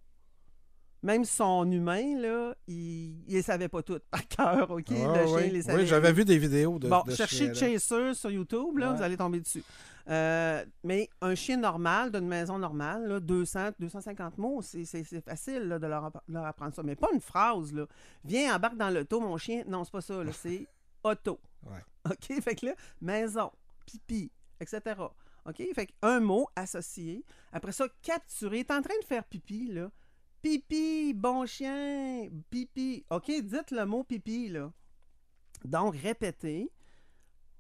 Même 1.04 1.26
son 1.26 1.70
humain, 1.72 2.20
là, 2.20 2.56
il 2.68 3.20
ne 3.28 3.34
les 3.34 3.42
savait 3.44 3.68
pas 3.70 3.84
toutes 3.84 4.04
par 4.12 4.28
cœur, 4.28 4.72
OK? 4.72 4.86
Ah, 4.92 5.24
le 5.24 5.30
oui. 5.32 5.50
les 5.52 5.62
savait. 5.62 5.82
Oui, 5.82 5.88
j'avais 5.88 6.12
vu 6.12 6.26
des 6.26 6.38
vidéos 6.38 6.80
de. 6.80 6.88
Bon, 6.90 7.04
de 7.06 7.12
cherchez. 7.14 7.54
Chaser 7.54 8.14
sur 8.14 8.32
YouTube, 8.32 8.78
là, 8.78 8.90
Ouais. 8.92 8.98
vous 8.98 9.04
allez 9.04 9.16
tomber 9.18 9.40
dessus. 9.40 9.64
Euh, 10.10 10.66
mais 10.84 11.10
un 11.22 11.36
chien 11.36 11.58
normal, 11.58 12.12
d'une 12.12 12.28
maison 12.28 12.58
normale, 12.58 13.06
là, 13.08 13.20
200, 13.20 13.72
250 13.80 14.38
mots, 14.38 14.62
c'est 14.62 14.86
facile 15.22 15.64
là, 15.68 15.80
de 15.80 15.86
leur, 15.88 16.06
app- 16.06 16.24
leur 16.30 16.46
apprendre 16.46 16.74
ça. 16.74 16.82
Mais 16.82 16.96
pas 16.96 17.10
une 17.14 17.20
phrase, 17.22 17.74
là. 17.74 17.86
Viens, 18.24 18.56
embarque 18.56 18.78
dans 18.78 18.90
l'auto, 18.90 19.20
mon 19.20 19.38
chien. 19.38 19.64
Non, 19.68 19.84
c'est 19.84 19.92
pas 19.92 20.02
ça, 20.02 20.24
là, 20.24 20.32
c'est 20.32 20.66
auto. 21.04 21.40
Ouais. 21.66 21.84
OK? 22.10 22.42
Fait 22.42 22.56
que 22.56 22.66
là, 22.68 22.74
maison, 23.02 23.52
pipi, 23.86 24.32
etc. 24.60 24.82
OK? 25.46 25.62
Fait 25.76 25.90
un 26.02 26.20
mot 26.22 26.48
associé. 26.56 27.24
Après 27.54 27.72
ça, 27.72 27.86
capturer. 28.02 28.64
T'es 28.64 28.74
en 28.74 28.82
train 28.82 28.98
de 29.02 29.06
faire 29.06 29.24
pipi, 29.26 29.68
là. 29.74 29.90
Pipi, 30.42 31.14
bon 31.14 31.46
chien, 31.46 32.30
pipi. 32.50 33.06
OK? 33.10 33.26
Dites 33.28 33.72
le 33.72 33.86
mot 33.86 34.04
pipi, 34.04 34.50
là. 34.50 34.72
Donc, 35.66 35.96
répétez. 35.96 36.72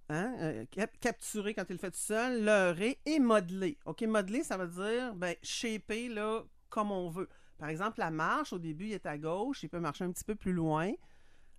Hein? 0.09 0.35
euh, 0.39 0.65
cap- 0.71 0.97
capturer 1.01 1.53
quand 1.53 1.65
il 1.69 1.73
le 1.73 1.79
fait 1.79 1.91
tout 1.91 1.97
seul, 1.99 2.43
leurrer 2.45 2.97
et 3.05 3.19
modeler. 3.19 3.77
OK, 3.85 4.03
modeler, 4.03 4.41
ça 4.43 4.55
veut 4.55 4.67
dire 4.69 5.13
ben, 5.15 5.35
shaper 5.43 6.07
là, 6.07 6.43
comme 6.69 6.91
on 6.93 7.09
veut. 7.09 7.27
Par 7.57 7.67
exemple, 7.67 7.99
la 7.99 8.09
marche, 8.09 8.53
au 8.53 8.59
début, 8.59 8.85
il 8.85 8.93
est 8.93 9.05
à 9.05 9.17
gauche, 9.17 9.63
il 9.63 9.69
peut 9.69 9.81
marcher 9.81 10.05
un 10.05 10.11
petit 10.11 10.23
peu 10.23 10.35
plus 10.35 10.53
loin, 10.53 10.91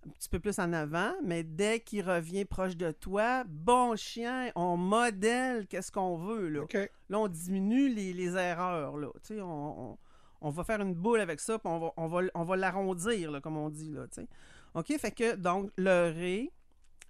un 0.07 0.09
petit 0.09 0.29
peu 0.29 0.39
plus 0.39 0.57
en 0.57 0.73
avant, 0.73 1.13
mais 1.23 1.43
dès 1.43 1.79
qu'il 1.81 2.09
revient 2.09 2.45
proche 2.45 2.75
de 2.75 2.89
toi, 2.91 3.43
bon 3.47 3.95
chien, 3.95 4.51
on 4.55 4.77
modèle 4.77 5.67
qu'est-ce 5.67 5.91
qu'on 5.91 6.17
veut. 6.17 6.47
Là. 6.49 6.61
OK. 6.63 6.73
Là, 7.09 7.19
on 7.19 7.27
diminue 7.27 7.89
les, 7.89 8.13
les 8.13 8.35
erreurs. 8.35 8.97
Là. 8.97 9.09
Tu 9.21 9.35
sais, 9.35 9.41
On, 9.41 9.91
on- 9.91 9.97
on 10.41 10.49
va 10.49 10.63
faire 10.63 10.81
une 10.81 10.93
boule 10.93 11.19
avec 11.19 11.39
ça, 11.39 11.59
puis 11.59 11.69
on 11.69 11.79
va, 11.79 11.93
on 11.97 12.07
va, 12.07 12.21
on 12.33 12.43
va 12.43 12.55
l'arrondir, 12.55 13.41
comme 13.41 13.57
on 13.57 13.69
dit. 13.69 13.91
Là, 13.91 14.07
tu 14.07 14.21
sais. 14.21 14.27
OK? 14.73 14.97
Fait 14.99 15.11
que, 15.11 15.35
donc, 15.35 15.71
leurrer, 15.77 16.51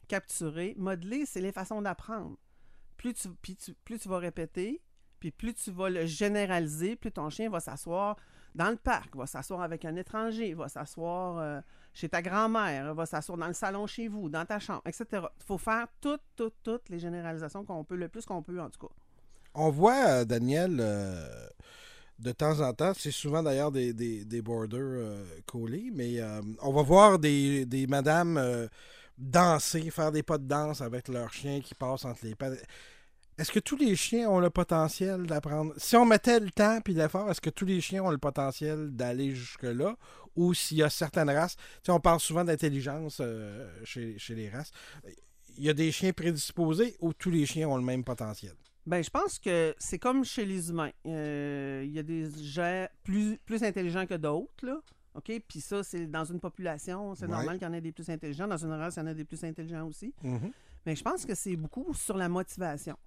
capturer, 0.08 0.76
modeler, 0.78 1.26
c'est 1.26 1.42
les 1.42 1.52
façons 1.52 1.82
d'apprendre. 1.82 2.38
Plus 2.98 3.14
tu, 3.14 3.30
puis 3.42 3.58
plus 3.86 4.00
tu 4.00 4.10
vas 4.10 4.18
répéter, 4.18 4.82
puis 5.20 5.32
plus 5.32 5.54
tu 5.54 5.72
vas 5.72 5.90
le 5.90 6.06
généraliser, 6.06 6.96
plus 6.96 7.12
ton 7.12 7.30
chien 7.30 7.50
va 7.50 7.60
s'asseoir 7.60 8.18
dans 8.56 8.70
le 8.70 8.76
parc, 8.76 9.16
va 9.16 9.28
s'asseoir 9.28 9.62
avec 9.62 9.86
un 9.86 9.96
étranger, 9.96 10.54
va 10.54 10.68
s'asseoir 10.68 11.38
euh, 11.38 11.62
chez 11.94 12.10
ta 12.10 12.22
grand-mère, 12.22 12.94
va 12.94 13.06
s'asseoir 13.06 13.38
dans 13.38 13.48
le 13.48 13.54
salon 13.54 13.86
chez 13.88 14.08
vous, 14.08 14.30
dans 14.30 14.46
ta 14.46 14.60
chambre, 14.60 14.82
etc. 14.86 15.06
Il 15.14 15.46
faut 15.46 15.58
faire 15.58 15.88
toutes, 16.02 16.24
toutes, 16.36 16.56
toutes 16.64 16.90
les 16.90 17.00
généralisations 17.00 17.64
qu'on 17.64 17.84
peut, 17.84 17.96
le 17.96 18.10
plus 18.10 18.26
qu'on 18.26 18.42
peut, 18.42 18.60
en 18.60 18.70
tout 18.70 18.88
cas. 18.88 18.94
On 19.54 19.70
voit, 19.70 20.08
euh, 20.08 20.26
Daniel, 20.26 20.78
euh, 20.80 21.48
de 22.20 22.32
temps 22.32 22.60
en 22.60 22.74
temps, 22.74 22.92
c'est 22.96 23.12
souvent 23.12 23.42
d'ailleurs 23.42 23.72
des, 23.72 23.94
des, 23.94 24.26
des 24.26 24.42
border 24.42 24.78
euh, 24.78 25.24
collés, 25.46 25.90
mais 25.94 26.20
euh, 26.20 26.42
on 26.62 26.74
va 26.74 26.82
voir 26.82 27.18
des, 27.18 27.86
madames 27.88 28.38
euh, 28.38 28.68
danser, 29.18 29.90
faire 29.90 30.12
des 30.12 30.24
pas 30.24 30.38
de 30.38 30.46
danse 30.46 30.82
avec 30.82 31.08
leurs 31.08 31.32
chiens 31.34 31.62
qui 31.62 31.74
passent 31.76 32.06
entre 32.06 32.26
les 32.26 32.36
pattes. 32.36 32.60
Est-ce 33.38 33.54
que 33.54 33.60
tous 33.60 33.78
les 33.78 33.96
chiens 33.96 34.30
ont 34.30 34.42
le 34.42 34.50
potentiel 34.50 35.26
d'apprendre? 35.26 35.74
Si 35.78 35.96
on 35.96 36.06
mettait 36.06 36.42
le 36.42 36.52
temps 36.52 36.82
puis 36.82 36.94
l'effort, 36.94 37.32
est-ce 37.32 37.40
que 37.40 37.50
tous 37.50 37.66
les 37.66 37.80
chiens 37.80 38.04
ont 38.04 38.12
le 38.12 38.18
potentiel 38.18 38.92
d'aller 38.92 39.34
jusque-là? 39.34 39.96
Ou 40.36 40.54
s'il 40.54 40.78
y 40.78 40.84
a 40.84 40.90
certaines 40.90 41.30
races, 41.30 41.56
tu 41.56 41.64
sais, 41.86 41.92
on 41.94 42.02
parle 42.02 42.20
souvent 42.20 42.44
d'intelligence 42.44 43.22
chez, 43.86 44.18
chez 44.18 44.36
les 44.36 44.50
races. 44.50 44.72
Il 45.58 45.64
y 45.64 45.70
a 45.70 45.74
des 45.74 45.92
chiens 45.94 46.12
prédisposés 46.12 46.98
ou 47.00 47.14
tous 47.14 47.30
les 47.30 47.46
chiens 47.46 47.70
ont 47.70 47.78
le 47.78 47.84
même 47.84 48.04
potentiel? 48.04 48.56
Ben, 48.86 49.04
je 49.04 49.10
pense 49.10 49.38
que 49.40 49.76
c'est 49.78 50.00
comme 50.00 50.24
chez 50.26 50.46
les 50.46 50.70
humains. 50.70 50.92
Euh, 51.06 51.84
Il 51.86 51.92
y 51.92 52.00
a 52.00 52.04
des 52.04 52.30
gens 52.44 52.88
plus, 53.04 53.38
plus 53.46 53.64
intelligents 53.64 54.06
que 54.06 54.16
d'autres, 54.16 54.66
là. 54.66 54.80
OK? 55.16 55.32
Puis 55.48 55.62
ça, 55.62 55.84
c'est 55.84 56.06
dans 56.08 56.24
une 56.26 56.40
population, 56.40 57.14
c'est 57.16 57.26
Ouais. 57.26 57.32
normal 57.32 57.58
qu'il 57.58 57.68
y 57.68 57.70
en 57.70 57.74
ait 57.74 57.82
des 57.82 57.92
plus 57.92 58.10
intelligents. 58.10 58.48
Dans 58.48 58.64
une 58.64 58.72
race, 58.72 58.96
il 58.96 59.00
y 59.00 59.02
en 59.04 59.08
a 59.08 59.14
des 59.14 59.26
plus 59.26 59.44
intelligents 59.44 59.86
aussi. 59.88 60.14
Mhm. 60.24 60.52
Mais 60.86 60.96
je 60.96 61.04
pense 61.04 61.26
que 61.26 61.36
c'est 61.36 61.56
beaucoup 61.56 61.94
sur 61.94 62.16
la 62.18 62.30
motivation. 62.30 62.98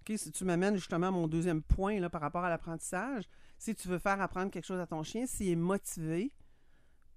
OK? 0.00 0.18
Si 0.18 0.30
tu 0.32 0.44
m'amènes 0.44 0.76
justement 0.76 1.08
à 1.08 1.10
mon 1.10 1.26
deuxième 1.28 1.62
point 1.62 1.98
là, 2.00 2.10
par 2.10 2.20
rapport 2.20 2.44
à 2.44 2.48
l'apprentissage, 2.50 3.24
si 3.58 3.74
tu 3.74 3.88
veux 3.88 3.98
faire 3.98 4.20
apprendre 4.20 4.50
quelque 4.50 4.64
chose 4.66 4.80
à 4.80 4.86
ton 4.86 5.02
chien, 5.02 5.26
s'il 5.26 5.48
est 5.48 5.56
motivé 5.56 6.32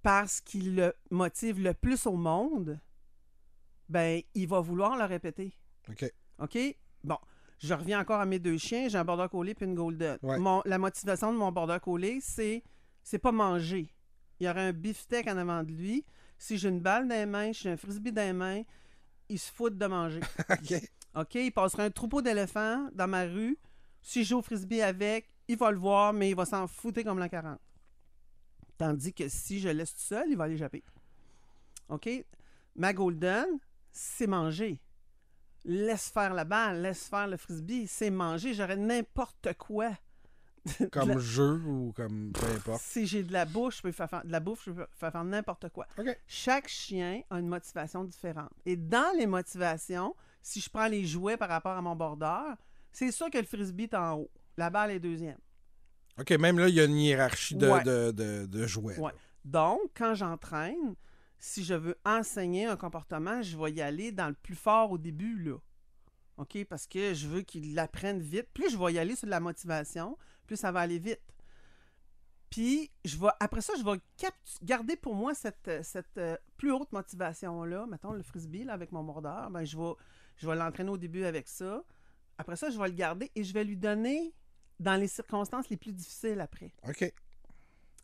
par 0.01 0.29
ce 0.29 0.41
qui 0.41 0.61
le 0.61 0.93
motive 1.09 1.61
le 1.61 1.73
plus 1.73 2.05
au 2.05 2.15
monde, 2.15 2.79
ben, 3.89 4.21
il 4.35 4.47
va 4.47 4.59
vouloir 4.61 4.97
le 4.97 5.03
répéter. 5.05 5.53
OK. 5.89 6.09
OK? 6.39 6.57
Bon, 7.03 7.17
je 7.59 7.73
reviens 7.73 7.99
encore 7.99 8.19
à 8.19 8.25
mes 8.25 8.39
deux 8.39 8.57
chiens. 8.57 8.87
J'ai 8.87 8.97
un 8.97 9.05
border 9.05 9.27
collie 9.29 9.53
puis 9.53 9.65
une 9.65 9.75
golden. 9.75 10.17
Ouais. 10.23 10.37
Mon- 10.39 10.61
la 10.65 10.77
motivation 10.77 11.31
de 11.33 11.37
mon 11.37 11.51
border 11.51 11.77
collie, 11.81 12.21
c'est 12.21 12.63
c'est 13.03 13.19
pas 13.19 13.31
manger. 13.31 13.93
Il 14.39 14.45
y 14.47 14.49
aurait 14.49 14.67
un 14.67 14.73
beefsteak 14.73 15.27
en 15.27 15.37
avant 15.37 15.63
de 15.63 15.71
lui. 15.71 16.05
Si 16.37 16.57
j'ai 16.57 16.69
une 16.69 16.79
balle 16.79 17.07
dans 17.07 17.15
les 17.15 17.25
mains, 17.25 17.51
si 17.53 17.63
j'ai 17.63 17.71
un 17.71 17.77
frisbee 17.77 18.11
dans 18.13 18.21
les 18.21 18.33
mains, 18.33 18.61
il 19.27 19.37
se 19.37 19.51
fout 19.51 19.77
de 19.77 19.85
manger. 19.87 20.21
OK. 20.49 20.73
OK? 21.15 21.35
Il 21.35 21.51
passerait 21.51 21.83
un 21.83 21.91
troupeau 21.91 22.21
d'éléphants 22.21 22.87
dans 22.93 23.07
ma 23.07 23.23
rue. 23.23 23.57
Si 24.01 24.23
je 24.23 24.29
joue 24.29 24.37
au 24.37 24.41
frisbee 24.41 24.81
avec, 24.81 25.29
il 25.49 25.57
va 25.57 25.71
le 25.71 25.77
voir, 25.77 26.13
mais 26.13 26.29
il 26.29 26.35
va 26.35 26.45
s'en 26.45 26.67
foutre 26.67 27.03
comme 27.03 27.19
la 27.19 27.27
40. 27.27 27.59
Tandis 28.77 29.13
que 29.13 29.27
si 29.27 29.59
je 29.59 29.67
le 29.67 29.73
laisse 29.73 29.93
tout 29.93 29.99
seul, 29.99 30.25
il 30.29 30.37
va 30.37 30.45
aller 30.45 30.55
japper. 30.55 30.83
OK? 31.89 32.09
Ma 32.75 32.93
golden, 32.93 33.45
c'est 33.91 34.27
manger. 34.27 34.79
Laisse 35.71 36.09
faire 36.09 36.33
la 36.33 36.45
balle, 36.45 36.81
laisse 36.81 37.07
faire 37.07 37.27
le 37.27 37.37
frisbee, 37.37 37.85
c'est 37.87 38.09
manger. 38.09 38.53
J'aurais 38.55 38.75
n'importe 38.77 39.53
quoi 39.57 39.91
Comme 40.91 41.09
la- 41.09 41.19
jeu 41.19 41.61
ou 41.65 41.93
comme 41.95 42.31
peu 42.33 42.45
importe. 42.47 42.81
si 42.81 43.05
j'ai 43.07 43.23
de 43.23 43.31
la 43.31 43.45
bouche, 43.45 43.77
je 43.77 43.81
peux 43.83 43.91
faire 43.91 44.09
faire- 44.09 44.25
de 44.25 44.31
la 44.31 44.39
bouffe, 44.39 44.63
je 44.65 44.71
peux 44.71 44.87
faire 44.97 45.11
faire 45.11 45.23
n'importe 45.23 45.69
quoi. 45.69 45.85
Chaque 46.27 46.67
chien 46.67 47.21
a 47.29 47.39
une 47.39 47.47
motivation 47.47 48.03
différente. 48.03 48.49
Et 48.65 48.75
dans 48.75 49.15
les 49.17 49.27
motivations, 49.27 50.15
si 50.41 50.59
je 50.59 50.69
prends 50.69 50.87
les 50.87 51.05
jouets 51.05 51.37
par 51.37 51.49
rapport 51.49 51.77
à 51.77 51.81
mon 51.81 51.95
bordeur, 51.95 52.57
c'est 52.91 53.11
sûr 53.11 53.29
que 53.29 53.37
le 53.37 53.45
frisbee 53.45 53.83
est 53.83 53.93
en 53.93 54.15
haut. 54.17 54.31
La 54.57 54.69
balle 54.69 54.91
est 54.91 54.99
deuxième. 54.99 55.37
OK, 56.19 56.31
même 56.31 56.59
là, 56.59 56.67
il 56.67 56.75
y 56.75 56.81
a 56.81 56.85
une 56.85 56.97
hiérarchie 56.97 57.55
de, 57.55 57.69
Ouais. 57.69 57.83
de, 57.83 58.11
de- 58.11 58.45
de 58.47 58.67
jouets. 58.67 58.97
Ouais. 58.99 59.13
Donc, 59.45 59.79
quand 59.95 60.15
j'entraîne, 60.15 60.95
si 61.39 61.63
je 61.63 61.73
veux 61.73 61.97
enseigner 62.05 62.65
un 62.65 62.75
comportement, 62.75 63.41
je 63.41 63.57
vais 63.57 63.71
y 63.71 63.81
aller 63.81 64.11
dans 64.11 64.27
le 64.27 64.33
plus 64.33 64.55
fort 64.55 64.91
au 64.91 64.97
début, 64.97 65.39
là. 65.39 65.57
OK? 66.37 66.65
Parce 66.65 66.87
que 66.87 67.13
je 67.13 67.27
veux 67.27 67.41
qu'il 67.41 67.73
l'apprenne 67.73 68.21
vite. 68.21 68.47
Plus 68.53 68.69
je 68.71 68.77
vais 68.77 68.93
y 68.93 68.99
aller 68.99 69.15
sur 69.15 69.25
de 69.25 69.31
la 69.31 69.39
motivation, 69.39 70.17
plus 70.47 70.57
ça 70.57 70.71
va 70.71 70.81
aller 70.81 70.99
vite. 70.99 71.21
Puis, 72.49 72.89
je 73.05 73.17
vais, 73.17 73.27
après 73.39 73.61
ça, 73.61 73.73
je 73.77 73.83
vais 73.83 73.99
garder 74.63 74.95
pour 74.95 75.13
moi 75.13 75.35
cette, 75.35 75.67
euh, 75.67 75.83
cette 75.83 76.17
euh, 76.17 76.35
plus 76.57 76.71
haute 76.71 76.91
motivation-là. 76.91 77.85
Mettons 77.85 78.11
le 78.11 78.23
frisbee 78.23 78.63
là, 78.63 78.73
avec 78.73 78.91
mon 78.91 79.03
mordeur. 79.03 79.51
Ben, 79.51 79.63
je 79.63 79.77
vais, 79.77 79.93
je 80.37 80.47
vais 80.47 80.55
l'entraîner 80.55 80.89
au 80.89 80.97
début 80.97 81.25
avec 81.25 81.47
ça. 81.47 81.83
Après 82.39 82.55
ça, 82.55 82.69
je 82.69 82.79
vais 82.79 82.87
le 82.87 82.95
garder 82.95 83.31
et 83.35 83.43
je 83.43 83.53
vais 83.53 83.63
lui 83.63 83.77
donner 83.77 84.33
dans 84.79 84.95
les 84.99 85.07
circonstances 85.07 85.69
les 85.69 85.77
plus 85.77 85.93
difficiles 85.93 86.41
après. 86.41 86.73
OK. 86.87 87.13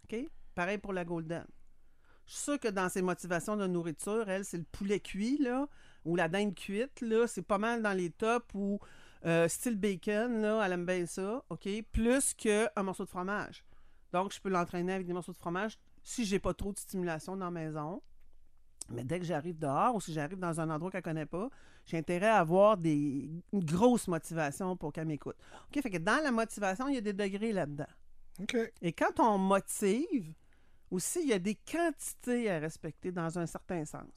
OK? 0.03 0.29
Pareil 0.53 0.77
pour 0.77 0.93
la 0.93 1.05
Golden. 1.05 1.45
Je 2.25 2.33
suis 2.33 2.43
sûr 2.43 2.59
que 2.59 2.67
dans 2.67 2.89
ses 2.89 3.01
motivations 3.01 3.55
de 3.55 3.67
nourriture, 3.67 4.27
elle, 4.29 4.45
c'est 4.45 4.57
le 4.57 4.63
poulet 4.63 4.99
cuit, 4.99 5.37
là, 5.37 5.67
ou 6.05 6.15
la 6.15 6.27
dinde 6.27 6.55
cuite, 6.55 7.01
là, 7.01 7.27
c'est 7.27 7.43
pas 7.43 7.57
mal 7.57 7.81
dans 7.81 7.93
les 7.93 8.09
tops, 8.09 8.47
ou 8.53 8.79
euh, 9.25 9.47
style 9.47 9.75
bacon, 9.75 10.41
là, 10.41 10.63
elle 10.65 10.73
aime 10.73 10.85
bien 10.85 11.05
ça, 11.05 11.43
OK? 11.49 11.67
Plus 11.91 12.33
qu'un 12.33 12.83
morceau 12.83 13.05
de 13.05 13.09
fromage. 13.09 13.63
Donc, 14.11 14.33
je 14.33 14.39
peux 14.39 14.49
l'entraîner 14.49 14.93
avec 14.93 15.07
des 15.07 15.13
morceaux 15.13 15.33
de 15.33 15.37
fromage 15.37 15.77
si 16.03 16.25
j'ai 16.25 16.39
pas 16.39 16.53
trop 16.53 16.71
de 16.71 16.77
stimulation 16.77 17.35
dans 17.35 17.45
la 17.45 17.51
maison. 17.51 18.01
Mais 18.89 19.03
dès 19.03 19.19
que 19.19 19.25
j'arrive 19.25 19.57
dehors 19.57 19.95
ou 19.95 20.01
si 20.01 20.13
j'arrive 20.13 20.37
dans 20.37 20.61
un 20.61 20.69
endroit 20.69 20.91
qu'elle 20.91 21.01
connaît 21.01 21.25
pas, 21.25 21.49
j'ai 21.85 21.97
intérêt 21.97 22.27
à 22.27 22.37
avoir 22.37 22.77
des, 22.77 23.29
une 23.51 23.65
grosse 23.65 24.07
motivation 24.07 24.77
pour 24.77 24.93
qu'elle 24.93 25.07
m'écoute. 25.07 25.37
OK? 25.67 25.81
Fait 25.81 25.89
que 25.89 25.97
dans 25.97 26.23
la 26.23 26.31
motivation, 26.31 26.87
il 26.87 26.95
y 26.95 26.97
a 26.97 27.01
des 27.01 27.13
degrés 27.13 27.51
là-dedans. 27.51 27.87
OK. 28.41 28.57
Et 28.81 28.93
quand 28.93 29.19
on 29.19 29.37
motive, 29.37 30.33
aussi, 30.91 31.21
il 31.23 31.29
y 31.29 31.33
a 31.33 31.39
des 31.39 31.55
quantités 31.55 32.49
à 32.49 32.59
respecter 32.59 33.11
dans 33.11 33.37
un 33.39 33.45
certain 33.45 33.85
sens. 33.85 34.09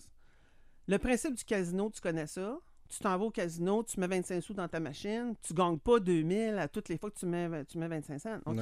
Le 0.86 0.98
principe 0.98 1.34
du 1.34 1.44
casino, 1.44 1.90
tu 1.90 2.00
connais 2.00 2.26
ça. 2.26 2.58
Tu 2.88 3.00
t'en 3.00 3.18
vas 3.18 3.24
au 3.26 3.30
casino, 3.30 3.82
tu 3.82 4.00
mets 4.00 4.06
25 4.06 4.40
sous 4.40 4.54
dans 4.54 4.66
ta 4.66 4.80
machine, 4.80 5.34
tu 5.42 5.52
gagnes 5.52 5.78
pas 5.78 6.00
2000 6.00 6.58
à 6.58 6.68
toutes 6.68 6.88
les 6.88 6.96
fois 6.96 7.10
que 7.10 7.18
tu 7.18 7.26
mets, 7.26 7.64
tu 7.66 7.76
mets 7.76 7.88
25 7.88 8.18
cents. 8.18 8.38
OK? 8.46 8.56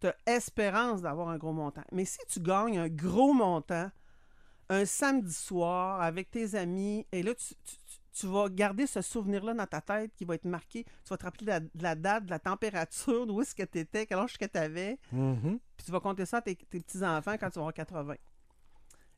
Tu 0.00 0.06
as 0.06 0.14
espérance 0.26 1.02
d'avoir 1.02 1.28
un 1.28 1.38
gros 1.38 1.52
montant. 1.52 1.82
Mais 1.90 2.04
si 2.04 2.18
tu 2.28 2.38
gagnes 2.38 2.78
un 2.78 2.88
gros 2.88 3.32
montant 3.32 3.90
un 4.68 4.84
samedi 4.84 5.32
soir 5.34 6.00
avec 6.00 6.30
tes 6.30 6.54
amis, 6.54 7.04
et 7.10 7.22
là, 7.24 7.34
tu, 7.34 7.54
tu- 7.64 7.76
tu- 8.14 8.26
vas 8.26 8.48
garder 8.48 8.86
ce 8.86 9.02
souvenir-là 9.02 9.54
dans 9.54 9.66
ta 9.66 9.80
tête 9.80 10.14
qui 10.14 10.24
va 10.24 10.34
être 10.36 10.44
marqué. 10.44 10.84
Tu 10.84 11.08
vas 11.10 11.16
te 11.16 11.24
rappeler 11.24 11.44
de 11.46 11.50
la, 11.50 11.60
de 11.60 11.68
la 11.82 11.94
date, 11.94 12.24
de 12.26 12.30
la 12.30 12.38
température, 12.38 13.26
d'où 13.26 13.40
est-ce 13.42 13.54
que 13.54 13.62
tu 13.64 13.78
étais, 13.78 14.06
quel 14.06 14.18
âge 14.18 14.38
que 14.38 14.44
tu 14.44 14.58
avais. 14.58 14.98
Mhm. 15.12 15.58
Puis 15.76 15.86
tu 15.86 15.90
vas 15.92 16.00
compter 16.00 16.24
ça 16.26 16.38
à 16.38 16.42
tes, 16.42 16.54
tes 16.56 16.80
petits-enfants 16.80 17.32
quand 17.38 17.48
tu 17.50 17.54
vas 17.58 17.62
avoir 17.62 17.74
80. 17.74 18.14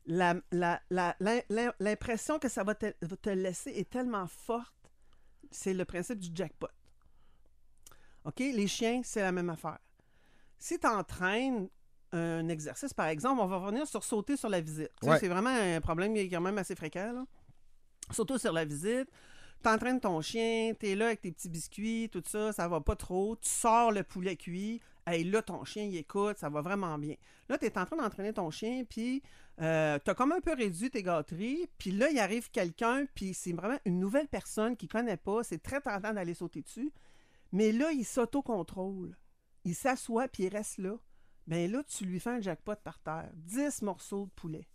La- 0.09 0.35
la- 0.51 0.81
la- 0.89 1.15
l'im- 1.19 1.41
l'im- 1.49 1.73
L'impression 1.79 2.39
que 2.39 2.47
ça 2.49 2.63
va 2.63 2.75
te, 2.75 2.85
va 3.01 3.15
te 3.17 3.29
laisser 3.29 3.71
est 3.71 3.89
tellement 3.89 4.25
forte. 4.27 4.73
C'est 5.51 5.73
le 5.73 5.83
principe 5.85 6.19
du 6.19 6.29
jackpot. 6.33 6.67
OK? 8.25 8.39
Les 8.39 8.67
chiens, 8.67 9.01
c'est 9.03 9.21
la 9.21 9.31
même 9.31 9.49
affaire. 9.49 9.79
Si 10.57 10.79
tu 10.79 10.87
entraînes 10.87 11.69
un 12.13 12.47
exercice, 12.49 12.93
par 12.93 13.07
exemple, 13.07 13.41
on 13.41 13.47
va 13.47 13.57
revenir 13.57 13.85
sur 13.87 14.03
sauter 14.03 14.37
sur 14.37 14.49
la 14.49 14.61
visite. 14.61 14.91
Ouais. 15.03 15.19
C'est 15.19 15.27
vraiment 15.27 15.49
un 15.49 15.79
problème 15.81 16.13
qui 16.13 16.21
est 16.21 16.29
quand 16.29 16.41
même 16.41 16.57
assez 16.57 16.75
fréquent. 16.75 17.11
Là. 17.13 17.25
Sauter 18.11 18.37
sur 18.37 18.53
la 18.53 18.65
visite, 18.65 19.09
tu 19.63 19.69
entraînes 19.69 19.99
ton 19.99 20.21
chien, 20.21 20.73
tu 20.79 20.87
es 20.87 20.95
là 20.95 21.07
avec 21.07 21.21
tes 21.21 21.31
petits 21.31 21.49
biscuits, 21.49 22.09
tout 22.11 22.23
ça, 22.25 22.53
ça 22.53 22.67
va 22.67 22.81
pas 22.81 22.95
trop. 22.95 23.35
Tu 23.37 23.49
sors 23.49 23.91
le 23.91 24.03
poulet 24.03 24.35
cuit. 24.35 24.81
Hey, 25.05 25.23
là, 25.23 25.41
ton 25.41 25.63
chien, 25.63 25.83
il 25.83 25.95
écoute, 25.95 26.37
ça 26.37 26.49
va 26.49 26.61
vraiment 26.61 26.97
bien. 26.97 27.15
Là, 27.47 27.57
tu 27.57 27.65
es 27.65 27.77
en 27.77 27.85
train 27.85 27.95
d'entraîner 27.95 28.33
ton 28.33 28.51
chien, 28.51 28.83
puis 28.83 29.23
euh, 29.61 29.97
tu 30.03 30.11
as 30.11 30.13
comme 30.13 30.33
un 30.33 30.41
peu 30.41 30.53
réduit 30.53 30.89
tes 30.89 31.01
gâteries, 31.01 31.67
puis 31.77 31.91
là, 31.91 32.09
il 32.09 32.19
arrive 32.19 32.51
quelqu'un, 32.51 33.05
puis 33.15 33.33
c'est 33.33 33.53
vraiment 33.53 33.79
une 33.85 33.99
nouvelle 33.99 34.27
personne 34.27 34.75
qui 34.75 34.89
connaît 34.89 35.17
pas, 35.17 35.43
c'est 35.43 35.63
très 35.63 35.79
tentant 35.79 36.13
d'aller 36.13 36.33
sauter 36.33 36.61
dessus, 36.61 36.91
mais 37.53 37.71
là, 37.71 37.91
il 37.93 38.03
s'autocontrôle. 38.03 39.15
Il 39.63 39.75
s'assoit, 39.75 40.27
puis 40.27 40.43
il 40.43 40.49
reste 40.49 40.77
là. 40.77 40.97
Ben 41.47 41.71
là, 41.71 41.81
tu 41.83 42.05
lui 42.05 42.19
fais 42.19 42.31
un 42.31 42.41
jackpot 42.41 42.75
par 42.83 42.99
terre. 42.99 43.31
10 43.35 43.83
morceaux 43.83 44.25
de 44.25 44.31
poulet. 44.31 44.67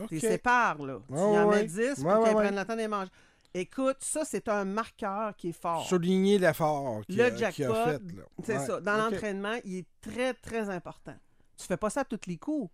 Tu 0.00 0.04
OK. 0.04 0.10
les 0.12 0.20
sépares, 0.20 0.82
là. 0.82 0.98
tu 1.06 1.12
Ouais, 1.14 1.20
en 1.20 1.48
mets 1.48 1.56
ouais. 1.56 1.64
10 1.64 1.78
Ouais, 1.78 1.94
pour 2.14 2.22
ouais, 2.24 2.34
prennent 2.34 2.56
le 2.56 2.64
temps 2.64 2.74
de 2.74 2.78
les 2.80 2.88
manger. 2.88 3.10
Écoute, 3.52 3.96
ça, 4.00 4.24
c'est 4.24 4.48
un 4.48 4.64
marqueur 4.64 5.34
qui 5.36 5.48
est 5.48 5.60
fort. 5.60 5.84
Souligner 5.86 6.38
l'effort 6.38 7.04
qu'il 7.06 7.16
Le 7.16 7.24
a, 7.24 7.36
jackpot, 7.36 7.74
fait. 7.84 8.02
C'est 8.44 8.58
Ouais. 8.58 8.66
ça. 8.66 8.80
Dans 8.80 8.96
l'entraînement, 8.96 9.56
il 9.64 9.78
est 9.78 9.86
très, 10.00 10.34
très 10.34 10.68
important. 10.70 11.16
Tu 11.56 11.66
fais 11.66 11.76
pas 11.76 11.90
ça 11.90 12.02
à 12.02 12.04
tous 12.04 12.20
les 12.28 12.36
coups. 12.38 12.70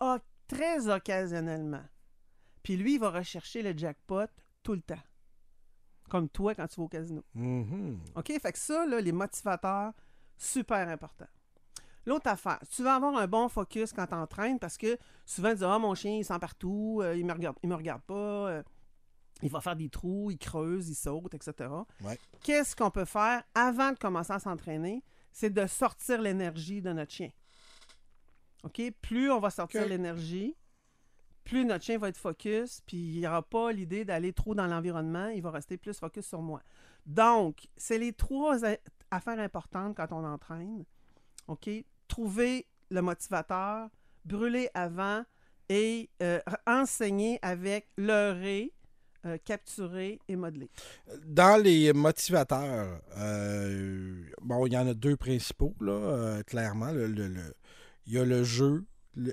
Ah, 0.00 0.18
très 0.48 0.88
occasionnellement. 0.88 1.84
Puis 2.62 2.76
lui, 2.78 2.94
il 2.94 3.00
va 3.00 3.10
rechercher 3.10 3.62
le 3.62 3.76
jackpot 3.76 4.26
tout 4.62 4.72
le 4.72 4.80
temps. 4.80 5.02
Comme 6.08 6.28
toi 6.28 6.54
quand 6.54 6.66
tu 6.66 6.76
vas 6.80 6.84
au 6.84 6.88
casino. 6.88 7.22
Mhm. 7.34 7.98
OK? 8.14 8.32
Fait 8.40 8.52
que 8.52 8.58
ça, 8.58 8.86
là, 8.86 9.00
les 9.00 9.12
motivateurs, 9.12 9.92
super 10.36 10.88
important. 10.88 11.26
L'autre 12.06 12.28
affaire, 12.28 12.60
tu 12.70 12.82
vas 12.84 12.94
avoir 12.94 13.16
un 13.16 13.26
bon 13.26 13.48
focus 13.48 13.92
quand 13.92 14.06
tu 14.06 14.14
entraînes 14.14 14.58
parce 14.60 14.78
que 14.78 14.96
souvent, 15.24 15.50
tu 15.50 15.58
dis 15.58 15.64
Ah, 15.64 15.78
mon 15.78 15.94
chien, 15.94 16.12
il 16.12 16.24
sent 16.24 16.38
partout, 16.40 17.00
euh, 17.02 17.16
il 17.16 17.26
me 17.26 17.32
regarde, 17.32 17.56
il 17.62 17.68
me 17.68 17.74
regarde 17.74 18.02
pas, 18.02 18.14
euh, 18.14 18.62
il 19.42 19.50
va 19.50 19.60
faire 19.60 19.76
des 19.76 19.88
trous, 19.88 20.30
il 20.30 20.38
creuse, 20.38 20.88
il 20.88 20.94
saute, 20.94 21.34
etc. 21.34 21.68
Ouais. 22.02 22.18
Qu'est-ce 22.42 22.76
qu'on 22.76 22.90
peut 22.90 23.04
faire 23.04 23.42
avant 23.54 23.92
de 23.92 23.98
commencer 23.98 24.32
à 24.32 24.38
s'entraîner? 24.38 25.02
C'est 25.32 25.50
de 25.50 25.66
sortir 25.66 26.22
l'énergie 26.22 26.80
de 26.80 26.92
notre 26.92 27.12
chien. 27.12 27.30
OK? 28.62 28.80
Plus 29.02 29.30
on 29.30 29.40
va 29.40 29.50
sortir 29.50 29.86
l'énergie, 29.86 30.56
plus 31.44 31.64
notre 31.64 31.84
chien 31.84 31.98
va 31.98 32.08
être 32.08 32.16
focus, 32.16 32.80
puis 32.86 32.96
il 32.96 33.20
n'y 33.20 33.26
aura 33.26 33.42
pas 33.42 33.72
l'idée 33.72 34.04
d'aller 34.04 34.32
trop 34.32 34.54
dans 34.54 34.66
l'environnement, 34.66 35.28
il 35.28 35.42
va 35.42 35.50
rester 35.50 35.76
plus 35.76 35.98
focus 35.98 36.26
sur 36.26 36.40
moi. 36.40 36.62
Donc, 37.04 37.68
c'est 37.76 37.98
les 37.98 38.12
trois 38.12 38.64
affaires 39.10 39.38
importantes 39.38 39.96
quand 39.96 40.12
on 40.12 40.24
entraîne. 40.24 40.84
OK? 41.46 41.68
Trouver 42.08 42.66
le 42.90 43.02
motivateur, 43.02 43.88
brûler 44.24 44.68
avant 44.74 45.24
et 45.68 46.08
euh, 46.22 46.40
enseigner 46.66 47.38
avec 47.42 47.88
leurrer, 47.98 48.72
euh, 49.24 49.36
capturer 49.44 50.20
et 50.28 50.36
modeler. 50.36 50.70
Dans 51.24 51.60
les 51.60 51.92
motivateurs, 51.92 53.00
euh, 53.18 54.22
bon, 54.40 54.66
il 54.66 54.72
y 54.72 54.78
en 54.78 54.86
a 54.86 54.94
deux 54.94 55.16
principaux, 55.16 55.74
là, 55.80 55.92
euh, 55.92 56.42
clairement. 56.44 56.92
Le, 56.92 57.08
le- 57.08 57.54
il 58.06 58.12
y 58.12 58.18
a 58.18 58.24
le 58.24 58.44
jeu 58.44 58.84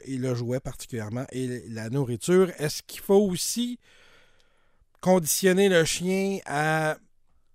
et 0.06 0.18
le 0.18 0.34
jouet 0.34 0.60
particulièrement 0.60 1.26
et 1.32 1.64
la 1.70 1.90
nourriture. 1.92 2.50
Est-ce 2.58 2.82
qu'il 2.82 3.02
faut 3.02 3.20
aussi 3.22 3.78
conditionner 5.00 5.70
le 5.70 5.84
chien 5.84 6.40
à 6.46 6.98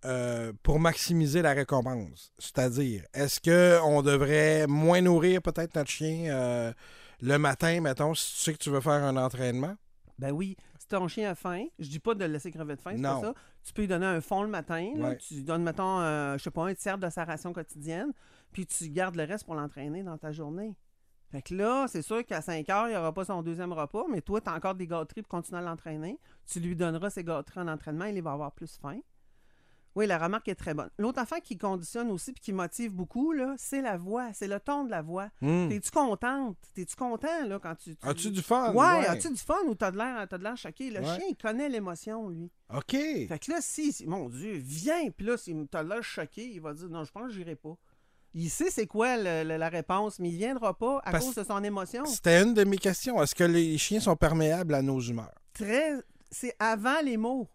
euh, 0.05 0.53
pour 0.63 0.79
maximiser 0.81 1.43
la 1.43 1.53
récompense? 1.53 2.33
C'est-à-dire, 2.39 3.05
est-ce 3.15 3.41
qu'on 3.41 4.03
devrait 4.03 4.67
moins 4.67 5.01
nourrir 5.01 5.43
peut-être 5.43 5.75
notre 5.77 5.91
chien 5.91 6.33
euh, 6.33 6.73
le 7.21 7.39
matin, 7.39 7.81
mettons, 7.81 8.15
si 8.15 8.35
tu 8.35 8.41
sais 8.41 8.53
que 8.53 8.59
tu 8.59 8.71
veux 8.71 8.81
faire 8.81 8.93
un 9.05 9.17
entraînement? 9.17 9.77
Ben 10.19 10.33
oui, 10.33 10.57
si 10.79 10.89
ton 10.89 11.07
chien 11.09 11.31
a 11.31 11.35
faim, 11.35 11.65
je 11.79 11.89
dis 11.89 12.01
pas 12.01 12.15
de 12.15 12.25
le 12.25 12.33
laisser 12.33 12.51
crever 12.51 12.75
de 12.77 12.81
faim, 12.81 12.93
c'est 12.97 13.03
pas 13.03 13.21
ça. 13.21 13.35
Tu 13.65 13.73
peux 13.73 13.83
lui 13.83 13.89
donner 13.89 14.07
un 14.07 14.21
fond 14.21 14.43
le 14.43 14.49
matin, 14.49 14.91
là, 14.97 15.09
Ouais. 15.11 15.17
tu 15.19 15.35
lui 15.35 15.45
donnes, 15.45 15.63
mettons, 15.63 16.01
euh, 16.01 16.37
je 16.39 16.43
sais 16.43 16.51
pas, 16.51 16.67
un 16.67 16.75
tiers 16.75 16.99
de 16.99 17.09
sa 17.09 17.25
ration 17.25 17.53
quotidienne, 17.53 18.13
puis 18.53 18.67
tu 18.67 18.89
gardes 18.89 19.15
le 19.17 19.25
reste 19.25 19.45
pour 19.45 19.55
l'entraîner 19.55 20.03
dans 20.03 20.19
ta 20.19 20.33
journée. 20.33 20.75
Fait 21.31 21.43
que 21.43 21.55
là, 21.55 21.87
c'est 21.89 22.01
sûr 22.03 22.25
qu'à 22.25 22.41
5 22.41 22.69
heures, 22.71 22.87
il 22.89 22.93
n'y 22.93 22.97
aura 22.97 23.13
pas 23.13 23.27
son 23.27 23.43
deuxième 23.43 23.73
repas, 23.73 24.05
mais 24.11 24.23
toi, 24.23 24.41
tu 24.41 24.49
as 24.49 24.55
encore 24.55 24.75
des 24.75 24.87
gâteries 24.87 25.21
pour 25.23 25.29
continuer 25.29 25.61
à 25.61 25.63
l'entraîner. 25.65 26.19
Tu 26.47 26.59
lui 26.59 26.75
donneras 26.75 27.11
ses 27.11 27.23
gâteries 27.23 27.61
en 27.61 27.69
entraînement, 27.69 28.07
il 28.07 28.23
va 28.23 28.33
avoir 28.33 28.51
plus 28.53 28.79
faim. 28.81 28.99
Oui, 29.99 30.07
la 30.07 30.17
remarque 30.17 30.47
est 30.47 30.55
très 30.55 30.75
bonne. 30.75 30.91
L'autre 30.97 31.19
affaire 31.19 31.43
qui 31.43 31.59
conditionne 31.59 32.09
aussi 32.13 32.33
puis 32.33 32.41
qui 32.41 32.53
motive 32.53 32.95
beaucoup, 32.95 33.33
là, 33.33 33.55
c'est 33.59 33.83
la 33.83 33.97
voix, 33.97 34.33
c'est 34.33 34.47
le 34.47 34.61
ton 34.61 34.85
de 34.85 34.91
la 34.91 35.03
voix. 35.03 35.29
Hmm. 35.41 35.69
T'es-tu 35.69 35.91
contente? 35.91 36.57
T'es-tu 36.73 36.95
content 36.95 37.45
là, 37.47 37.59
quand 37.59 37.75
tu. 37.75 37.97
tu- 37.97 38.07
As-tu 38.09 38.31
du 38.31 38.41
fun? 38.41 38.73
Ouais, 38.75 39.07
as-tu 39.07 39.29
du 39.29 39.37
fun 39.41 39.59
ou 39.67 39.75
t'as 39.75 39.91
de 39.91 39.97
l'air, 39.97 40.25
t'as 40.31 40.39
de 40.39 40.45
l'air 40.45 40.57
choqué? 40.57 40.91
Le 40.91 41.01
Ouais. 41.01 41.05
chien, 41.17 41.25
il 41.29 41.37
connaît 41.37 41.69
l'émotion, 41.69 42.29
lui. 42.29 42.49
OK. 42.73 42.93
Fait 42.93 43.41
que 43.45 43.51
là, 43.51 43.59
si, 43.61 43.93
si- 43.93 44.07
mon 44.07 44.29
Dieu, 44.29 44.53
viens, 44.65 45.11
puis 45.11 45.27
là, 45.27 45.37
si 45.37 45.53
t'as 45.69 45.83
l'air 45.83 46.03
choqué, 46.05 46.47
il 46.49 46.61
va 46.61 46.75
dire 46.75 46.89
non, 46.89 47.03
je 47.03 47.11
pense 47.11 47.25
que 47.27 47.33
j'irai 47.33 47.57
pas. 47.57 47.75
Il 48.35 48.51
sait 48.51 48.71
c'est 48.71 48.87
quoi 48.87 49.17
le- 49.17 49.43
le- 49.43 49.57
la 49.57 49.69
réponse, 49.69 50.21
mais 50.21 50.29
il 50.29 50.37
viendra 50.37 50.79
pas 50.79 50.99
à 51.05 51.11
Parce- 51.11 51.25
cause 51.25 51.35
de 51.35 51.43
son 51.43 51.65
émotion. 51.65 52.05
C'était 52.07 52.41
une 52.41 52.55
de 52.55 52.63
mes 52.63 52.79
questions. 52.79 53.21
Est-ce 53.21 53.35
que 53.35 53.43
les 53.43 53.77
chiens 53.79 53.99
sont 53.99 54.15
perméables 54.15 54.75
à 54.75 54.83
nos 54.83 55.01
humeurs? 55.01 55.35
Très, 55.55 55.95
c'est 56.31 56.55
avant 56.61 57.01
les 57.03 57.17
mots. 57.17 57.49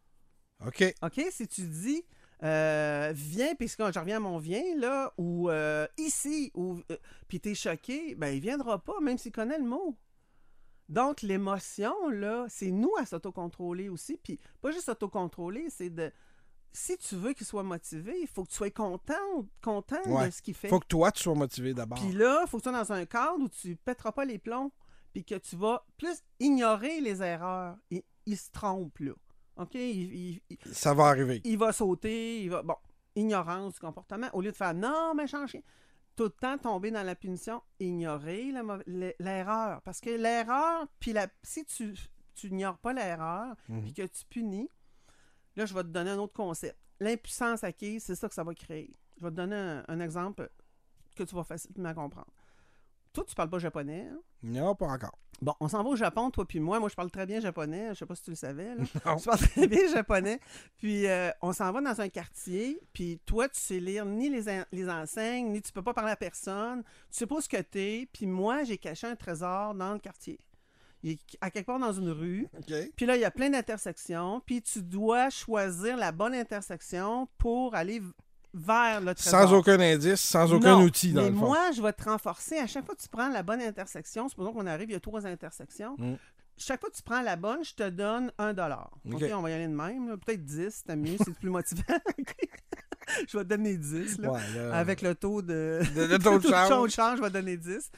OK. 0.66 0.94
OK? 1.02 1.22
Si 1.32 1.48
tu 1.48 1.62
dis, 1.62 2.04
euh, 2.44 3.12
viens, 3.16 3.56
puis 3.56 3.70
quand 3.78 3.92
je 3.92 4.00
reviens 4.00 4.18
à 4.18 4.20
mon 4.20 4.38
viens, 4.38 4.76
là, 4.78 5.14
ou 5.18 5.50
euh, 5.50 5.88
ici, 5.98 6.52
ou 6.56 6.80
euh, 6.92 6.98
puis 7.28 7.40
t'es 7.40 7.56
choqué, 7.56 8.16
ben 8.16 8.34
il 8.34 8.42
viendra 8.42 8.80
pas, 8.80 9.00
même 9.02 9.18
s'il 9.18 9.32
connaît 9.32 9.58
le 9.60 9.66
mot. 9.66 9.98
Donc, 10.90 11.22
l'émotion, 11.22 12.10
là, 12.10 12.46
c'est 12.50 12.70
nous 12.72 12.92
à 13.00 13.06
s'autocontrôler 13.06 13.88
aussi. 13.90 14.18
Puis, 14.22 14.38
pas 14.62 14.72
juste 14.72 14.86
s'autocontrôler, 14.86 15.70
c'est 15.70 15.90
de. 15.90 16.12
Si 16.74 16.98
tu 16.98 17.16
veux 17.16 17.34
qu'il 17.34 17.46
soit 17.46 17.64
motivé, 17.64 18.20
il 18.20 18.28
faut 18.28 18.44
que 18.44 18.50
tu 18.50 18.56
sois 18.56 18.72
content, 18.72 19.14
content 19.62 20.02
Ouais. 20.08 20.26
de 20.26 20.32
ce 20.32 20.42
qu'il 20.42 20.56
fait. 20.56 20.68
Faut 20.68 20.80
que 20.80 20.88
toi, 20.88 21.12
tu 21.12 21.22
sois 21.24 21.36
motivé 21.36 21.74
d'abord. 21.74 22.00
Puis 22.00 22.12
là, 22.12 22.42
il 22.44 22.50
faut 22.50 22.58
que 22.58 22.64
tu 22.64 22.70
sois 22.70 22.78
dans 22.78 22.92
un 22.92 23.06
cadre 23.06 23.40
où 23.44 23.48
tu 23.48 23.76
pèteras 23.78 24.12
pas 24.12 24.26
les 24.26 24.40
plombs, 24.40 24.72
puis 25.14 25.24
que 25.24 25.36
tu 25.36 25.56
vas 25.56 25.86
plus 25.98 26.18
ignorer 26.40 27.00
les 27.00 27.22
erreurs. 27.22 27.78
Il, 27.92 28.02
il 28.26 28.38
se 28.38 28.50
trompe, 28.52 28.98
là. 29.00 29.14
OK? 29.58 29.76
Il, 29.76 30.14
il- 30.14 30.42
il- 30.50 30.58
Ça 30.74 30.94
va 30.94 31.06
arriver. 31.08 31.42
il 31.44 31.58
va 31.58 31.72
sauter, 31.74 32.42
il 32.44 32.50
va. 32.50 32.62
Bon, 32.64 32.76
ignorance 33.16 33.74
du 33.76 33.80
comportement. 33.80 34.28
Au 34.34 34.42
lieu 34.42 34.52
de 34.52 34.56
faire 34.56 34.74
non, 34.74 35.14
méchant 35.14 35.46
chien, 35.48 35.62
tout 36.16 36.24
le 36.24 36.30
temps 36.32 36.58
tomber 36.58 36.92
dans 36.92 37.04
la 37.04 37.16
punition, 37.16 37.62
ignorer 37.80 38.52
l'erreur. 39.20 39.82
Parce 39.84 40.00
que 40.00 40.10
l'erreur, 40.10 40.88
puis 41.00 41.14
la, 41.14 41.28
si 41.44 41.66
tu, 41.66 41.94
tu 42.36 42.48
ignores 42.48 42.78
pas 42.80 42.94
l'erreur, 42.94 43.56
Mhm. 43.70 43.82
puis 43.82 43.94
que 43.94 44.02
tu 44.08 44.26
punis, 44.30 44.70
là, 45.56 45.66
je 45.66 45.74
vais 45.74 45.84
te 45.84 45.88
donner 45.90 46.12
un 46.12 46.18
autre 46.20 46.34
concept. 46.34 46.78
L'impuissance 47.00 47.64
acquise, 47.64 48.04
c'est 48.04 48.16
ça 48.16 48.28
que 48.30 48.36
ça 48.36 48.44
va 48.44 48.54
créer. 48.56 48.96
Je 49.18 49.24
vais 49.26 49.32
te 49.32 49.36
donner 49.36 49.56
un, 49.56 49.84
un 49.88 50.00
exemple 50.00 50.50
que 51.16 51.24
tu 51.24 51.36
vas 51.36 51.44
facilement 51.44 51.94
comprendre. 51.94 52.32
Toi, 53.14 53.24
tu 53.28 53.36
parles 53.36 53.50
pas 53.50 53.60
japonais. 53.60 54.08
hein? 54.12 54.20
Non, 54.42 54.76
pas 54.76 54.88
encore. 54.88 55.18
Bon, 55.42 55.54
on 55.60 55.68
s'en 55.68 55.84
va 55.84 55.90
au 55.90 55.96
Japon, 55.96 56.32
toi 56.32 56.46
puis 56.48 56.60
moi. 56.60 56.80
Moi, 56.80 56.90
je 56.90 56.96
parle 56.96 57.12
très 57.12 57.26
bien 57.26 57.40
japonais. 57.40 57.90
Je 57.90 58.00
sais 58.00 58.06
pas 58.06 58.16
si 58.16 58.24
tu 58.24 58.30
le 58.32 58.36
savais. 58.36 58.76
Là. 58.76 58.84
Non. 59.06 59.18
Je 59.18 59.26
parle 59.26 59.40
très 59.40 59.68
bien 59.68 59.88
japonais. 59.92 60.40
Puis, 60.78 61.06
euh, 61.08 61.30
on 61.42 61.54
s'en 61.54 61.72
va 61.72 61.82
dans 61.82 62.00
un 62.02 62.10
quartier. 62.10 62.80
Puis, 62.94 63.20
toi, 63.26 63.48
tu 63.50 63.60
sais 63.60 63.80
lire 63.80 64.06
ni 64.06 64.30
les, 64.30 64.48
en- 64.50 64.66
les 64.72 64.90
enseignes, 64.90 65.52
ni 65.52 65.62
tu 65.62 65.72
peux 65.72 65.82
pas 65.84 65.94
parler 65.94 66.12
à 66.12 66.16
personne. 66.16 66.84
Tu 66.84 66.90
sais 67.18 67.28
pas 67.28 67.36
où 67.36 67.42
ce 67.42 67.50
que 67.50 67.62
t'es. 67.62 68.08
Puis, 68.14 68.26
moi, 68.26 68.64
j'ai 68.64 68.78
caché 68.78 69.06
un 69.08 69.16
trésor 69.16 69.76
dans 69.76 69.94
le 69.94 70.00
quartier. 70.00 70.40
Il 71.04 71.12
est 71.12 71.20
à 71.42 71.52
quelque 71.52 71.66
part 71.66 71.80
dans 71.80 71.92
une 71.92 72.10
rue. 72.12 72.48
OK. 72.58 72.74
Puis 72.96 73.06
là, 73.06 73.18
il 73.18 73.22
y 73.22 73.26
a 73.26 73.32
plein 73.32 73.50
d'intersections. 73.50 74.42
Puis, 74.46 74.62
tu 74.62 74.82
dois 74.82 75.30
choisir 75.30 75.98
la 75.98 76.12
bonne 76.14 76.34
intersection 76.34 77.28
pour 77.38 77.76
aller 77.76 78.02
vers 78.54 79.02
le 79.02 79.16
trésor. 79.16 79.42
Sans 79.42 79.54
aucun 79.54 79.80
indice, 79.80 80.22
sans 80.22 80.52
aucun 80.54 80.78
Non, 80.78 80.84
outil, 80.84 81.12
dans 81.14 81.22
mais 81.24 81.30
le 81.30 81.36
fond. 81.36 81.46
moi, 81.48 81.72
je 81.72 81.82
vais 81.82 81.94
te 81.94 82.04
renforcer. 82.04 82.58
À 82.58 82.68
chaque 82.68 82.86
fois 82.86 82.96
que 82.96 83.02
tu 83.02 83.10
prends 83.10 83.30
la 83.30 83.44
bonne 83.44 83.62
intersection, 83.62 84.30
supposons 84.30 84.54
qu'on 84.54 84.68
arrive, 84.68 84.90
il 84.90 84.94
y 84.94 84.96
a 84.96 85.00
trois 85.00 85.26
intersections. 85.26 85.96
Mm. 85.98 86.14
Chaque 86.56 86.80
fois 86.82 86.90
que 86.92 86.96
tu 86.96 87.02
prends 87.04 87.22
la 87.22 87.36
bonne, 87.36 87.64
je 87.64 87.74
te 87.74 87.90
donne 87.90 88.32
un 88.38 88.54
dollar. 88.54 88.92
OK. 89.12 89.16
OK, 89.16 89.24
on 89.34 89.42
va 89.42 89.50
y 89.50 89.54
aller 89.54 89.68
de 89.68 89.74
même. 89.74 90.18
Peut-être 90.18 90.44
10, 90.46 90.84
c'est 90.86 90.96
mieux, 90.96 91.18
c'est 91.18 91.34
plus 91.36 91.50
motivant. 91.50 91.82
je 93.28 93.38
vais 93.38 93.44
te 93.44 93.50
donner 93.50 93.78
10. 93.78 94.20
Là. 94.20 94.32
Ouais, 94.32 94.40
là, 94.56 94.76
Avec 94.76 95.02
le 95.02 95.16
taux 95.16 95.42
de, 95.42 95.82
de- 95.96 96.02
le 96.14 96.20
taux 96.20 96.40
de 96.40 96.48
change. 96.48 96.92
change, 96.92 97.18
je 97.18 97.22
vais 97.22 97.30
te 97.30 97.34
donner 97.34 97.58
10. 97.58 97.92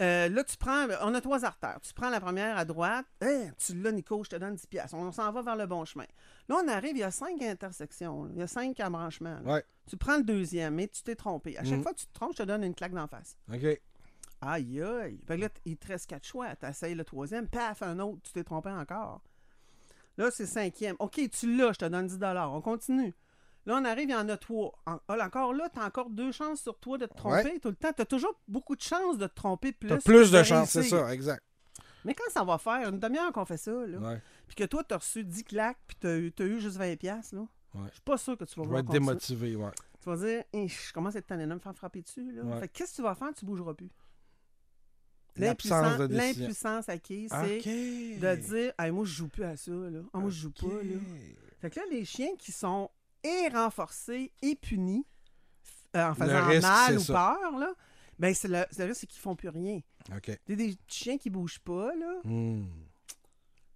Euh, 0.00 0.28
là, 0.28 0.42
tu 0.44 0.56
prends, 0.56 0.86
on 1.02 1.14
a 1.14 1.20
trois 1.20 1.44
artères. 1.44 1.78
Tu 1.82 1.92
prends 1.92 2.08
la 2.10 2.20
première 2.20 2.56
à 2.56 2.64
droite. 2.64 3.04
Hey, 3.20 3.50
tu 3.58 3.74
l'as, 3.80 3.92
Nico, 3.92 4.24
je 4.24 4.30
te 4.30 4.36
donne 4.36 4.54
10 4.54 4.66
piastres. 4.66 4.94
On 4.96 5.12
s'en 5.12 5.30
va 5.32 5.42
vers 5.42 5.56
le 5.56 5.66
bon 5.66 5.84
chemin. 5.84 6.06
Là, 6.48 6.56
on 6.64 6.68
arrive, 6.68 6.96
il 6.96 7.00
y 7.00 7.02
a 7.04 7.10
cinq 7.10 7.40
intersections. 7.42 8.24
là. 8.24 8.30
Il 8.34 8.38
y 8.40 8.42
a 8.42 8.46
cinq 8.46 8.80
embranchements. 8.80 9.40
Ouais. 9.44 9.62
Tu 9.88 9.96
prends 9.96 10.16
le 10.16 10.24
deuxième, 10.24 10.74
mais 10.74 10.88
tu 10.88 11.02
t'es 11.02 11.14
trompé. 11.14 11.56
À 11.58 11.64
chaque 11.64 11.74
Mhm. 11.74 11.82
fois 11.82 11.92
que 11.92 11.98
tu 11.98 12.06
te 12.06 12.12
trompes, 12.14 12.32
je 12.32 12.42
te 12.42 12.48
donne 12.48 12.64
une 12.64 12.74
claque 12.74 12.94
d'en 12.94 13.06
face. 13.06 13.36
OK. 13.52 13.80
Aïe, 14.44 14.82
aïe. 14.82 15.20
Fait 15.26 15.36
que 15.36 15.40
là, 15.42 15.48
il 15.64 15.76
te 15.76 15.86
reste 15.86 16.08
quatre 16.08 16.26
choix. 16.26 16.56
Tu 16.56 16.66
essayes 16.66 16.94
le 16.96 17.04
troisième, 17.04 17.46
paf, 17.46 17.82
un 17.82 17.98
autre, 18.00 18.22
tu 18.24 18.32
t'es 18.32 18.42
trompé 18.42 18.70
encore. 18.70 19.22
Là, 20.18 20.30
c'est 20.32 20.46
cinquième. 20.46 20.96
OK, 20.98 21.20
tu 21.30 21.56
l'as, 21.56 21.72
je 21.72 21.78
te 21.78 21.84
donne 21.84 22.06
10 22.06 22.18
On 22.22 22.60
continue. 22.60 23.14
Là, 23.64 23.78
on 23.80 23.84
arrive, 23.84 24.08
il 24.08 24.12
y 24.12 24.16
en 24.16 24.28
a 24.28 24.36
trois. 24.36 24.72
En- 24.86 24.98
ah, 25.08 25.16
encore 25.24 25.52
là, 25.54 25.68
tu 25.72 25.78
as 25.78 25.84
encore 25.84 26.10
deux 26.10 26.32
chances 26.32 26.60
sur 26.62 26.78
toi 26.78 26.98
de 26.98 27.06
te 27.06 27.14
tromper 27.14 27.60
tout 27.60 27.68
le 27.68 27.76
temps. 27.76 27.92
Tu 27.94 28.02
as 28.02 28.06
toujours 28.06 28.34
beaucoup 28.48 28.74
de 28.74 28.80
chances 28.82 29.18
de 29.18 29.26
te 29.28 29.34
tromper 29.34 29.72
plus. 29.72 29.88
T'as 29.88 29.98
que 29.98 30.02
plus 30.02 30.30
de 30.32 30.42
chance, 30.42 30.70
c'est 30.70 30.82
ça, 30.82 31.12
exact. 31.14 31.42
Mais 32.04 32.14
quand 32.14 32.28
ça 32.30 32.42
va 32.42 32.58
faire 32.58 32.88
une 32.88 32.98
demi-heure 32.98 33.32
qu'on 33.32 33.44
fait 33.44 33.56
ça, 33.56 33.70
là, 33.86 33.98
Ouais. 33.98 34.20
puis 34.48 34.56
que 34.56 34.64
toi, 34.64 34.82
tu 34.82 34.92
as 34.92 34.98
reçu 34.98 35.22
10 35.24 35.44
claques, 35.44 35.78
puis 35.86 35.96
tu 36.00 36.06
as, 36.08 36.16
eu- 36.18 36.32
t'as 36.32 36.44
eu 36.44 36.60
juste 36.60 36.76
20$, 36.76 36.96
piastres, 36.96 37.36
là, 37.36 37.42
Ouais. 37.74 37.86
je 37.86 37.92
suis 37.92 38.00
pas 38.02 38.16
sûr 38.18 38.36
que 38.36 38.42
tu 38.44 38.50
vas 38.50 38.54
Je 38.56 38.60
vais 38.62 38.64
vouloir 38.66 38.80
être 38.80 38.90
démotivé, 38.90 39.54
ouais. 39.54 39.70
Tu 40.02 40.08
vas 40.08 40.16
dire, 40.16 40.42
Hein, 40.52 40.66
je 40.66 40.92
commence 40.92 41.14
à 41.14 41.20
être 41.20 41.28
tanné 41.28 41.46
de 41.46 41.54
me 41.54 41.60
faire 41.60 41.76
frapper 41.76 42.02
dessus. 42.02 42.32
Là. 42.32 42.58
Fait 42.58 42.66
qu'est-ce 42.68 42.90
que 42.90 42.96
tu 42.96 43.02
vas 43.02 43.14
faire? 43.14 43.32
Tu 43.34 43.44
bougeras 43.44 43.74
plus. 43.74 43.88
L'impuissance- 45.36 46.88
acquise, 46.88 47.30
c'est 47.30 48.18
de 48.18 48.34
dire 48.36 48.72
Hey, 48.78 48.90
moi, 48.90 49.04
je 49.04 49.12
joue 49.12 49.28
plus 49.28 49.44
à 49.44 49.56
ça. 49.56 49.70
Là. 49.70 50.00
Ah, 50.12 50.18
moi, 50.18 50.28
je 50.30 50.40
joue 50.40 50.50
pas. 50.50 50.66
Là. 50.66 50.96
Fait 51.60 51.70
que 51.70 51.80
là, 51.80 51.86
les 51.90 52.04
chiens 52.04 52.34
qui 52.38 52.52
sont 52.52 52.90
et 53.24 53.48
renforcés 53.48 54.32
et 54.42 54.54
punis 54.56 55.06
euh, 55.96 56.08
en 56.10 56.14
faisant 56.14 56.46
risque, 56.46 56.62
mal 56.62 56.96
ou 56.98 57.00
ça. 57.00 57.36
peur, 57.40 57.58
là, 57.58 57.74
ben, 58.18 58.34
c'est 58.34 58.48
le, 58.48 58.64
le 58.78 58.84
risque, 58.84 59.00
c'est 59.00 59.06
qu'ils 59.06 59.20
font 59.20 59.36
plus 59.36 59.48
rien. 59.48 59.80
OK. 60.14 60.30
T'as 60.44 60.54
des 60.54 60.76
chiens 60.86 61.18
qui 61.18 61.30
bougent 61.30 61.60
pas, 61.60 61.94
là. 61.94 62.20
Hmm. 62.24 62.66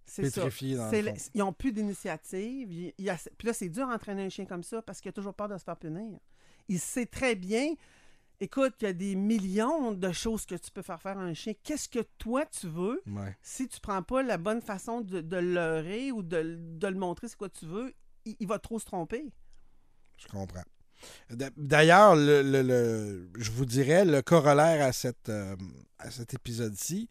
C'est 0.05 0.29
ça. 0.29 0.41
Dans 0.41 0.45
le 0.47 0.51
fond. 0.51 1.29
ils 1.33 1.43
ont 1.43 1.53
plus 1.53 1.73
d'initiative. 1.73 2.93
Puis 2.97 3.47
là, 3.47 3.53
c'est 3.53 3.69
dur 3.69 3.87
d'entraîner 3.87 4.23
un 4.23 4.29
chien 4.29 4.45
comme 4.45 4.63
ça 4.63 4.81
parce 4.81 5.01
qu'il 5.01 5.09
a 5.09 5.11
toujours 5.11 5.33
peur 5.33 5.49
de 5.49 5.57
se 5.57 5.63
faire 5.63 5.75
punir. 5.75 6.17
Il 6.69 6.79
sait 6.79 7.05
très 7.05 7.35
bien. 7.35 7.73
Écoute, 8.39 8.75
il 8.81 8.85
y 8.85 8.87
a 8.87 8.93
des 8.93 9.15
millions 9.15 9.91
de 9.91 10.11
choses 10.11 10.45
que 10.45 10.55
tu 10.55 10.71
peux 10.71 10.81
faire 10.83 11.01
faire 11.01 11.17
à 11.17 11.23
un 11.23 11.33
chien. 11.33 11.53
Qu'est-ce 11.63 11.89
que 11.89 11.99
toi 12.17 12.45
tu 12.45 12.67
veux? 12.67 13.01
Ouais. 13.07 13.35
si 13.41 13.67
tu 13.67 13.79
prends 13.79 14.03
pas 14.03 14.21
la 14.21 14.37
bonne 14.37 14.61
façon 14.61 15.01
de, 15.01 15.21
de 15.21 15.37
le 15.37 15.53
leurrer 15.53 16.11
ou 16.11 16.21
de, 16.21 16.55
de 16.57 16.87
le 16.87 16.95
montrer 16.97 17.27
c'est 17.27 17.37
quoi 17.37 17.49
tu 17.49 17.65
veux, 17.65 17.93
il, 18.39 18.47
va 18.47 18.59
trop 18.59 18.79
se 18.79 18.85
tromper. 18.85 19.31
Je 20.17 20.27
comprends. 20.27 20.63
D'a- 21.29 21.51
D'ailleurs, 21.57 22.15
le, 22.15 22.41
le- 22.41 23.29
je 23.37 23.51
vous 23.51 23.65
dirais, 23.65 24.05
le 24.05 24.21
corollaire 24.21 24.91
euh, 25.29 25.55
à 25.99 26.11
cet 26.11 26.33
épisode-ci, 26.33 27.09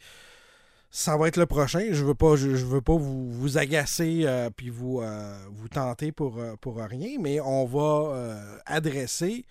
ça 0.90 1.16
va 1.16 1.28
être 1.28 1.36
le 1.36 1.46
prochain. 1.46 1.88
Je 1.90 2.04
veux 2.04 2.14
je, 2.36 2.48
veux 2.48 2.80
pas 2.80 2.96
vous, 2.96 3.58
agacer 3.58 4.22
euh, 4.24 4.50
puis 4.50 4.70
vous, 4.70 5.00
euh, 5.02 5.36
tenter 5.68 6.10
pour, 6.10 6.38
euh, 6.38 6.56
pour 6.56 6.78
rien, 6.78 7.18
mais 7.20 7.38
on 7.40 7.66
va 7.66 8.60
adresser 8.64 9.44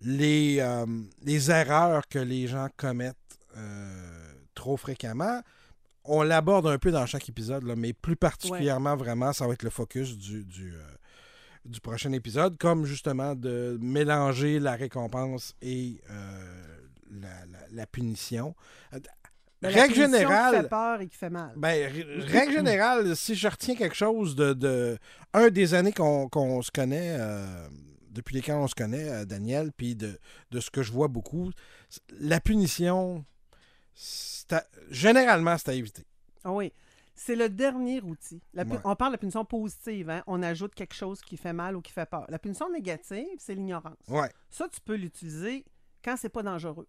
les, 0.00 0.58
erreurs 1.50 2.08
que 2.08 2.18
les 2.18 2.46
gens 2.46 2.68
commettent 2.76 3.16
trop 4.54 4.76
fréquemment. 4.76 5.40
On 6.08 6.22
l'aborde 6.22 6.66
un 6.66 6.78
peu 6.78 6.90
dans 6.90 7.06
chaque 7.06 7.28
épisode, 7.28 7.64
là, 7.64 7.74
mais 7.76 7.92
plus 7.92 8.16
particulièrement, 8.16 8.96
vraiment, 8.96 9.32
ça 9.32 9.46
va 9.46 9.52
être 9.54 9.62
le 9.62 9.70
focus 9.70 10.16
du, 10.16 10.44
du, 10.44 10.72
euh, 10.74 10.80
du 11.64 11.80
prochain 11.80 12.12
épisode, 12.12 12.56
comme 12.58 12.84
justement 12.84 13.34
de 13.34 13.78
mélanger 13.80 14.58
la 14.60 14.74
récompense 14.76 15.54
et 15.62 16.00
euh, 16.10 16.76
la, 17.10 17.28
la- 17.46 17.66
la 17.72 17.86
punition. 17.86 18.54
Euh, 18.94 18.98
la 19.62 19.70
Règle 19.70 19.94
qui 19.94 20.00
générale, 20.00 20.62
fait 20.62 20.68
peur 20.68 21.00
et 21.00 21.08
qui 21.08 21.16
fait 21.16 21.30
mal. 21.30 21.52
ben, 21.56 21.90
règle 22.20 22.52
générale, 22.58 23.16
si 23.16 23.34
je 23.34 23.48
retiens 23.48 23.74
quelque 23.74 23.96
chose 23.96 24.36
de, 24.36 24.52
de 24.52 24.98
un 25.32 25.48
des 25.48 25.72
années 25.74 25.92
qu'on 25.94 26.62
se 26.62 26.70
connaît, 26.70 27.16
euh, 27.18 27.66
depuis 28.10 28.34
lesquelles 28.36 28.56
on 28.56 28.68
se 28.68 28.74
connaît, 28.74 29.24
Daniel, 29.26 29.72
puis 29.76 29.96
de, 29.96 30.18
de 30.50 30.60
ce 30.60 30.70
que 30.70 30.82
je 30.82 30.92
vois 30.92 31.08
beaucoup, 31.08 31.50
la 32.20 32.38
punition, 32.38 33.24
généralement, 34.90 35.56
c'est 35.58 35.70
à 35.70 35.74
éviter. 35.74 36.04
Ah 36.44 36.52
oui. 36.52 36.72
C'est 37.14 37.34
le 37.36 37.48
dernier 37.48 38.02
outil. 38.02 38.42
La 38.52 38.64
Ouais. 38.64 38.78
On 38.84 38.94
parle 38.94 39.12
de 39.12 39.16
punition 39.18 39.44
positive. 39.44 40.10
hein. 40.10 40.22
On 40.26 40.42
ajoute 40.42 40.74
quelque 40.74 40.94
chose 40.94 41.20
qui 41.22 41.36
fait 41.38 41.54
mal 41.54 41.74
ou 41.74 41.80
qui 41.80 41.90
fait 41.92 42.04
peur. 42.04 42.26
La 42.28 42.38
punition 42.38 42.70
négative, 42.70 43.26
c'est 43.38 43.54
l'ignorance. 43.54 43.96
Ouais. 44.08 44.28
Ça, 44.50 44.68
tu 44.68 44.80
peux 44.82 44.96
l'utiliser 44.96 45.64
quand 46.04 46.16
c'est 46.18 46.28
pas 46.28 46.42
dangereux. 46.42 46.86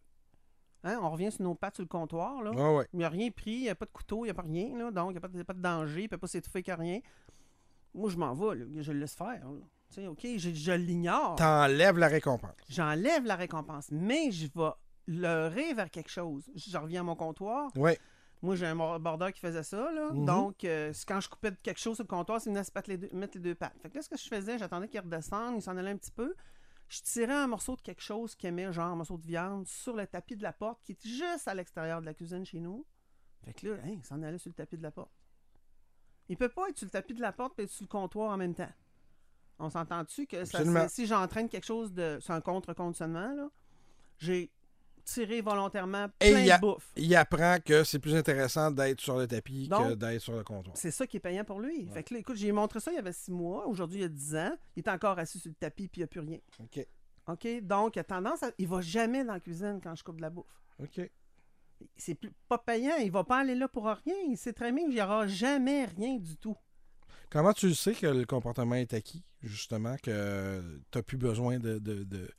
Hein, 0.83 0.99
On 1.01 1.09
revient 1.09 1.31
sur 1.31 1.43
nos 1.43 1.55
pattes 1.55 1.75
sur 1.75 1.83
le 1.83 1.87
comptoir. 1.87 2.41
Là. 2.43 2.51
Ouais. 2.51 2.85
Il 2.93 2.99
n'y 2.99 3.05
a 3.05 3.09
rien 3.09 3.31
pris, 3.31 3.51
il 3.51 3.61
n'y 3.63 3.69
a 3.69 3.75
pas 3.75 3.85
de 3.85 3.91
couteau, 3.91 4.25
il 4.25 4.27
n'y 4.27 4.31
a 4.31 4.33
pas 4.33 4.41
rien. 4.41 4.77
Là, 4.77 4.91
donc, 4.91 5.09
il 5.09 5.13
n'y 5.13 5.17
a, 5.17 5.21
pas 5.21 5.27
de- 5.29 5.43
pas 5.43 5.53
de 5.53 5.61
danger, 5.61 6.01
il 6.01 6.03
ne 6.03 6.07
peut 6.09 6.17
pas 6.17 6.27
s'étouffer 6.27 6.61
que 6.61 6.71
rien. 6.73 6.99
Moi, 7.93 8.09
je 8.09 8.17
m'en 8.17 8.33
vais. 8.33 8.55
là, 8.57 8.65
je 8.81 8.91
le 8.91 8.99
laisse 8.99 9.15
faire. 9.15 9.27
là. 9.49 9.59
Tu 9.89 9.95
sais, 10.01 10.07
OK, 10.07 10.27
je, 10.35 10.53
je 10.53 10.71
l'ignore. 10.73 11.35
T'enlèves 11.37 11.97
la 11.97 12.09
récompense. 12.09 12.51
J'enlève 12.69 13.23
la 13.23 13.37
récompense, 13.37 13.87
mais 13.91 14.29
je 14.31 14.47
vais 14.53 14.69
leurrer 15.07 15.73
vers 15.73 15.89
quelque 15.89 16.09
chose. 16.09 16.49
Je 16.55 16.77
reviens 16.77 17.01
à 17.01 17.03
mon 17.03 17.15
comptoir. 17.15 17.71
Ouais. 17.75 17.97
Moi, 18.41 18.55
j'ai 18.55 18.67
un 18.67 18.75
border 18.75 19.31
qui 19.33 19.39
faisait 19.39 19.63
ça. 19.63 19.91
Là. 19.91 20.11
Mhm. 20.11 20.25
Donc, 20.25 20.63
euh, 20.63 20.93
quand 21.07 21.19
je 21.19 21.29
coupais 21.29 21.51
quelque 21.63 21.79
chose 21.79 21.95
sur 21.95 22.03
le 22.03 22.07
comptoir, 22.07 22.39
c'est 22.39 22.49
venait 22.49 22.63
se 22.63 22.71
mettre 22.73 22.89
les, 22.89 22.97
deux, 22.97 23.09
mettre 23.11 23.37
les 23.37 23.41
deux 23.41 23.55
pattes. 23.55 23.73
Fait 23.81 23.89
que 23.89 23.95
là, 23.95 24.01
ce 24.03 24.09
que 24.09 24.17
je 24.17 24.27
faisais, 24.27 24.59
j'attendais 24.59 24.87
qu'il 24.87 24.99
redescende, 24.99 25.55
il 25.55 25.61
s'en 25.61 25.75
allait 25.75 25.91
un 25.91 25.97
petit 25.97 26.11
peu. 26.11 26.35
Je 26.87 27.01
tirais 27.01 27.33
un 27.33 27.47
morceau 27.47 27.75
de 27.75 27.81
quelque 27.81 28.01
chose 28.01 28.35
qui 28.35 28.47
aimait, 28.47 28.71
genre 28.71 28.85
un 28.85 28.95
morceau 28.95 29.17
de 29.17 29.25
viande, 29.25 29.67
sur 29.67 29.95
le 29.95 30.05
tapis 30.05 30.35
de 30.35 30.43
la 30.43 30.53
porte 30.53 30.81
qui 30.83 30.93
était 30.93 31.09
juste 31.09 31.47
à 31.47 31.53
l'extérieur 31.53 31.99
de 31.99 32.05
la 32.05 32.13
cuisine 32.13 32.45
chez 32.45 32.59
nous. 32.59 32.85
Fait 33.43 33.53
que 33.53 33.67
là, 33.67 33.77
hein, 33.83 33.89
il 33.93 34.03
s'en 34.03 34.21
allait 34.21 34.37
sur 34.37 34.49
le 34.49 34.55
tapis 34.55 34.77
de 34.77 34.83
la 34.83 34.91
porte. 34.91 35.11
Il 36.29 36.37
peut 36.37 36.49
pas 36.49 36.69
être 36.69 36.77
sur 36.77 36.85
le 36.85 36.91
tapis 36.91 37.13
de 37.13 37.21
la 37.21 37.31
porte 37.31 37.57
et 37.59 37.63
être 37.63 37.69
sur 37.69 37.83
le 37.83 37.89
comptoir 37.89 38.31
en 38.31 38.37
même 38.37 38.53
temps. 38.53 38.71
On 39.59 39.69
s'entend-tu 39.69 40.27
que 40.27 40.45
ça, 40.45 40.87
si 40.87 41.07
j'entraîne 41.07 41.49
quelque 41.49 41.65
chose 41.65 41.91
de. 41.91 42.19
C'est 42.21 42.33
un 42.33 42.41
contre-conditionnement, 42.41 43.33
là. 43.33 43.49
J'ai 44.19 44.51
tirer 45.07 45.41
volontairement 45.41 46.07
Et 46.19 46.31
plein 46.31 46.47
a- 46.49 46.57
de 46.57 46.61
bouffe. 46.61 46.91
Il 46.97 47.15
apprend 47.15 47.57
que 47.63 47.83
c'est 47.83 47.99
plus 47.99 48.15
intéressant 48.15 48.69
d'être 48.71 48.99
sur 49.01 49.17
le 49.17 49.25
tapis 49.27 49.69
que 49.69 49.95
d'être 49.95 50.21
sur 50.21 50.33
le 50.33 50.43
comptoir. 50.43 50.75
C'est 50.77 50.91
ça 50.91 51.07
qui 51.07 51.17
est 51.17 51.21
payant 51.21 51.43
pour 51.45 51.59
lui. 51.59 51.87
Fait 51.87 52.03
que 52.03 52.13
là, 52.13 52.19
écoute, 52.19 52.35
j'ai 52.35 52.51
montré 52.51 52.79
ça 52.79 52.91
il 52.91 52.95
y 52.95 52.99
avait 52.99 53.13
six 53.13 53.31
mois. 53.31 53.65
Aujourd'hui, 53.67 53.99
il 53.99 54.01
y 54.01 54.05
a 54.05 54.09
dix 54.09 54.35
ans. 54.35 54.55
Il 54.75 54.83
est 54.83 54.89
encore 54.89 55.17
assis 55.17 55.39
sur 55.39 55.49
le 55.49 55.55
tapis 55.55 55.87
puis 55.87 56.01
il 56.01 56.03
n'y 56.03 56.03
a 56.03 56.07
plus 56.07 56.19
rien. 56.19 56.39
OK. 56.59 56.85
OK? 57.27 57.47
Donc, 57.63 57.95
il 57.95 57.99
a 57.99 58.03
tendance 58.03 58.43
à... 58.43 58.51
Il 58.57 58.67
va 58.67 58.81
jamais 58.81 59.23
dans 59.23 59.33
la 59.33 59.39
cuisine 59.39 59.79
quand 59.81 59.95
je 59.95 60.03
coupe 60.03 60.17
de 60.17 60.21
la 60.21 60.29
bouffe. 60.29 60.61
OK. 60.79 61.09
C'est 61.95 62.15
plus... 62.15 62.31
pas 62.47 62.57
payant. 62.57 62.95
Il 63.01 63.11
va 63.11 63.23
pas 63.23 63.39
aller 63.39 63.55
là 63.55 63.67
pour 63.67 63.85
rien. 63.85 64.15
Il 64.27 64.37
sait 64.37 64.53
très 64.53 64.71
bien 64.71 64.85
qu'il 64.85 64.95
n'y 64.95 65.01
aura 65.01 65.27
jamais 65.27 65.85
rien 65.85 66.17
du 66.17 66.37
tout. 66.37 66.55
Comment 67.29 67.53
tu 67.53 67.67
le 67.67 67.73
sais 67.73 67.93
que 67.93 68.07
le 68.07 68.25
comportement 68.25 68.75
est 68.75 68.93
acquis, 68.93 69.23
justement, 69.43 69.95
que 70.01 70.61
tu 70.91 70.97
n'as 70.97 71.03
plus 71.03 71.17
besoin 71.17 71.59
de, 71.59 71.77
de, 71.77 72.03
de, 72.03 72.29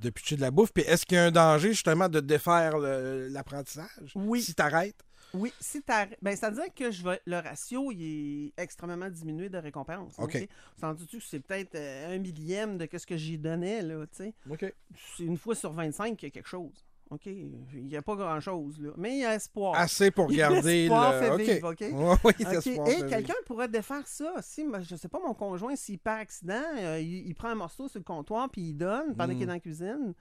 de 0.00 0.10
pitcher 0.10 0.36
de 0.36 0.40
la 0.40 0.50
bouffe? 0.50 0.72
Puis 0.72 0.84
est-ce 0.84 1.06
qu'il 1.06 1.16
y 1.16 1.18
a 1.18 1.24
un 1.24 1.30
danger, 1.30 1.68
justement, 1.70 2.08
de 2.08 2.20
défaire 2.20 2.78
l'apprentissage? 2.78 4.12
Oui. 4.14 4.42
Si 4.42 4.54
tu 4.54 4.62
arrêtes? 4.62 5.02
Oui, 5.34 5.52
si. 5.58 5.82
Ben, 6.22 6.36
c'est-à-dire 6.36 6.72
que 6.74 6.90
je 6.92 7.02
vais... 7.02 7.20
le 7.26 7.38
ratio, 7.38 7.90
il 7.90 8.46
est 8.46 8.62
extrêmement 8.62 9.10
diminué 9.10 9.48
de 9.48 9.58
récompense. 9.58 10.14
OK. 10.18 10.48
Sens-tu 10.80 11.18
que 11.18 11.24
c'est 11.24 11.40
peut-être 11.40 11.74
euh, 11.74 12.14
un 12.14 12.18
millième 12.18 12.78
de 12.78 12.88
ce 12.96 13.04
que 13.04 13.16
j'y 13.16 13.36
donnais, 13.36 13.82
là, 13.82 14.06
tu 14.06 14.16
sais? 14.16 14.34
OK. 14.48 14.72
C'est 15.16 15.24
une 15.24 15.36
fois 15.36 15.56
sur 15.56 15.72
25 15.72 16.16
qu'il 16.16 16.28
y 16.28 16.30
a 16.30 16.30
quelque 16.30 16.48
chose. 16.48 16.84
OK? 17.10 17.26
Il 17.26 17.84
n'y 17.86 17.96
a 17.96 18.02
pas 18.02 18.16
grand-chose, 18.16 18.80
là. 18.80 18.90
Mais 18.96 19.12
il 19.16 19.20
y 19.20 19.24
a 19.24 19.34
espoir. 19.34 19.74
Assez 19.76 20.10
pour 20.10 20.28
garder 20.32 20.88
L'espoir 20.88 21.12
le... 21.12 21.18
fait 21.38 21.54
vivre, 21.54 21.72
OK? 21.72 21.80
Ouais, 21.80 21.88
oui, 22.24 22.32
OK. 22.40 22.64
l'espoir 22.64 22.88
Et 22.88 23.06
quelqu'un 23.06 23.34
pourrait 23.46 23.68
défaire 23.68 24.06
ça. 24.06 24.34
Si, 24.42 24.64
je 24.82 24.96
sais 24.96 25.08
pas, 25.08 25.20
mon 25.20 25.34
conjoint, 25.34 25.76
s'il 25.76 25.98
perd 25.98 26.20
accident, 26.20 26.62
euh, 26.78 26.98
il, 27.00 27.26
il 27.28 27.34
prend 27.34 27.48
un 27.48 27.54
morceau 27.54 27.88
sur 27.88 27.98
le 28.00 28.04
comptoir 28.04 28.48
puis 28.50 28.62
il 28.62 28.74
donne 28.74 29.14
pendant 29.14 29.32
Mm. 29.32 29.36
qu'il 29.36 29.42
est 29.42 29.46
dans 29.46 29.52
la 29.52 29.60
cuisine, 29.60 30.14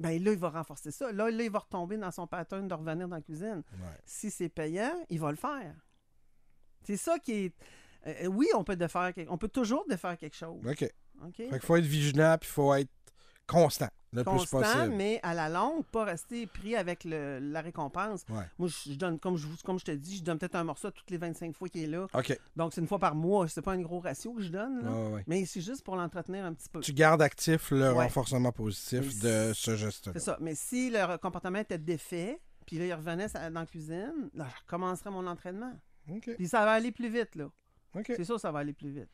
ben 0.00 0.22
là, 0.22 0.32
il 0.32 0.38
va 0.38 0.48
renforcer 0.50 0.90
ça. 0.90 1.10
Là, 1.12 1.30
là, 1.30 1.42
il 1.44 1.50
va 1.50 1.58
retomber 1.58 1.96
dans 1.96 2.10
son 2.10 2.26
pattern 2.26 2.66
de 2.68 2.74
revenir 2.74 3.06
dans 3.08 3.16
la 3.16 3.22
cuisine. 3.22 3.62
Ouais. 3.74 3.98
Si 4.04 4.30
c'est 4.30 4.48
payant, 4.48 4.94
il 5.10 5.20
va 5.20 5.30
le 5.30 5.36
faire. 5.36 5.74
C'est 6.84 6.96
ça 6.96 7.18
qui 7.18 7.32
est. 7.32 7.54
euh, 8.06 8.26
oui, 8.26 8.46
on 8.54 8.64
peut 8.64 8.76
défaire, 8.76 9.12
on 9.28 9.36
peut 9.38 9.48
toujours 9.48 9.84
défaire 9.88 10.16
quelque 10.16 10.36
chose. 10.36 10.64
OK. 10.66 10.88
OK? 11.26 11.34
Fait 11.36 11.48
qu'il 11.48 11.60
faut 11.60 11.76
être 11.76 11.84
vigilant 11.84 12.36
puis 12.40 12.48
il 12.48 12.52
faut 12.52 12.72
être 12.74 12.90
constant 13.48 13.88
le 14.12 14.22
plus 14.24 14.30
Constant, 14.32 14.60
possible. 14.60 14.94
mais 14.94 15.18
à 15.22 15.34
la 15.34 15.48
longue, 15.48 15.84
pas 15.86 16.04
rester 16.04 16.46
pris 16.46 16.76
avec 16.76 17.04
le- 17.04 17.40
la 17.40 17.60
récompense. 17.60 18.24
Ouais. 18.30 18.44
Moi, 18.58 18.68
je, 18.68 18.92
je 18.92 18.96
donne, 18.96 19.18
comme 19.18 19.36
je, 19.36 19.46
vous- 19.46 19.56
comme 19.64 19.78
je 19.78 19.84
te 19.84 19.90
dis, 19.90 20.18
je 20.18 20.22
donne 20.22 20.38
peut-être 20.38 20.54
un 20.54 20.64
morceau 20.64 20.90
toutes 20.90 21.10
les 21.10 21.18
25 21.18 21.54
fois 21.54 21.68
qu'il 21.68 21.82
est 21.82 21.86
là. 21.88 22.06
Donc, 22.56 22.72
c'est 22.72 22.80
une 22.80 22.86
fois 22.86 22.98
par 22.98 23.14
mois. 23.14 23.48
C'est 23.48 23.60
pas 23.60 23.72
un 23.72 23.80
gros 23.82 24.00
ratio 24.00 24.32
que 24.34 24.42
je 24.42 24.48
donne. 24.50 24.82
là. 24.84 24.90
Ouais. 25.10 25.24
Mais 25.26 25.44
c'est 25.44 25.60
juste 25.60 25.82
pour 25.84 25.96
l'entretenir 25.96 26.44
un 26.44 26.54
petit 26.54 26.68
peu. 26.70 26.80
Tu 26.80 26.92
gardes 26.94 27.20
actif 27.20 27.70
le 27.70 27.92
Ouais. 27.92 28.04
renforcement 28.04 28.52
positif 28.52 29.20
de 29.20 29.52
ce 29.54 29.76
geste-là. 29.76 30.12
C'est 30.14 30.20
ça. 30.20 30.38
Mais 30.40 30.54
si 30.54 30.88
le 30.90 31.16
comportement 31.18 31.58
était 31.58 31.76
défait, 31.78 32.40
puis 32.66 32.78
là, 32.78 32.86
il 32.86 32.94
revenait 32.94 33.26
dans 33.28 33.60
la 33.60 33.66
cuisine, 33.66 34.30
là, 34.34 34.46
je 34.54 34.60
recommencerais 34.62 35.10
mon 35.10 35.26
entraînement. 35.26 35.72
OK. 36.10 36.30
Puis 36.36 36.48
ça 36.48 36.64
va 36.64 36.72
aller 36.72 36.92
plus 36.92 37.10
vite, 37.10 37.34
là. 37.34 37.50
C'est 38.16 38.24
sûr, 38.24 38.38
ça 38.38 38.52
va 38.52 38.60
aller 38.60 38.72
plus 38.72 38.90
vite. 38.90 39.08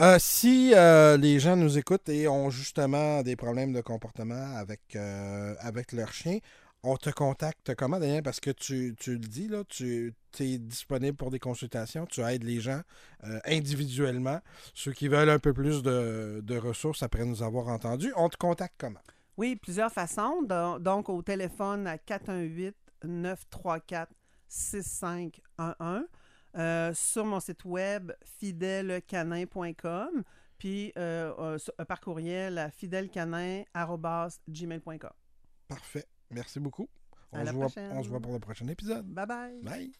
Euh, 0.00 0.16
si 0.18 0.72
euh, 0.74 1.16
les 1.16 1.38
gens 1.38 1.56
nous 1.56 1.78
écoutent 1.78 2.08
et 2.08 2.26
ont 2.28 2.50
justement 2.50 3.22
des 3.22 3.36
problèmes 3.36 3.72
de 3.72 3.80
comportement 3.80 4.56
avec, 4.56 4.80
euh, 4.96 5.54
avec 5.60 5.92
leur 5.92 6.12
chien, 6.12 6.38
on 6.82 6.96
te 6.96 7.10
contacte 7.10 7.74
comment, 7.76 8.00
Daniel? 8.00 8.22
Parce 8.24 8.40
que 8.40 8.50
tu, 8.50 8.94
tu 8.98 9.12
le 9.12 9.18
dis, 9.18 9.46
là, 9.48 9.62
tu 9.68 10.12
es 10.40 10.58
disponible 10.58 11.16
pour 11.16 11.30
des 11.30 11.38
consultations, 11.38 12.06
tu 12.06 12.22
aides 12.22 12.42
les 12.42 12.60
gens 12.60 12.80
individuellement. 13.44 14.40
Ceux 14.74 14.92
qui 14.92 15.06
veulent 15.08 15.30
un 15.30 15.38
peu 15.38 15.52
plus 15.52 15.82
de, 15.82 16.40
de 16.42 16.56
ressources 16.58 17.02
après 17.04 17.24
nous 17.24 17.42
avoir 17.44 17.68
entendus, 17.68 18.12
on 18.16 18.28
te 18.28 18.36
contacte 18.36 18.74
comment? 18.78 18.98
Oui, 19.36 19.54
plusieurs 19.56 19.92
façons. 19.92 20.42
Do- 20.42 20.78
Donc, 20.80 21.08
au 21.08 21.22
téléphone 21.22 21.86
à 21.86 21.96
418-934-6511. 24.48 26.02
Euh, 26.56 26.92
sur 26.94 27.24
mon 27.24 27.40
site 27.40 27.64
web, 27.64 28.12
fidèlecanin.com. 28.38 30.22
Puis 30.58 30.92
euh, 30.96 31.32
euh, 31.38 31.58
par 31.86 32.00
courriel 32.00 32.58
à 32.58 32.70
fidèlecanin.gmail.com. 32.70 35.10
Parfait. 35.68 36.04
Merci 36.30 36.60
beaucoup. 36.60 36.88
À 37.32 37.40
On, 37.40 37.44
la 37.44 37.46
se 37.46 37.52
voit, 37.52 37.66
prochaine. 37.66 37.92
on 37.92 38.02
se 38.02 38.08
voit 38.08 38.20
pour 38.20 38.32
le 38.32 38.38
prochain 38.38 38.68
épisode. 38.68 39.06
Bye 39.06 39.26
bye. 39.26 39.60
Bye. 39.62 39.92